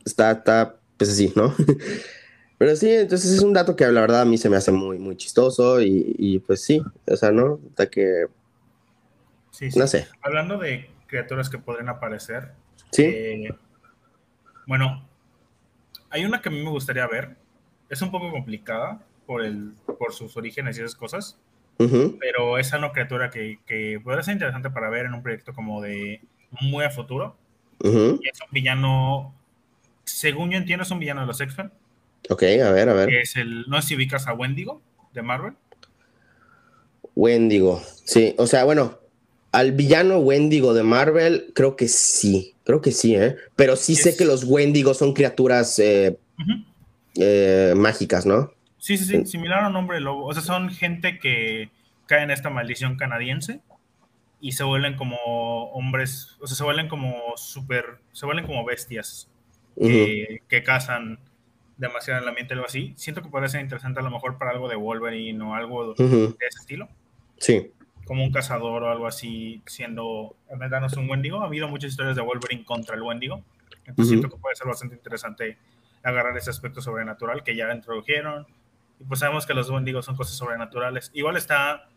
está, 0.04 0.32
está, 0.32 0.76
pues 0.96 1.10
así, 1.10 1.32
¿no? 1.34 1.54
Pero 2.58 2.76
sí, 2.76 2.90
entonces 2.90 3.32
es 3.32 3.42
un 3.42 3.52
dato 3.52 3.74
que 3.74 3.84
la 3.86 4.00
verdad 4.00 4.20
a 4.20 4.24
mí 4.24 4.38
se 4.38 4.48
me 4.48 4.56
hace 4.56 4.70
muy, 4.70 4.98
muy 4.98 5.16
chistoso 5.16 5.80
y, 5.82 6.40
pues 6.46 6.62
sí, 6.62 6.80
o 7.08 7.16
sea, 7.16 7.32
¿no? 7.32 7.58
Hasta 7.70 7.90
que... 7.90 8.26
Sí, 9.50 9.70
sí. 9.70 9.78
No 9.78 9.86
sé. 9.86 10.06
Hablando 10.22 10.58
de 10.58 10.88
criaturas 11.08 11.50
que 11.50 11.58
podrían 11.58 11.88
aparecer. 11.88 12.52
Sí. 12.92 13.02
Eh, 13.02 13.54
bueno, 14.66 15.04
hay 16.08 16.24
una 16.24 16.40
que 16.40 16.50
a 16.50 16.52
mí 16.52 16.62
me 16.62 16.70
gustaría 16.70 17.06
ver. 17.08 17.36
Es 17.88 18.00
un 18.00 18.12
poco 18.12 18.30
complicada 18.30 19.02
por, 19.26 19.42
el, 19.42 19.72
por 19.98 20.12
sus 20.12 20.36
orígenes 20.36 20.78
y 20.78 20.82
esas 20.82 20.94
cosas. 20.94 21.38
Pero 21.78 22.58
es 22.58 22.72
una 22.72 22.92
criatura 22.92 23.30
que, 23.30 23.58
que 23.66 24.00
puede 24.02 24.22
ser 24.22 24.34
interesante 24.34 24.70
para 24.70 24.88
ver 24.88 25.06
en 25.06 25.14
un 25.14 25.22
proyecto 25.22 25.52
como 25.52 25.82
de 25.82 26.20
muy 26.60 26.84
a 26.84 26.90
futuro. 26.90 27.36
Es 27.80 28.40
un 28.40 28.48
villano, 28.52 29.34
según 30.04 30.50
yo 30.50 30.58
entiendo, 30.58 30.84
es 30.84 30.90
un 30.90 31.00
villano 31.00 31.22
de 31.22 31.26
los 31.26 31.40
X-Men. 31.40 31.72
Ok, 32.28 32.42
a 32.42 32.70
ver, 32.70 32.88
a 32.88 32.92
ver. 32.92 33.12
es 33.12 33.36
el, 33.36 33.64
no 33.68 33.82
sé 33.82 33.88
si 33.88 33.96
ubicas 33.96 34.28
a 34.28 34.34
Wendigo 34.34 34.80
de 35.12 35.22
Marvel. 35.22 35.54
Wendigo, 37.14 37.82
sí, 38.04 38.34
o 38.38 38.46
sea, 38.46 38.64
bueno, 38.64 38.98
al 39.50 39.72
villano 39.72 40.18
Wendigo 40.18 40.72
de 40.72 40.82
Marvel, 40.82 41.52
creo 41.54 41.76
que 41.76 41.88
sí, 41.88 42.54
creo 42.64 42.80
que 42.80 42.92
sí, 42.92 43.16
¿eh? 43.16 43.36
Pero 43.56 43.76
sí 43.76 43.96
sé 43.96 44.16
que 44.16 44.24
los 44.24 44.44
Wendigos 44.44 44.98
son 44.98 45.12
criaturas 45.12 45.78
eh, 45.78 46.16
eh, 47.16 47.74
mágicas, 47.76 48.24
¿no? 48.24 48.52
Sí, 48.82 48.98
sí, 48.98 49.04
sí, 49.04 49.26
similar 49.26 49.62
a 49.62 49.68
un 49.68 49.76
hombre 49.76 50.00
lobo. 50.00 50.26
O 50.26 50.34
sea, 50.34 50.42
son 50.42 50.68
gente 50.68 51.20
que 51.20 51.70
cae 52.06 52.24
en 52.24 52.32
esta 52.32 52.50
maldición 52.50 52.96
canadiense 52.96 53.60
y 54.40 54.52
se 54.52 54.64
vuelven 54.64 54.96
como 54.96 55.16
hombres, 55.70 56.36
o 56.40 56.48
sea, 56.48 56.56
se 56.56 56.64
vuelven 56.64 56.88
como 56.88 57.14
súper, 57.36 58.00
se 58.10 58.26
vuelven 58.26 58.44
como 58.44 58.64
bestias 58.64 59.30
que, 59.76 60.40
cazan 60.64 61.20
demasiado 61.76 62.18
en 62.18 62.24
el 62.24 62.28
ambiente, 62.30 62.54
algo 62.54 62.66
así. 62.66 62.92
Siento 62.96 63.22
que 63.22 63.28
podría 63.28 63.48
ser 63.48 63.60
interesante 63.60 64.00
a 64.00 64.02
lo 64.02 64.10
mejor 64.10 64.36
para 64.36 64.50
algo 64.50 64.68
de 64.68 64.74
Wolverine 64.74 65.40
o 65.44 65.54
algo 65.54 65.94
de 65.94 66.34
ese 66.40 66.58
estilo. 66.58 66.88
Sí. 67.36 67.70
Como 68.04 68.24
un 68.24 68.32
cazador 68.32 68.82
o 68.82 68.90
algo 68.90 69.06
así, 69.06 69.62
siendo, 69.64 70.34
es 70.50 70.96
un 70.96 71.08
Wendigo. 71.08 71.40
Ha 71.40 71.46
habido 71.46 71.68
muchas 71.68 71.92
historias 71.92 72.16
de 72.16 72.22
Wolverine 72.22 72.64
contra 72.64 72.96
el 72.96 73.02
Wendigo. 73.02 73.44
Entonces 73.86 74.08
siento 74.08 74.28
que 74.28 74.38
puede 74.38 74.56
ser 74.56 74.66
bastante 74.66 74.96
interesante 74.96 75.56
agarrar 76.02 76.36
ese 76.36 76.50
aspecto 76.50 76.82
sobrenatural 76.82 77.44
que 77.44 77.54
ya 77.54 77.72
introdujeron 77.72 78.44
y 79.02 79.04
pues 79.04 79.18
sabemos 79.18 79.46
que 79.46 79.54
los 79.54 79.68
Wendigos 79.68 80.04
son 80.04 80.14
cosas 80.14 80.36
sobrenaturales. 80.36 81.10
Igual 81.12 81.36
está 81.36 81.88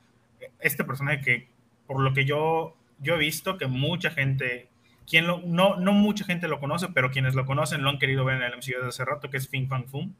este 0.59 0.83
personaje 0.83 1.21
que, 1.21 1.47
por 1.85 1.99
lo 1.99 2.15
que 2.15 2.25
yo, 2.25 2.75
yo 2.99 3.13
he 3.13 3.17
visto, 3.19 3.59
que 3.59 3.67
mucha 3.67 4.09
gente, 4.09 4.69
quien 5.07 5.27
lo, 5.27 5.39
no, 5.45 5.75
no 5.75 5.91
mucha 5.91 6.25
gente 6.25 6.47
lo 6.47 6.59
conoce, 6.59 6.87
pero 6.95 7.11
quienes 7.11 7.35
lo 7.35 7.45
conocen 7.45 7.83
lo 7.83 7.91
han 7.91 7.99
querido 7.99 8.25
ver 8.25 8.37
en 8.37 8.41
el 8.41 8.57
MCU 8.57 8.77
desde 8.77 8.87
hace 8.87 9.05
rato, 9.05 9.29
que 9.29 9.37
es 9.37 9.47
Fin 9.47 9.69
Fang 9.69 9.85
Fum. 9.85 10.13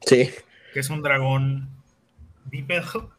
Sí. 0.00 0.30
Que 0.72 0.80
es 0.80 0.88
un 0.88 1.02
dragón 1.02 1.68
bípedo. 2.46 3.10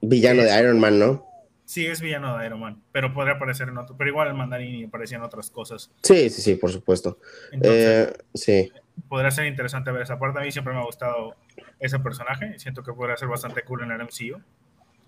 Villano 0.00 0.44
de 0.44 0.60
Iron 0.60 0.78
Man, 0.78 1.00
¿no? 1.00 1.26
Sí, 1.64 1.84
es 1.84 2.00
villano 2.00 2.38
de 2.38 2.46
Iron 2.46 2.60
Man, 2.60 2.80
pero 2.92 3.12
podría 3.12 3.34
aparecer 3.34 3.68
en 3.68 3.78
otro. 3.78 3.96
Pero 3.96 4.10
igual 4.10 4.28
el 4.28 4.34
mandarín 4.34 4.86
aparecía 4.86 5.16
en 5.16 5.24
otras 5.24 5.50
cosas. 5.50 5.90
Sí, 6.02 6.30
sí, 6.30 6.42
sí, 6.42 6.54
por 6.54 6.70
supuesto. 6.70 7.18
Eh, 7.60 8.12
sí. 8.34 8.70
Podría 9.08 9.30
ser 9.30 9.46
interesante 9.46 9.90
ver 9.90 10.02
esa 10.02 10.18
parte. 10.18 10.40
A 10.40 10.42
mí 10.42 10.52
siempre 10.52 10.72
me 10.72 10.80
ha 10.80 10.84
gustado 10.84 11.34
ese 11.80 11.98
personaje. 11.98 12.58
Siento 12.58 12.82
que 12.82 12.92
podría 12.92 13.16
ser 13.16 13.28
bastante 13.28 13.62
cool 13.62 13.82
en 13.82 13.90
el 13.90 14.02
MCU. 14.02 14.40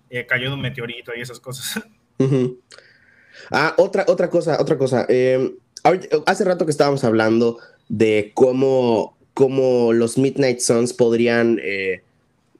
Eh, 0.09 0.25
cayó 0.25 0.49
de 0.49 0.55
un 0.55 0.61
meteorito 0.61 1.13
y 1.15 1.21
esas 1.21 1.39
cosas. 1.39 1.81
Ah, 3.51 3.75
otra, 3.77 4.03
otra 4.07 4.31
cosa, 4.31 4.59
otra 4.59 4.79
cosa. 4.79 5.05
Eh, 5.09 5.55
hace 6.25 6.43
rato 6.43 6.65
que 6.65 6.71
estábamos 6.71 7.03
hablando 7.03 7.59
de 7.87 8.31
cómo, 8.33 9.15
cómo 9.35 9.93
los 9.93 10.17
Midnight 10.17 10.59
Suns 10.59 10.93
podrían, 10.93 11.59
eh, 11.63 12.01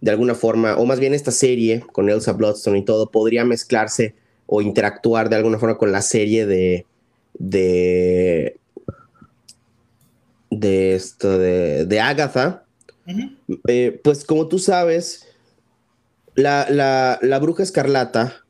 de 0.01 0.11
alguna 0.11 0.35
forma, 0.35 0.77
o 0.77 0.85
más 0.85 0.99
bien 0.99 1.13
esta 1.13 1.31
serie 1.31 1.83
con 1.91 2.09
Elsa 2.09 2.33
Bloodstone 2.33 2.77
y 2.77 2.85
todo, 2.85 3.09
podría 3.09 3.43
mezclarse 3.43 4.13
o 4.45 4.61
interactuar 4.61 5.29
de 5.29 5.35
alguna 5.35 5.59
forma 5.59 5.77
con 5.77 5.91
la 5.91 6.01
serie 6.01 6.45
de. 6.45 6.85
de. 7.33 8.57
De 10.59 10.95
esto, 10.95 11.37
de, 11.37 11.85
de 11.85 11.99
Agatha. 11.99 12.63
Eh, 13.67 13.99
pues 14.03 14.25
como 14.25 14.47
tú 14.47 14.59
sabes, 14.59 15.27
la, 16.35 16.67
la, 16.69 17.19
la 17.21 17.39
bruja 17.39 17.63
escarlata 17.63 18.43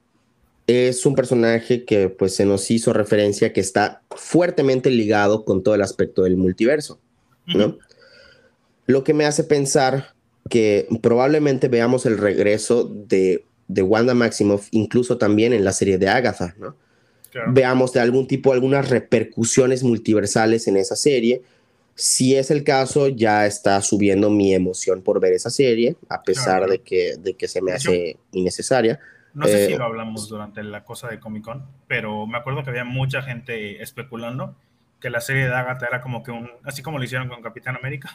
es 0.68 1.06
un 1.06 1.16
personaje 1.16 1.86
que 1.86 2.10
pues 2.10 2.36
se 2.36 2.46
nos 2.46 2.70
hizo 2.72 2.92
referencia 2.92 3.54
que 3.54 3.62
está 3.62 4.02
fuertemente 4.12 4.90
ligado 4.90 5.46
con 5.46 5.64
todo 5.64 5.76
el 5.76 5.82
aspecto 5.82 6.24
del 6.24 6.36
multiverso, 6.36 7.00
¿no? 7.46 7.78
Lo 8.86 9.04
que 9.04 9.14
me 9.14 9.26
hace 9.26 9.44
pensar 9.44 10.14
que 10.50 10.88
probablemente 11.02 11.68
veamos 11.68 12.06
el 12.06 12.18
regreso 12.18 12.84
de, 12.84 13.46
de 13.68 13.82
Wanda 13.82 14.14
Maximoff 14.14 14.68
incluso 14.72 15.18
también 15.18 15.54
en 15.54 15.64
la 15.64 15.72
serie 15.72 15.98
de 15.98 16.10
Agatha, 16.10 16.56
¿no? 16.60 16.76
Veamos 17.50 17.94
de 17.94 18.00
algún 18.00 18.28
tipo 18.28 18.52
algunas 18.52 18.90
repercusiones 18.90 19.84
multiversales 19.84 20.68
en 20.68 20.76
esa 20.76 20.96
serie. 20.96 21.44
Si 22.00 22.36
es 22.36 22.52
el 22.52 22.64
caso, 22.64 23.08
ya 23.08 23.48
está 23.48 23.82
subiendo 23.82 24.30
mi 24.30 24.54
emoción 24.54 25.02
por 25.02 25.20
ver 25.20 25.34
esa 25.34 25.50
serie, 25.50 25.96
a 26.10 26.22
pesar 26.22 26.70
de, 26.70 26.80
que, 26.84 27.16
de 27.18 27.34
que 27.34 27.48
se 27.48 27.60
me 27.60 27.72
hace 27.72 28.18
innecesaria. 28.34 29.00
No 29.34 29.48
sé 29.48 29.66
si 29.66 29.74
eh, 29.74 29.78
lo 29.80 29.86
hablamos 29.86 30.30
durante 30.30 30.64
la 30.64 30.84
cosa 30.84 31.08
de 31.08 31.20
Comic 31.20 31.44
Con, 31.44 31.66
pero 31.88 32.28
me 32.28 32.38
acuerdo 32.38 32.64
que 32.64 32.70
había 32.70 32.84
mucha 32.84 33.24
gente 33.24 33.82
especulando 33.82 34.56
que 35.00 35.10
la 35.10 35.22
serie 35.22 35.48
de 35.48 35.56
Agatha 35.56 35.88
era 35.88 36.00
como 36.02 36.22
que 36.22 36.30
un, 36.30 36.52
así 36.64 36.84
como 36.84 37.00
lo 37.00 37.04
hicieron 37.04 37.30
con 37.30 37.42
Capitán 37.42 37.76
América. 37.76 38.12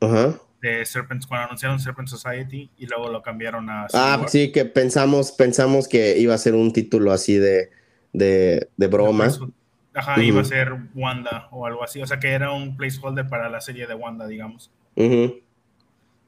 Ajá. 0.00 0.38
De 0.60 0.84
Serpents, 0.84 1.26
cuando 1.26 1.46
anunciaron 1.46 1.80
Serpent 1.80 2.08
Society 2.08 2.70
y 2.76 2.86
luego 2.86 3.08
lo 3.08 3.22
cambiaron 3.22 3.70
a... 3.70 3.86
ah, 3.94 4.26
sí, 4.28 4.52
que 4.52 4.66
pensamos, 4.66 5.32
pensamos 5.32 5.88
que 5.88 6.18
iba 6.18 6.34
a 6.34 6.38
ser 6.38 6.54
un 6.54 6.72
título 6.74 7.12
así 7.12 7.38
de, 7.38 7.70
de, 8.12 8.68
de 8.76 8.86
broma. 8.88 9.30
Ajá, 9.94 10.22
iba 10.22 10.40
a 10.40 10.44
ser 10.44 10.72
Wanda 10.94 11.48
o 11.50 11.66
algo 11.66 11.82
así. 11.82 12.00
O 12.00 12.06
sea 12.06 12.18
que 12.18 12.30
era 12.30 12.52
un 12.52 12.76
placeholder 12.76 13.26
para 13.26 13.48
la 13.48 13.60
serie 13.60 13.86
de 13.86 13.94
Wanda, 13.94 14.26
digamos. 14.26 14.70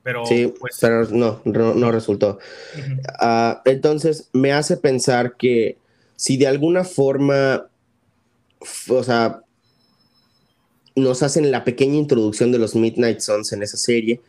Pero, 0.03 0.25
sí, 0.27 0.53
pues, 0.59 0.79
pero 0.81 1.05
no, 1.11 1.41
no, 1.45 1.93
resultó. 1.93 2.39
Ah, 3.19 3.63
entonces 3.65 4.31
me 4.33 4.53
hace 4.53 4.77
pensar 4.77 5.37
que 5.37 5.77
si 6.17 6.37
de 6.37 6.47
alguna 6.47 6.85
forma, 6.85 7.67
o 8.89 9.03
sea, 9.03 9.43
nos 10.97 11.23
hacen 11.23 11.51
la 11.51 11.65
pequeña 11.65 11.97
introducción 11.97 12.51
de 12.53 12.59
los 12.59 12.75
Midnight 12.75 13.21
Suns 13.21 13.53
en 13.53 13.63
esa 13.63 13.77
serie, 13.77 14.21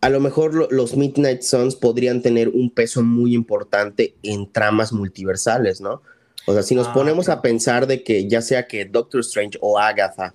a 0.00 0.10
lo 0.10 0.20
mejor 0.20 0.70
los 0.70 0.96
Midnight 0.96 1.40
Suns 1.40 1.76
podrían 1.76 2.20
tener 2.20 2.50
un 2.50 2.70
peso 2.70 3.02
muy 3.02 3.34
importante 3.34 4.14
en 4.22 4.50
tramas 4.52 4.92
multiversales, 4.92 5.80
¿no? 5.80 6.02
O 6.46 6.52
sea, 6.52 6.62
si 6.62 6.74
nos 6.74 6.88
ah, 6.88 6.92
ponemos 6.92 7.28
a 7.28 7.40
pensar 7.42 7.86
de 7.86 8.02
que 8.02 8.28
ya 8.28 8.42
sea 8.42 8.66
que 8.66 8.84
Doctor 8.84 9.20
Strange 9.20 9.58
o 9.60 9.78
Agatha 9.78 10.34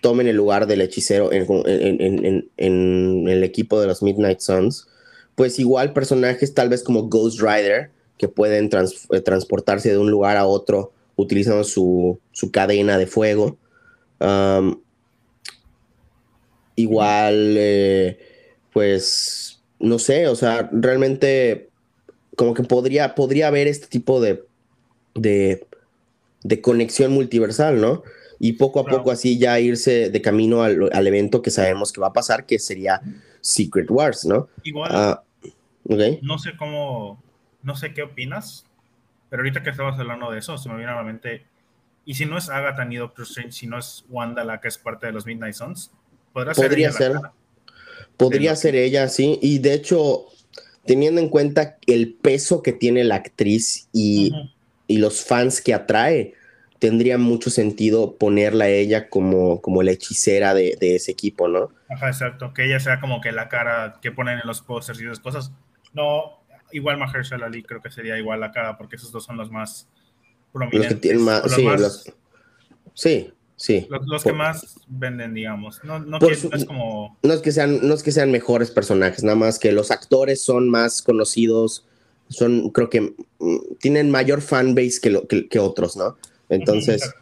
tomen 0.00 0.26
el 0.26 0.36
lugar 0.36 0.66
del 0.66 0.82
hechicero 0.82 1.30
en, 1.32 2.48
el 2.56 3.44
equipo 3.44 3.80
de 3.80 3.86
los 3.86 4.02
Midnight 4.02 4.40
Suns, 4.40 4.88
pues 5.34 5.58
igual 5.58 5.92
personajes 5.92 6.54
tal 6.54 6.68
vez 6.68 6.82
como 6.82 7.08
Ghost 7.08 7.40
Rider, 7.40 7.90
que 8.18 8.28
pueden 8.28 8.68
eh, 9.10 9.20
transportarse 9.20 9.90
de 9.90 9.98
un 9.98 10.10
lugar 10.10 10.36
a 10.36 10.46
otro 10.46 10.92
utilizando 11.16 11.64
su, 11.64 12.20
cadena 12.52 12.98
de 12.98 13.06
fuego. 13.06 13.56
igual, 16.76 17.54
eh, 17.58 18.18
pues, 18.72 19.60
no 19.78 19.98
sé, 19.98 20.28
o 20.28 20.36
sea, 20.36 20.68
realmente 20.72 21.68
como 22.36 22.54
que 22.54 22.62
podría, 22.62 23.14
podría 23.14 23.48
haber 23.48 23.68
este 23.68 23.86
tipo 23.86 24.20
de, 24.20 24.42
de, 25.14 25.66
de 26.42 26.60
conexión 26.60 27.12
multiversal, 27.12 27.80
¿no? 27.80 28.02
y 28.44 28.54
poco 28.54 28.80
a 28.80 28.84
poco 28.84 29.12
así 29.12 29.38
ya 29.38 29.60
irse 29.60 30.10
de 30.10 30.20
camino 30.20 30.64
al, 30.64 31.06
evento 31.06 31.42
que 31.42 31.52
sabemos 31.52 31.92
que 31.92 32.00
va 32.00 32.08
a 32.08 32.12
pasar, 32.12 32.44
que 32.44 32.58
sería 32.58 33.00
Secret 33.40 33.88
Wars, 33.88 34.24
¿no? 34.24 34.48
Igual, 34.64 34.90
ah, 34.92 35.22
no 36.22 36.38
sé 36.40 36.56
cómo, 36.58 37.22
no 37.62 37.76
sé 37.76 37.94
qué 37.94 38.02
opinas, 38.02 38.66
pero 39.30 39.42
ahorita 39.42 39.62
que 39.62 39.70
estabas 39.70 39.96
hablando 40.00 40.32
de 40.32 40.40
eso, 40.40 40.58
se 40.58 40.68
me 40.68 40.74
viene 40.74 40.90
a 40.90 40.96
la 40.96 41.04
mente, 41.04 41.44
y 42.04 42.14
si 42.14 42.26
no 42.26 42.36
es 42.36 42.48
Agatha 42.48 42.84
ni 42.84 42.96
Doctor 42.96 43.26
Strange, 43.26 43.52
si 43.52 43.68
no 43.68 43.78
es 43.78 44.04
Wanda 44.08 44.42
la 44.42 44.60
que 44.60 44.66
es 44.66 44.76
parte 44.76 45.06
de 45.06 45.12
los 45.12 45.24
Midnight 45.24 45.54
Suns, 45.54 45.92
¿podría 46.32 46.52
ser 46.52 46.66
Podría 46.66 46.90
ser, 46.90 47.12
podría 48.16 48.56
ser 48.56 48.74
ella, 48.74 49.06
sí, 49.06 49.38
y 49.40 49.60
de 49.60 49.72
hecho, 49.72 50.26
teniendo 50.84 51.20
en 51.20 51.28
cuenta 51.28 51.78
el 51.86 52.12
peso 52.14 52.60
que 52.60 52.72
tiene 52.72 53.04
la 53.04 53.14
actriz 53.14 53.88
y, 53.92 54.32
y 54.86 54.98
los 54.98 55.24
fans 55.24 55.60
que 55.60 55.74
atrae, 55.74 56.34
tendría 56.82 57.16
mucho 57.16 57.48
sentido 57.48 58.16
ponerla 58.16 58.64
a 58.64 58.68
ella 58.68 59.08
como, 59.08 59.60
como 59.62 59.84
la 59.84 59.92
hechicera 59.92 60.52
de, 60.52 60.76
ese 60.80 61.12
equipo, 61.12 61.46
¿no? 61.46 61.70
Ajá, 61.88 62.08
exacto, 62.08 62.52
que 62.52 62.64
ella 62.64 62.80
sea 62.80 62.98
como 63.00 63.20
que 63.20 63.30
la 63.30 63.48
cara 63.48 64.00
que 64.02 64.10
ponen 64.10 64.40
en 64.40 64.46
los 64.48 64.62
pósters 64.62 65.00
y 65.00 65.04
esas 65.04 65.20
cosas. 65.20 65.52
No, 65.92 66.42
igual 66.72 66.98
Mahershala 66.98 67.46
Ali 67.46 67.62
creo 67.62 67.80
que 67.80 67.90
sería 67.92 68.18
igual 68.18 68.40
la 68.40 68.50
cara, 68.50 68.76
porque 68.76 68.96
esos 68.96 69.12
dos 69.12 69.24
son 69.24 69.36
los 69.36 69.48
más 69.48 69.88
prominentes. 70.52 70.90
Los 70.90 70.94
que 70.94 71.00
tienen 71.00 71.22
más, 71.22 71.42
sí, 72.94 73.32
sí, 73.54 73.86
Los, 73.88 74.24
que 74.24 74.32
más 74.32 74.80
venden, 74.88 75.34
digamos. 75.34 75.84
No, 75.84 76.00
no, 76.00 76.18
es 76.18 76.64
como... 76.64 77.16
no, 77.22 77.32
es 77.32 77.42
que 77.42 77.52
sean, 77.52 77.86
no 77.86 77.94
es 77.94 78.02
que 78.02 78.10
sean 78.10 78.32
mejores 78.32 78.72
personajes, 78.72 79.22
nada 79.22 79.36
más 79.36 79.60
que 79.60 79.70
los 79.70 79.92
actores 79.92 80.42
son 80.42 80.68
más 80.68 81.00
conocidos, 81.00 81.86
son, 82.32 82.70
creo 82.70 82.90
que 82.90 83.00
mm, 83.00 83.76
tienen 83.78 84.10
mayor 84.10 84.40
fanbase 84.40 85.00
que, 85.00 85.22
que, 85.28 85.48
que 85.48 85.58
otros, 85.58 85.96
¿no? 85.96 86.16
Entonces, 86.48 87.14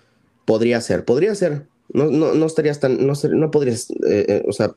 podría 0.45 0.81
ser, 0.81 1.05
podría 1.05 1.35
ser. 1.35 1.67
No, 1.93 2.07
no, 2.07 2.35
no 2.35 2.47
estarías 2.47 2.81
tan, 2.81 3.07
no, 3.07 3.15
no 3.31 3.51
podrías, 3.51 3.91
eh, 3.91 4.27
eh, 4.29 4.43
o 4.49 4.53
sea, 4.53 4.73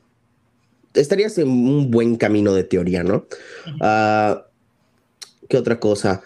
estarías 0.94 1.38
en 1.38 1.48
un 1.48 1.90
buen 1.90 2.16
camino 2.16 2.52
de 2.54 2.64
teoría, 2.64 3.02
¿no? 3.02 3.26
Ah, 3.80 4.44
¿Qué 5.48 5.56
otra 5.56 5.78
cosa? 5.78 6.22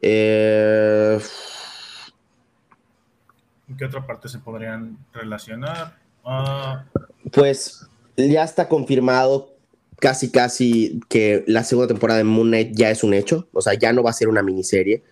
Eh, 0.00 1.18
qué 3.78 3.84
otra 3.84 4.06
parte 4.06 4.28
se 4.28 4.38
podrían 4.38 4.98
relacionar? 5.12 5.96
Ah, 6.24 6.84
pues 7.32 7.86
ya 8.16 8.44
está 8.44 8.68
confirmado 8.68 9.52
casi 10.02 10.32
casi 10.32 10.98
que 11.08 11.44
la 11.46 11.62
segunda 11.62 11.86
temporada 11.86 12.18
de 12.18 12.24
Moon 12.24 12.48
Knight 12.48 12.72
ya 12.74 12.90
es 12.90 13.04
un 13.04 13.14
hecho, 13.14 13.46
o 13.52 13.62
sea, 13.62 13.74
ya 13.74 13.92
no 13.92 14.02
va 14.02 14.10
a 14.10 14.14
ser 14.14 14.28
una 14.28 14.42
miniserie. 14.42 15.04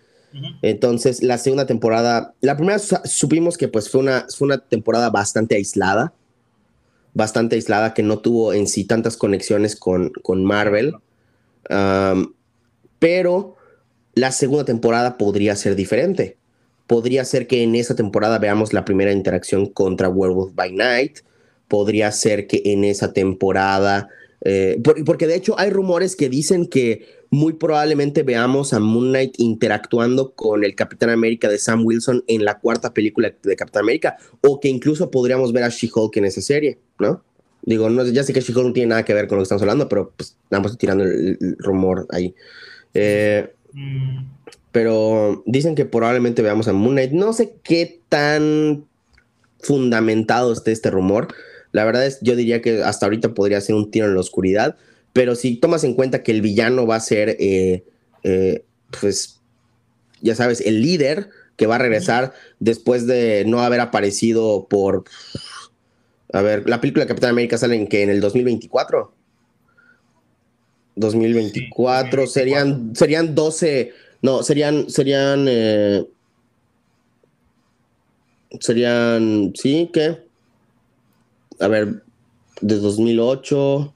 Entonces, 0.61 1.23
la 1.23 1.37
segunda 1.37 1.65
temporada, 1.65 2.33
la 2.41 2.57
primera 2.57 2.77
supimos 2.77 3.57
que 3.57 3.69
pues 3.69 3.89
fue 3.89 4.01
una, 4.01 4.27
fue 4.35 4.47
una 4.47 4.57
temporada 4.57 5.09
bastante 5.09 5.55
aislada, 5.55 6.13
bastante 7.13 7.55
aislada, 7.55 7.93
que 7.93 8.03
no 8.03 8.19
tuvo 8.19 8.51
en 8.51 8.67
sí 8.67 8.83
tantas 8.83 9.15
conexiones 9.15 9.77
con, 9.77 10.09
con 10.09 10.43
Marvel. 10.43 10.95
pero 12.99 13.55
la 14.13 14.33
segunda 14.33 14.65
temporada 14.65 15.17
podría 15.17 15.55
ser 15.55 15.75
diferente. 15.75 16.37
Podría 16.85 17.23
ser 17.23 17.47
que 17.47 17.63
en 17.63 17.75
esa 17.75 17.95
temporada 17.95 18.39
veamos 18.39 18.73
la 18.73 18.83
primera 18.83 19.13
interacción 19.13 19.67
contra 19.67 20.09
Werewolf 20.09 20.53
by 20.53 20.73
Night. 20.73 21.19
Podría 21.69 22.11
ser 22.11 22.45
que 22.45 22.61
en 22.65 22.83
esa 22.83 23.13
temporada, 23.13 24.09
eh, 24.43 24.81
porque 25.05 25.27
de 25.27 25.35
hecho 25.35 25.57
hay 25.59 25.69
rumores 25.69 26.15
que 26.15 26.29
dicen 26.29 26.65
que 26.65 27.21
muy 27.29 27.53
probablemente 27.53 28.23
veamos 28.23 28.73
a 28.73 28.79
Moon 28.79 29.09
Knight 29.09 29.35
interactuando 29.37 30.33
con 30.33 30.63
el 30.63 30.75
Capitán 30.75 31.09
América 31.09 31.47
de 31.47 31.57
Sam 31.57 31.85
Wilson 31.85 32.23
en 32.27 32.43
la 32.43 32.59
cuarta 32.59 32.93
película 32.93 33.33
de 33.41 33.55
Capitán 33.55 33.83
América, 33.83 34.17
o 34.41 34.59
que 34.59 34.67
incluso 34.67 35.09
podríamos 35.11 35.53
ver 35.53 35.63
a 35.63 35.69
She-Hulk 35.69 36.17
en 36.17 36.25
esa 36.25 36.41
serie, 36.41 36.79
¿no? 36.99 37.23
Digo, 37.63 37.89
no, 37.89 38.03
ya 38.05 38.23
sé 38.23 38.33
que 38.33 38.41
She-Hulk 38.41 38.67
no 38.67 38.73
tiene 38.73 38.89
nada 38.89 39.05
que 39.05 39.13
ver 39.13 39.27
con 39.27 39.37
lo 39.37 39.41
que 39.41 39.43
estamos 39.43 39.61
hablando, 39.61 39.87
pero 39.87 40.11
pues 40.17 40.35
tirando 40.77 41.03
el, 41.03 41.55
rumor 41.59 42.07
ahí. 42.09 42.35
Eh. 42.93 43.53
Pero 44.71 45.43
dicen 45.45 45.75
que 45.75 45.85
probablemente 45.85 46.41
veamos 46.41 46.67
a 46.67 46.73
Moon 46.73 46.95
Knight. 46.95 47.11
No 47.11 47.33
sé 47.33 47.55
qué 47.63 48.01
tan 48.09 48.85
fundamentado 49.59 50.51
esté 50.53 50.71
este 50.71 50.89
rumor. 50.89 51.27
La 51.71 51.85
verdad 51.85 52.05
es, 52.05 52.19
yo 52.21 52.35
diría 52.35 52.61
que 52.61 52.83
hasta 52.83 53.05
ahorita 53.05 53.33
podría 53.33 53.61
ser 53.61 53.75
un 53.75 53.91
tiro 53.91 54.07
en 54.07 54.15
la 54.15 54.21
oscuridad 54.21 54.77
pero 55.13 55.35
si 55.35 55.55
tomas 55.57 55.83
en 55.83 55.93
cuenta 55.93 56.23
que 56.23 56.31
el 56.31 56.41
villano 56.41 56.87
va 56.87 56.95
a 56.95 57.01
ser, 57.01 57.35
eh, 57.39 57.83
eh, 58.23 58.63
pues, 58.99 59.39
ya 60.21 60.35
sabes, 60.35 60.61
el 60.61 60.81
líder 60.81 61.29
que 61.57 61.67
va 61.67 61.75
a 61.75 61.79
regresar 61.79 62.33
después 62.59 63.07
de 63.07 63.43
no 63.45 63.61
haber 63.61 63.81
aparecido 63.81 64.67
por... 64.69 65.03
A 66.33 66.41
ver, 66.41 66.67
la 66.69 66.79
película 66.79 67.03
de 67.03 67.09
Capitán 67.09 67.31
América 67.31 67.57
sale 67.57 67.75
en 67.75 67.87
que 67.87 68.03
en 68.03 68.09
el 68.09 68.21
2024. 68.21 69.13
2024 70.95 72.27
serían 72.27 72.95
serían 72.95 73.33
12, 73.33 73.93
no, 74.21 74.43
serían 74.43 74.89
serían 74.89 75.45
eh, 75.47 76.05
serían 78.59 79.53
sí, 79.55 79.89
¿qué? 79.93 80.19
A 81.61 81.67
ver, 81.67 82.03
de 82.59 82.77
2008 82.77 83.93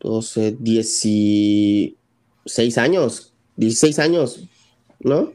12, 0.00 0.56
16 0.58 2.78
años, 2.78 3.34
16 3.56 3.98
años, 3.98 4.48
¿no? 5.00 5.34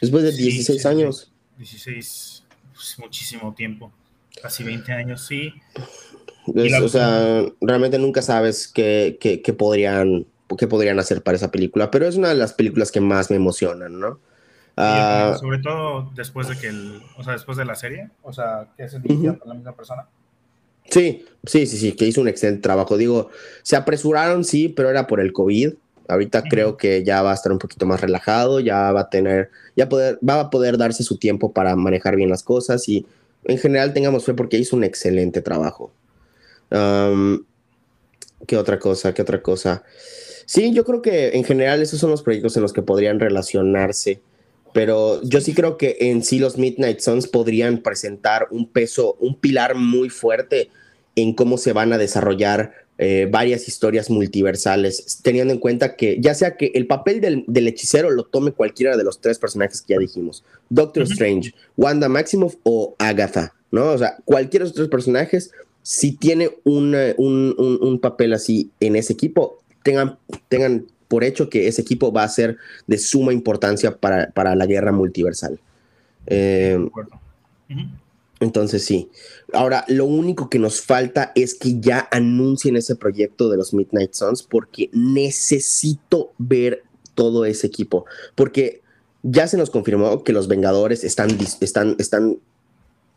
Después 0.00 0.22
de 0.22 0.30
16 0.32 0.86
años. 0.86 1.32
16, 1.58 2.44
pues, 2.72 2.96
muchísimo 2.98 3.52
tiempo, 3.54 3.92
casi 4.40 4.64
20 4.64 4.92
años, 4.92 5.26
sí. 5.26 5.52
o 6.46 6.88
sea, 6.88 7.44
realmente 7.60 7.98
nunca 7.98 8.22
sabes 8.22 8.68
qué, 8.68 9.18
qué, 9.20 9.52
podrían, 9.52 10.24
qué 10.56 10.68
podrían 10.68 11.00
hacer 11.00 11.22
para 11.22 11.36
esa 11.36 11.50
película, 11.50 11.90
pero 11.90 12.06
es 12.06 12.16
una 12.16 12.28
de 12.28 12.36
las 12.36 12.54
películas 12.54 12.92
que 12.92 13.00
más 13.00 13.30
me 13.30 13.36
emocionan, 13.36 13.98
¿no? 13.98 14.20
Ah, 14.76 15.36
sobre 15.38 15.58
todo 15.58 16.12
después 16.14 16.46
de 16.48 16.56
que 16.56 16.68
el, 16.68 17.02
o 17.18 17.24
sea, 17.24 17.34
después 17.34 17.58
de 17.58 17.66
la 17.66 17.74
serie, 17.74 18.08
o 18.22 18.32
sea, 18.32 18.68
que 18.76 18.84
es 18.84 19.02
dirigida 19.02 19.34
por 19.34 19.48
la 19.48 19.54
misma 19.54 19.72
persona. 19.72 20.06
Sí, 20.88 21.24
sí, 21.44 21.66
sí, 21.66 21.76
sí, 21.76 21.92
que 21.92 22.06
hizo 22.06 22.20
un 22.20 22.28
excelente 22.28 22.62
trabajo. 22.62 22.96
Digo, 22.96 23.30
se 23.62 23.76
apresuraron, 23.76 24.44
sí, 24.44 24.68
pero 24.68 24.90
era 24.90 25.06
por 25.06 25.20
el 25.20 25.32
COVID. 25.32 25.74
Ahorita 26.08 26.42
creo 26.42 26.76
que 26.76 27.04
ya 27.04 27.22
va 27.22 27.30
a 27.30 27.34
estar 27.34 27.52
un 27.52 27.58
poquito 27.58 27.86
más 27.86 28.00
relajado, 28.00 28.58
ya 28.58 28.90
va 28.90 29.02
a 29.02 29.10
tener, 29.10 29.50
ya 29.76 29.88
poder, 29.88 30.18
va 30.26 30.40
a 30.40 30.50
poder 30.50 30.76
darse 30.76 31.04
su 31.04 31.18
tiempo 31.18 31.52
para 31.52 31.76
manejar 31.76 32.16
bien 32.16 32.28
las 32.28 32.42
cosas 32.42 32.88
y 32.88 33.06
en 33.44 33.58
general 33.58 33.92
tengamos 33.92 34.24
fe 34.24 34.34
porque 34.34 34.58
hizo 34.58 34.76
un 34.76 34.82
excelente 34.82 35.40
trabajo. 35.40 35.92
¿Qué 38.46 38.56
otra 38.56 38.78
cosa? 38.78 39.14
¿Qué 39.14 39.22
otra 39.22 39.40
cosa? 39.40 39.84
Sí, 40.46 40.72
yo 40.72 40.84
creo 40.84 41.00
que 41.00 41.28
en 41.36 41.44
general 41.44 41.80
esos 41.80 42.00
son 42.00 42.10
los 42.10 42.22
proyectos 42.22 42.56
en 42.56 42.62
los 42.62 42.72
que 42.72 42.82
podrían 42.82 43.20
relacionarse, 43.20 44.20
pero 44.72 45.22
yo 45.22 45.40
sí 45.40 45.54
creo 45.54 45.76
que 45.76 45.96
en 46.00 46.22
sí 46.22 46.38
los 46.38 46.58
Midnight 46.58 47.00
Suns 47.00 47.26
podrían 47.26 47.78
presentar 47.78 48.48
un 48.50 48.68
peso, 48.68 49.16
un 49.20 49.34
pilar 49.36 49.74
muy 49.74 50.08
fuerte 50.08 50.70
en 51.16 51.34
cómo 51.34 51.58
se 51.58 51.72
van 51.72 51.92
a 51.92 51.98
desarrollar 51.98 52.72
eh, 53.02 53.26
varias 53.30 53.66
historias 53.66 54.10
multiversales, 54.10 55.20
teniendo 55.22 55.54
en 55.54 55.58
cuenta 55.58 55.96
que 55.96 56.18
ya 56.20 56.34
sea 56.34 56.58
que 56.58 56.72
el 56.74 56.86
papel 56.86 57.22
del, 57.22 57.66
hechicero 57.66 58.10
lo 58.10 58.24
tome 58.24 58.52
cualquiera 58.52 58.94
de 58.96 59.04
los 59.04 59.22
tres 59.22 59.38
personajes 59.38 59.80
que 59.80 59.94
ya 59.94 59.98
dijimos, 59.98 60.44
Doctor 60.68 61.04
Strange, 61.04 61.54
Wanda 61.78 62.10
Maximoff 62.10 62.56
o 62.62 62.94
Agatha, 62.98 63.54
¿no? 63.70 63.92
O 63.92 63.96
sea, 63.96 64.18
cualquiera 64.26 64.64
de 64.64 64.68
los 64.68 64.76
tres 64.76 64.88
personajes, 64.88 65.50
si 65.82 66.12
tiene 66.12 66.50
un, 66.64 66.94
un, 67.16 68.00
papel 68.00 68.34
así 68.34 68.70
en 68.80 68.96
ese 68.96 69.14
equipo, 69.14 69.62
tengan, 69.82 70.18
tengan 70.50 70.86
por 71.10 71.24
hecho 71.24 71.50
que 71.50 71.66
ese 71.66 71.82
equipo 71.82 72.12
va 72.12 72.22
a 72.22 72.28
ser 72.28 72.56
de 72.86 72.96
suma 72.96 73.32
importancia 73.32 73.96
para, 73.96 74.30
para 74.30 74.54
la 74.54 74.64
guerra 74.64 74.92
multiversal. 74.92 75.58
Eh, 76.26 76.78
entonces 78.38 78.84
sí. 78.84 79.10
Ahora, 79.52 79.84
lo 79.88 80.04
único 80.04 80.48
que 80.48 80.60
nos 80.60 80.80
falta 80.80 81.32
es 81.34 81.54
que 81.54 81.80
ya 81.80 82.08
anuncien 82.12 82.76
ese 82.76 82.94
proyecto 82.94 83.50
de 83.50 83.56
los 83.56 83.74
Midnight 83.74 84.14
Suns 84.14 84.44
porque 84.44 84.88
necesito 84.92 86.30
ver 86.38 86.84
todo 87.16 87.44
ese 87.44 87.66
equipo. 87.66 88.04
Porque 88.36 88.80
ya 89.24 89.48
se 89.48 89.56
nos 89.56 89.70
confirmó 89.70 90.22
que 90.22 90.32
los 90.32 90.46
Vengadores 90.46 91.02
están, 91.02 91.36
están, 91.60 91.96
están, 91.98 92.38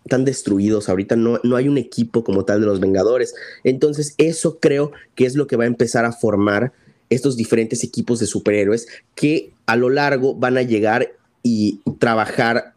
están 0.03 0.25
destruidos. 0.25 0.89
Ahorita 0.89 1.15
no, 1.15 1.39
no 1.43 1.57
hay 1.57 1.67
un 1.67 1.77
equipo 1.77 2.23
como 2.23 2.43
tal 2.43 2.59
de 2.59 2.65
los 2.65 2.79
Vengadores. 2.79 3.35
Entonces 3.63 4.15
eso 4.17 4.57
creo 4.59 4.93
que 5.13 5.27
es 5.27 5.35
lo 5.35 5.45
que 5.45 5.57
va 5.57 5.65
a 5.65 5.67
empezar 5.67 6.05
a 6.05 6.11
formar 6.11 6.73
estos 7.13 7.37
diferentes 7.37 7.83
equipos 7.83 8.19
de 8.19 8.27
superhéroes 8.27 8.87
que 9.15 9.51
a 9.65 9.75
lo 9.75 9.89
largo 9.89 10.35
van 10.35 10.57
a 10.57 10.61
llegar 10.61 11.13
y 11.43 11.81
trabajar 11.99 12.73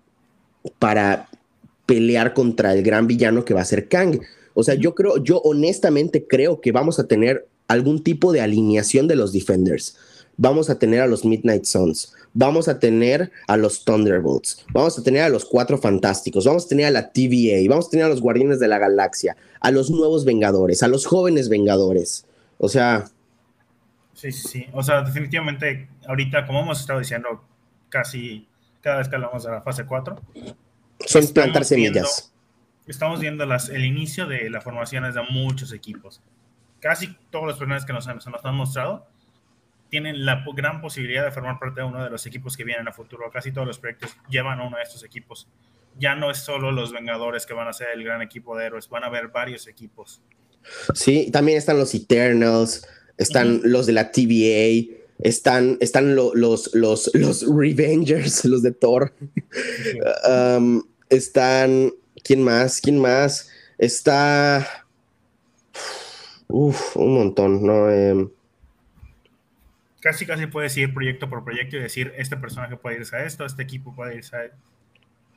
para 0.78 1.28
pelear 1.87 2.34
contra 2.34 2.72
el 2.74 2.82
gran 2.82 3.07
villano 3.07 3.45
que 3.45 3.55
va 3.55 3.62
a 3.62 3.66
ser 3.66 3.89
Kang. 3.89 4.20
O 4.55 4.62
sea, 4.62 4.74
yo 4.74 4.95
creo, 4.95 5.22
yo 5.22 5.41
honestamente 5.43 6.26
creo 6.26 6.61
que 6.61 6.72
vamos 6.72 6.99
a 6.99 7.07
tener 7.07 7.47
algún 7.68 8.03
tipo 8.03 8.32
de 8.32 8.41
alineación 8.41 9.09
de 9.09 9.16
los 9.16 9.32
Defenders. 9.32 9.97
Vamos 10.37 10.68
a 10.68 10.78
tener 10.78 11.01
a 11.01 11.07
los 11.07 11.24
Midnight 11.24 11.64
Suns, 11.64 12.12
vamos 12.34 12.68
a 12.68 12.78
tener 12.78 13.30
a 13.47 13.57
los 13.57 13.84
Thunderbolts, 13.87 14.66
vamos 14.70 14.99
a 14.99 15.03
tener 15.03 15.22
a 15.22 15.30
los 15.30 15.47
Cuatro 15.47 15.78
Fantásticos, 15.78 16.45
vamos 16.45 16.66
a 16.66 16.68
tener 16.68 16.84
a 16.84 16.91
la 16.91 17.11
TVA, 17.11 17.66
vamos 17.70 17.87
a 17.87 17.91
tener 17.91 18.05
a 18.05 18.11
los 18.11 18.20
Guardianes 18.20 18.61
de 18.61 18.68
la 18.68 18.78
Galaxia, 18.78 19.34
a 19.61 19.70
los 19.70 19.91
nuevos 19.91 20.26
Vengadores, 20.26 20.82
a 20.82 20.89
los 20.89 21.07
jóvenes 21.07 21.49
Vengadores. 21.49 22.26
O 22.59 22.68
sea... 22.68 23.11
Sí, 24.17 24.33
sí, 24.33 24.49
sí. 24.49 24.67
O 24.73 24.83
sea, 24.83 25.03
definitivamente, 25.03 25.89
ahorita, 26.09 26.47
como 26.47 26.61
hemos 26.61 26.81
estado 26.81 26.99
diciendo, 26.99 27.45
casi 27.91 28.49
cada 28.81 28.99
vez 28.99 29.09
que 29.09 29.17
hablamos 29.17 29.45
de 29.45 29.51
la 29.51 29.61
fase 29.61 29.85
4, 29.85 30.17
son 31.07 31.29
plantar 31.35 31.67
semillas. 31.67 32.33
estamos 32.87 33.21
viendo 33.21 33.45
las, 33.45 33.69
el 33.69 33.85
inicio 33.85 34.27
de 34.27 34.49
las 34.49 34.64
formaciones 34.64 35.14
de 35.14 35.23
muchos 35.31 35.73
equipos. 35.73 36.23
Casi 36.81 37.14
todos 37.31 37.45
los 37.45 37.59
personajes 37.59 37.85
que 37.85 37.93
nos, 37.93 38.07
nos 38.07 38.45
han 38.45 38.55
mostrado 38.55 39.07
tienen 39.91 40.25
la 40.25 40.45
gran 40.55 40.81
posibilidad 40.81 41.23
de 41.23 41.31
formar 41.31 41.59
parte 41.59 41.83
de 41.83 41.87
uno 41.87 42.03
de 42.03 42.09
los 42.09 42.25
equipos 42.25 42.57
que 42.57 42.64
vienen 42.64 42.89
a 42.89 42.93
futuro. 42.93 43.31
Casi 43.31 43.53
todos 43.53 43.67
los 43.67 43.79
proyectos 43.79 44.17
llevan 44.31 44.61
a 44.61 44.67
uno 44.67 44.79
de 44.79 44.83
estos 44.83 45.05
equipos. 45.05 45.47
Ya 45.99 46.14
no 46.14 46.31
es 46.31 46.39
solo 46.39 46.73
los 46.73 46.91
Vengadores 46.91 47.45
que 47.45 47.53
van 47.53 47.69
a 47.69 47.75
ser 47.75 47.89
el 47.95 48.03
gran 48.03 48.23
equipo 48.23 48.57
de 48.57 48.67
héroes, 48.67 48.89
van 48.89 49.05
a 49.05 49.09
haber 49.09 49.29
varios 49.29 49.67
equipos. 49.67 50.23
Sí, 50.95 51.31
también 51.31 51.59
están 51.59 51.79
los 51.79 51.95
Eternals, 51.95 52.87
están 53.19 53.61
los 53.64 53.87
de 53.87 53.93
la 53.93 54.11
TVA, 54.11 54.95
están, 55.19 55.79
están 55.81 56.14
los, 56.14 56.35
los, 56.75 57.11
los 57.14 57.47
Revengers, 57.49 58.45
los 58.45 58.62
de 58.62 58.73
Thor. 58.73 59.12
Um, 60.29 60.83
están. 61.09 61.93
¿Quién 62.23 62.43
más? 62.43 62.81
¿Quién 62.81 62.99
más? 62.99 63.49
Está. 63.79 64.67
Uf, 66.49 66.97
un 66.97 67.14
montón, 67.14 67.64
¿no? 67.64 67.91
Em, 67.91 68.29
casi, 70.01 70.27
casi 70.27 70.47
puedes 70.47 70.77
ir 70.77 70.93
proyecto 70.93 71.31
por 71.31 71.45
proyecto 71.45 71.77
y 71.77 71.81
decir: 71.81 72.12
este 72.17 72.37
personaje 72.37 72.77
puede 72.77 72.97
irse 72.97 73.17
a 73.17 73.25
esto, 73.25 73.47
este 73.47 73.62
equipo 73.62 73.95
puede 73.95 74.17
irse 74.17 74.37
a. 74.37 74.51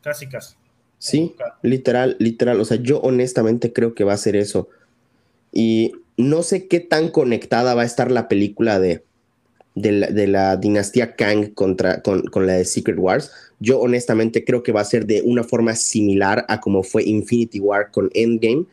Casi, 0.01 0.27
casi. 0.27 0.55
Sí, 0.97 1.35
literal, 1.61 2.17
literal. 2.19 2.59
O 2.59 2.65
sea, 2.65 2.77
yo 2.77 2.99
honestamente 2.99 3.71
creo 3.71 3.93
que 3.93 4.03
va 4.03 4.13
a 4.13 4.17
ser 4.17 4.35
eso. 4.35 4.69
Y 5.51 5.93
no 6.19 6.43
sé 6.43 6.67
qué 6.67 6.81
tan 6.81 7.07
conectada 7.07 7.75
va 7.75 7.83
a 7.83 7.85
estar 7.85 8.11
la 8.11 8.27
película 8.27 8.77
de, 8.77 9.03
de 9.73 10.27
la, 10.27 10.57
dinastía 10.57 11.15
Kang 11.15 11.53
contra, 11.53 12.01
con, 12.01 12.45
la 12.45 12.53
de 12.53 12.65
Secret 12.65 12.97
Wars. 12.99 13.31
Yo 13.61 13.79
honestamente 13.79 14.43
creo 14.43 14.61
que 14.61 14.73
va 14.73 14.81
a 14.81 14.85
ser 14.85 15.05
de 15.05 15.21
una 15.21 15.45
forma 15.45 15.75
similar 15.75 16.45
a 16.49 16.59
como 16.59 16.83
fue 16.83 17.03
Infinity 17.05 17.61
War 17.61 17.89
con 17.91 18.09
Endgame, 18.13 18.65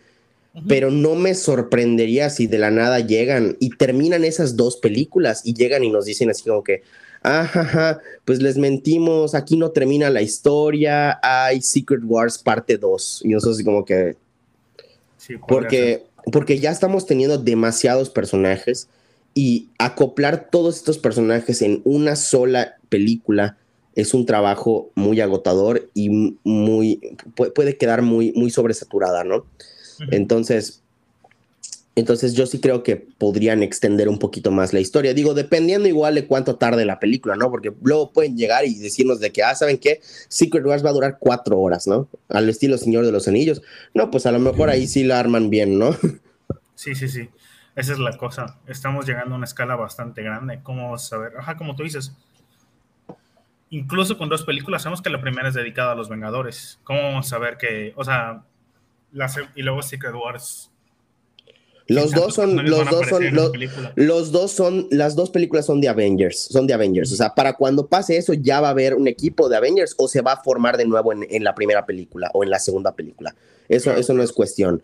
pero 0.66 0.90
no 0.90 1.14
me 1.14 1.36
sorprendería 1.36 2.30
si 2.30 2.48
de 2.48 2.58
la 2.58 2.72
nada 2.72 2.98
llegan 2.98 3.56
y 3.60 3.70
terminan 3.70 4.24
esas 4.24 4.56
dos 4.56 4.78
películas 4.78 5.42
y 5.44 5.54
llegan 5.54 5.84
y 5.84 5.90
nos 5.90 6.06
dicen 6.06 6.30
así 6.30 6.42
como 6.48 6.64
que, 6.64 6.82
ajá, 7.22 8.00
pues 8.24 8.42
les 8.42 8.56
mentimos, 8.58 9.36
aquí 9.36 9.56
no 9.56 9.70
termina 9.70 10.10
la 10.10 10.22
historia, 10.22 11.20
hay 11.22 11.62
Secret 11.62 12.02
Wars 12.04 12.38
parte 12.38 12.76
2. 12.76 13.22
Y 13.24 13.34
eso 13.34 13.50
así 13.50 13.62
como 13.62 13.84
que... 13.84 14.16
porque, 15.46 16.02
porque 16.32 16.58
ya 16.58 16.70
estamos 16.70 17.06
teniendo 17.06 17.38
demasiados 17.38 18.10
personajes 18.10 18.88
y 19.34 19.68
acoplar 19.78 20.48
todos 20.50 20.76
estos 20.76 20.98
personajes 20.98 21.62
en 21.62 21.82
una 21.84 22.16
sola 22.16 22.76
película 22.88 23.58
es 23.94 24.12
un 24.12 24.26
trabajo 24.26 24.90
muy 24.94 25.20
agotador 25.20 25.90
y 25.94 26.38
muy 26.44 27.00
puede 27.54 27.76
quedar 27.78 28.02
muy 28.02 28.32
muy 28.32 28.50
sobresaturada, 28.50 29.24
¿no? 29.24 29.46
Entonces, 30.10 30.82
entonces 31.96 32.34
yo 32.34 32.46
sí 32.46 32.60
creo 32.60 32.82
que 32.82 32.96
podrían 32.96 33.62
extender 33.62 34.10
un 34.10 34.18
poquito 34.18 34.50
más 34.50 34.74
la 34.74 34.80
historia. 34.80 35.14
Digo, 35.14 35.32
dependiendo 35.32 35.88
igual 35.88 36.14
de 36.14 36.26
cuánto 36.26 36.56
tarde 36.56 36.84
la 36.84 37.00
película, 37.00 37.36
¿no? 37.36 37.50
Porque 37.50 37.72
luego 37.82 38.12
pueden 38.12 38.36
llegar 38.36 38.66
y 38.66 38.74
decirnos 38.78 39.18
de 39.18 39.32
que, 39.32 39.42
ah, 39.42 39.54
¿saben 39.54 39.78
qué? 39.78 40.00
Secret 40.28 40.64
Wars 40.66 40.84
va 40.84 40.90
a 40.90 40.92
durar 40.92 41.16
cuatro 41.18 41.58
horas, 41.58 41.86
¿no? 41.86 42.06
Al 42.28 42.50
estilo 42.50 42.76
Señor 42.76 43.06
de 43.06 43.12
los 43.12 43.28
Anillos. 43.28 43.62
No, 43.94 44.10
pues 44.10 44.26
a 44.26 44.32
lo 44.32 44.38
mejor 44.38 44.68
ahí 44.68 44.86
sí 44.86 45.04
la 45.04 45.18
arman 45.18 45.48
bien, 45.48 45.78
¿no? 45.78 45.96
Sí, 46.74 46.94
sí, 46.94 47.08
sí. 47.08 47.30
Esa 47.74 47.94
es 47.94 47.98
la 47.98 48.18
cosa. 48.18 48.58
Estamos 48.66 49.06
llegando 49.06 49.34
a 49.34 49.38
una 49.38 49.46
escala 49.46 49.76
bastante 49.76 50.22
grande. 50.22 50.60
¿Cómo 50.62 50.98
saber? 50.98 51.32
Ajá, 51.38 51.56
como 51.56 51.74
tú 51.74 51.82
dices. 51.82 52.12
Incluso 53.70 54.18
con 54.18 54.28
dos 54.28 54.44
películas, 54.44 54.82
sabemos 54.82 55.00
que 55.00 55.08
la 55.08 55.22
primera 55.22 55.48
es 55.48 55.54
dedicada 55.54 55.92
a 55.92 55.94
los 55.94 56.10
Vengadores. 56.10 56.78
¿Cómo 56.84 57.02
vamos 57.02 57.26
a 57.26 57.30
saber 57.30 57.56
que, 57.56 57.94
o 57.96 58.04
sea, 58.04 58.44
y 59.54 59.62
luego 59.62 59.80
Secret 59.80 60.14
Wars? 60.14 60.70
Los 61.88 62.10
dos 62.12 62.34
son, 62.34 62.68
los 62.68 62.90
dos 62.90 63.08
son, 63.08 63.24
los, 63.94 64.32
dos 64.32 64.50
son, 64.50 64.88
las 64.90 65.14
dos 65.14 65.30
películas 65.30 65.66
son 65.66 65.80
de 65.80 65.88
Avengers, 65.88 66.38
son 66.38 66.66
de 66.66 66.74
Avengers. 66.74 67.12
O 67.12 67.16
sea, 67.16 67.34
para 67.34 67.52
cuando 67.52 67.86
pase 67.86 68.16
eso 68.16 68.32
ya 68.34 68.60
va 68.60 68.68
a 68.68 68.70
haber 68.72 68.94
un 68.94 69.06
equipo 69.06 69.48
de 69.48 69.56
Avengers 69.56 69.94
o 69.96 70.08
se 70.08 70.20
va 70.20 70.32
a 70.32 70.42
formar 70.42 70.76
de 70.76 70.84
nuevo 70.84 71.12
en, 71.12 71.44
la 71.44 71.54
primera 71.54 71.86
película 71.86 72.30
o 72.34 72.42
en 72.42 72.50
la 72.50 72.58
segunda 72.58 72.96
película. 72.96 73.36
Eso, 73.68 73.92
eso 73.92 74.14
no 74.14 74.22
es 74.22 74.32
cuestión. 74.32 74.82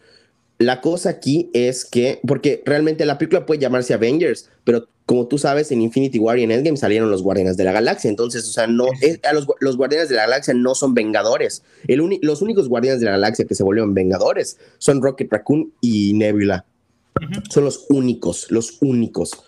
La 0.59 0.81
cosa 0.81 1.11
aquí 1.11 1.51
es 1.53 1.85
que, 1.85 2.21
porque 2.27 2.63
realmente 2.65 3.05
la 3.05 3.19
película 3.19 3.47
puede 3.47 3.61
llamarse 3.61 3.95
Avengers, 3.95 4.49
pero 4.63 4.87
como 5.05 5.27
tú 5.27 5.39
sabes, 5.39 5.73
en 5.73 5.83
Infinity 5.83 6.19
War 6.21 6.39
y 6.39 6.45
en 6.45 6.53
Endgame 6.53 6.77
salieron 6.77 7.11
los 7.11 7.23
Guardianes 7.23 7.57
de 7.57 7.65
la 7.65 7.73
Galaxia. 7.73 8.09
Entonces, 8.09 8.49
o 8.49 8.53
sea, 8.53 8.69
no, 8.69 8.87
los, 9.33 9.47
los, 9.59 9.77
Guardianes 9.77 10.09
de 10.09 10.15
la 10.15 10.23
Galaxia 10.23 10.55
no 10.55 10.77
son 10.77 10.95
Vengadores. 10.95 11.65
El 11.89 12.21
los 12.23 12.43
únicos 12.43 12.69
Guardianes 12.69 13.01
de 13.01 13.07
la 13.07 13.13
Galaxia 13.13 13.45
que 13.45 13.57
se 13.57 13.65
volvieron 13.65 13.95
Vengadores 13.95 14.59
son 14.79 15.03
Rocket 15.03 15.31
Raccoon 15.33 15.73
y 15.81 16.13
Nebula. 16.15 16.65
Son 17.51 17.65
los 17.65 17.87
únicos, 17.89 18.51
los 18.51 18.79
únicos. 18.81 19.45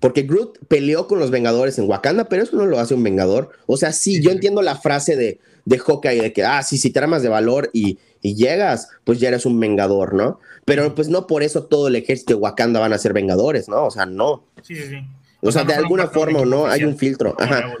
Porque 0.00 0.22
Groot 0.22 0.58
peleó 0.68 1.08
con 1.08 1.18
los 1.18 1.30
Vengadores 1.30 1.78
en 1.78 1.88
Wakanda, 1.88 2.28
pero 2.28 2.42
eso 2.42 2.56
no 2.56 2.66
lo 2.66 2.78
hace 2.78 2.94
un 2.94 3.02
Vengador. 3.02 3.50
O 3.66 3.76
sea, 3.76 3.92
sí, 3.92 4.22
yo 4.22 4.30
entiendo 4.30 4.62
la 4.62 4.76
frase 4.76 5.16
de, 5.16 5.40
de 5.64 5.78
Hawkeye 5.78 6.22
de 6.22 6.32
que, 6.32 6.44
ah, 6.44 6.62
sí, 6.62 6.78
si 6.78 6.90
te 6.90 7.00
armas 7.00 7.22
de 7.22 7.28
valor 7.28 7.70
y, 7.72 7.98
y, 8.22 8.36
llegas, 8.36 8.88
pues 9.04 9.18
ya 9.18 9.28
eres 9.28 9.44
un 9.44 9.58
Vengador, 9.58 10.14
¿no? 10.14 10.38
Pero 10.64 10.94
pues 10.94 11.08
no 11.08 11.26
por 11.26 11.42
eso 11.42 11.64
todo 11.64 11.88
el 11.88 11.96
ejército 11.96 12.34
de 12.34 12.40
Wakanda 12.40 12.78
van 12.78 12.92
a 12.92 12.98
ser 12.98 13.12
Vengadores, 13.12 13.68
¿no? 13.68 13.86
O 13.86 13.90
sea, 13.90 14.06
no. 14.06 14.44
Sí, 14.62 14.76
sí, 14.76 14.82
sí. 14.88 14.96
O, 15.40 15.50
sea, 15.50 15.64
de 15.64 15.74
alguna 15.74 16.08
forma 16.08 16.40
o 16.40 16.44
no, 16.44 16.66
hay 16.66 16.84
un 16.84 16.96
filtro. 16.96 17.34
Ajá. 17.38 17.72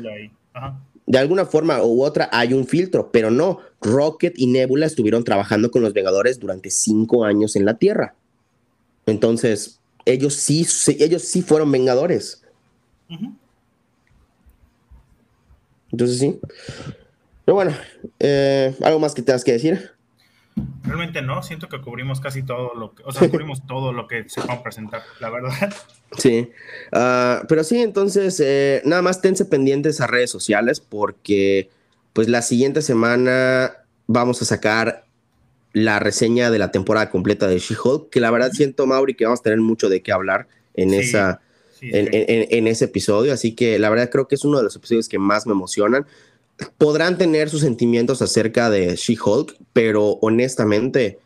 De 1.06 1.18
alguna 1.18 1.46
forma 1.46 1.82
u 1.82 2.02
otra 2.02 2.28
hay 2.32 2.52
un 2.52 2.66
filtro, 2.66 3.10
pero 3.10 3.30
no. 3.30 3.60
Rocket 3.80 4.34
y 4.36 4.46
Nebula 4.46 4.86
estuvieron 4.86 5.24
trabajando 5.24 5.70
con 5.70 5.82
los 5.82 5.94
Vengadores 5.94 6.38
durante 6.38 6.70
cinco 6.70 7.24
años 7.24 7.56
en 7.56 7.64
la 7.64 7.78
Tierra. 7.78 8.14
Entonces, 9.10 9.80
ellos 10.04 10.34
sí, 10.34 10.66
ellos 10.98 11.22
sí 11.22 11.42
fueron 11.42 11.70
vengadores. 11.70 12.42
Entonces 15.90 16.18
sí. 16.18 16.40
Pero 17.44 17.54
bueno, 17.54 17.72
eh, 18.18 18.74
¿algo 18.84 19.00
más 19.00 19.14
que 19.14 19.22
tengas 19.22 19.44
que 19.44 19.52
decir? 19.52 19.92
Realmente 20.82 21.22
no, 21.22 21.42
siento 21.42 21.68
que 21.68 21.80
cubrimos 21.80 22.20
casi 22.20 22.42
todo 22.42 22.74
lo 22.74 22.94
que, 22.94 23.02
o 23.04 23.12
sea, 23.12 23.28
cubrimos 23.30 23.66
todo 23.66 23.92
lo 23.92 24.06
que 24.08 24.28
se 24.28 24.40
va 24.42 24.54
a 24.54 24.62
presentar, 24.62 25.02
la 25.20 25.30
verdad. 25.30 25.74
Sí, 26.18 26.50
ah, 26.92 27.42
pero 27.48 27.64
sí, 27.64 27.80
entonces, 27.80 28.40
eh, 28.40 28.82
nada 28.84 29.02
más 29.02 29.20
tense 29.20 29.44
pendientes 29.44 30.00
a 30.00 30.06
redes 30.06 30.30
sociales 30.30 30.80
porque, 30.80 31.70
pues, 32.12 32.28
la 32.28 32.42
siguiente 32.42 32.82
semana 32.82 33.76
vamos 34.06 34.42
a 34.42 34.44
sacar 34.44 35.04
la 35.78 35.98
reseña 35.98 36.50
de 36.50 36.58
la 36.58 36.70
temporada 36.70 37.10
completa 37.10 37.46
de 37.46 37.58
She-Hulk, 37.58 38.10
que 38.10 38.20
la 38.20 38.30
verdad 38.30 38.50
siento, 38.52 38.86
Mauri, 38.86 39.14
que 39.14 39.24
vamos 39.24 39.40
a 39.40 39.44
tener 39.44 39.60
mucho 39.60 39.88
de 39.88 40.02
qué 40.02 40.12
hablar 40.12 40.48
en, 40.74 40.92
esa, 40.92 41.40
en, 41.80 42.66
ese 42.66 42.86
episodio, 42.86 43.32
así 43.32 43.54
que 43.54 43.78
la 43.78 43.90
verdad 43.90 44.10
creo 44.10 44.28
que 44.28 44.34
es 44.34 44.44
uno 44.44 44.58
de 44.58 44.64
los 44.64 44.76
episodios 44.76 45.08
que 45.08 45.18
más 45.18 45.46
me 45.46 45.52
emocionan. 45.52 46.06
Podrán 46.76 47.18
tener 47.18 47.48
sus 47.48 47.60
sentimientos 47.60 48.20
acerca 48.22 48.70
de 48.70 48.96
She-Hulk, 48.96 49.56
pero 49.72 50.18
honestamente, 50.20 51.18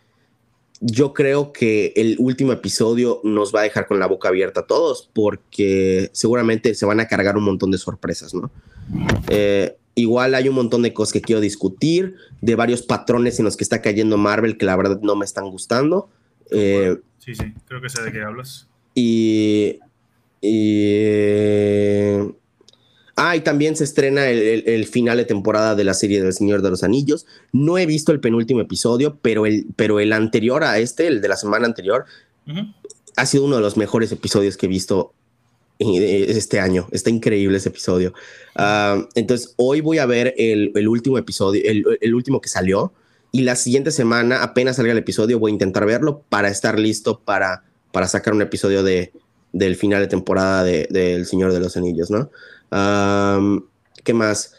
yo 0.81 1.15
creo 1.15 1.53
que 1.53 1.93
el 1.97 2.17
último 2.19 2.53
episodio 2.53 3.21
nos 3.25 3.55
va 3.55 3.61
a 3.61 3.65
dejar 3.65 3.87
con 3.87 3.99
la 3.99 4.07
boca 4.07 4.29
abierta 4.29 4.61
a 4.61 4.67
todos, 4.67 5.09
porque 5.13 6.11
seguramente 6.13 6.75
se 6.75 6.85
van 6.85 7.01
a 7.01 7.09
cargar 7.09 7.37
un 7.37 7.45
montón 7.45 7.71
de 7.71 7.79
sorpresas, 7.79 8.35
¿no? 8.35 8.51
Eh, 9.29 9.77
Igual 9.95 10.35
hay 10.35 10.49
un 10.49 10.55
montón 10.55 10.83
de 10.83 10.95
cosas 10.95 11.13
que 11.13 11.21
quiero 11.21 11.41
discutir, 11.41 12.17
de 12.41 12.55
varios 12.55 12.83
patrones 12.83 13.39
en 13.39 13.45
los 13.45 13.57
que 13.57 13.65
está 13.65 13.83
cayendo 13.83 14.17
Marvel 14.17 14.57
que 14.57 14.65
la 14.65 14.77
verdad 14.77 15.01
no 15.03 15.17
me 15.17 15.25
están 15.25 15.51
gustando. 15.51 16.09
Eh, 16.51 16.97
sí, 17.19 17.35
sí, 17.35 17.53
creo 17.67 17.81
que 17.83 17.91
sé 17.91 18.03
de 18.03 18.13
qué 18.13 18.23
hablas. 18.23 18.69
Y. 18.95 19.79
ah, 23.17 23.37
y 23.37 23.41
también 23.41 23.77
se 23.77 23.85
estrena 23.85 24.29
el, 24.29 24.87
final 24.87 25.19
de 25.19 25.27
temporada 25.27 25.75
de 25.75 25.85
la 25.85 25.93
serie 25.95 26.23
del 26.23 26.33
Señor 26.33 26.63
de 26.63 26.71
los 26.71 26.83
Anillos. 26.83 27.27
No 27.53 27.77
he 27.77 27.85
visto 27.85 28.13
el 28.13 28.21
penúltimo 28.21 28.63
episodio, 28.63 29.19
pero 29.21 29.45
el, 29.45 29.67
pero 29.77 30.01
el 30.01 30.15
anterior 30.15 30.65
a 30.65 30.79
este, 30.79 31.07
el 31.07 31.21
de 31.21 31.29
la 31.29 31.37
semana 31.37 31.67
anterior, 31.67 32.07
ha 33.17 33.27
sido 33.27 33.45
uno 33.45 33.57
de 33.57 33.63
los 33.63 33.77
mejores 33.77 34.11
episodios 34.11 34.57
que 34.57 34.67
he 34.67 34.69
visto 34.71 35.13
este 35.79 36.61
año. 36.61 36.89
Está 36.93 37.11
increíble 37.11 37.59
ese 37.59 37.69
episodio. 37.69 38.13
Ah, 38.55 39.07
entonces, 39.15 39.55
hoy 39.57 39.81
voy 39.81 39.99
a 39.99 40.07
ver 40.07 40.35
el, 40.37 40.89
último 40.89 41.19
episodio, 41.19 41.63
el, 41.65 42.15
último 42.15 42.41
que 42.41 42.49
salió. 42.49 42.93
Y 43.33 43.43
la 43.43 43.57
siguiente 43.57 43.91
semana, 43.91 44.43
apenas 44.43 44.77
salga 44.77 44.93
el 44.93 44.99
episodio, 44.99 45.39
voy 45.39 45.51
a 45.51 45.55
intentar 45.55 45.87
verlo 45.87 46.23
para 46.29 46.49
estar 46.49 46.79
listo 46.79 47.21
para, 47.21 47.65
para 47.91 48.07
sacar 48.07 48.35
un 48.35 48.43
episodio 48.43 48.83
de, 48.83 49.13
del 49.53 49.77
final 49.77 50.01
de 50.01 50.07
temporada 50.07 50.65
de, 50.65 51.15
El 51.15 51.27
Señor 51.27 51.53
de 51.53 51.61
los 51.61 51.77
Anillos, 51.77 52.11
¿no? 52.11 52.31
¿Qué 54.05 54.15
más? 54.15 54.55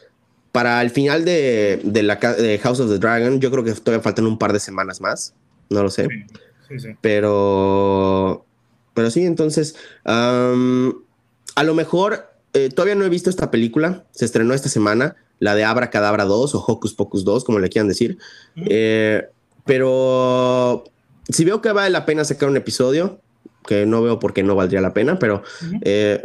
Para 0.51 0.81
el 0.81 0.89
final 0.91 1.25
de, 1.25 1.81
la, 2.03 2.15
de 2.15 2.59
House 2.59 2.79
of 2.79 2.89
the 2.89 2.99
Dragon, 2.99 3.39
yo 3.39 3.51
creo 3.51 3.63
que 3.63 3.73
todavía 3.73 4.03
faltan 4.03 4.25
un 4.25 4.37
par 4.37 4.53
de 4.53 4.59
semanas 4.59 5.01
más. 5.01 5.33
No 5.69 5.83
lo 5.83 5.89
sé. 5.89 6.07
Pero. 7.01 8.45
Pero 8.93 9.09
sí, 9.09 9.23
entonces 9.25 9.75
a 10.03 11.63
lo 11.63 11.73
mejor 11.73 12.33
eh, 12.53 12.69
todavía 12.69 12.95
no 12.95 13.05
he 13.05 13.09
visto 13.09 13.29
esta 13.29 13.51
película, 13.51 14.05
se 14.11 14.25
estrenó 14.25 14.53
esta 14.53 14.69
semana, 14.69 15.15
la 15.39 15.55
de 15.55 15.63
Abra 15.63 15.89
Cadabra 15.89 16.25
2 16.25 16.55
o 16.55 16.65
Hocus 16.65 16.93
Pocus 16.93 17.25
2, 17.25 17.43
como 17.43 17.59
le 17.59 17.69
quieran 17.69 17.87
decir. 17.87 18.17
Eh, 18.55 19.23
pero 19.65 20.83
si 21.27 21.43
veo 21.45 21.61
que 21.61 21.71
vale 21.71 21.89
la 21.89 22.05
pena 22.05 22.23
sacar 22.23 22.49
un 22.49 22.57
episodio, 22.57 23.19
que 23.65 23.85
no 23.85 24.01
veo 24.03 24.19
por 24.19 24.33
qué 24.33 24.43
no 24.43 24.55
valdría 24.55 24.81
la 24.81 24.93
pena, 24.93 25.17
pero 25.17 25.41
eh, 25.81 26.21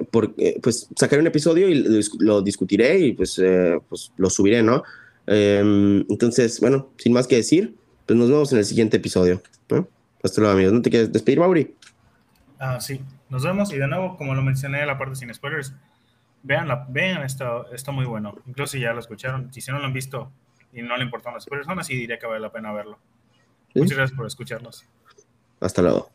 pues 0.60 0.88
sacaré 0.96 1.20
un 1.20 1.28
episodio 1.28 1.68
y 1.68 2.02
lo 2.18 2.42
discutiré 2.42 2.98
y 2.98 3.12
pues, 3.12 3.40
pues 3.88 4.12
lo 4.16 4.28
subiré, 4.28 4.62
¿no? 4.62 4.82
Em, 5.26 6.04
entonces, 6.08 6.60
bueno, 6.60 6.90
sin 6.98 7.12
más 7.12 7.26
que 7.26 7.36
decir, 7.36 7.74
pues 8.06 8.18
nos 8.18 8.28
vemos 8.28 8.52
en 8.52 8.58
el 8.58 8.64
siguiente 8.64 8.96
episodio. 8.96 9.40
Hasta 10.22 10.40
luego, 10.40 10.54
amigos. 10.54 10.72
¿No 10.72 10.82
te 10.82 10.90
quieres 10.90 11.12
despedir, 11.12 11.38
Mauri? 11.38 11.74
Ah, 12.58 12.80
sí. 12.80 13.00
Nos 13.28 13.44
vemos 13.44 13.72
y 13.72 13.78
de 13.78 13.86
nuevo, 13.86 14.16
como 14.16 14.34
lo 14.34 14.42
mencioné 14.42 14.80
en 14.80 14.86
la 14.86 14.98
parte 14.98 15.14
sin 15.14 15.32
spoilers, 15.32 15.74
vean, 16.42 16.68
la, 16.68 16.86
vean 16.88 17.22
esto, 17.22 17.70
está 17.72 17.92
muy 17.92 18.04
bueno. 18.04 18.34
Incluso 18.46 18.72
si 18.72 18.80
ya 18.80 18.92
lo 18.92 19.00
escucharon, 19.00 19.52
si 19.52 19.70
no 19.70 19.78
lo 19.78 19.84
han 19.84 19.92
visto 19.92 20.32
y 20.72 20.82
no 20.82 20.96
le 20.96 21.04
importan 21.04 21.34
las 21.34 21.44
spoilers, 21.44 21.68
aún 21.68 21.78
así 21.78 21.94
diría 21.94 22.18
que 22.18 22.26
vale 22.26 22.40
la 22.40 22.52
pena 22.52 22.72
verlo. 22.72 22.98
Muchas 23.74 23.96
gracias 23.96 24.16
por 24.16 24.26
escucharnos. 24.26 24.84
Hasta 25.60 25.82
luego. 25.82 26.10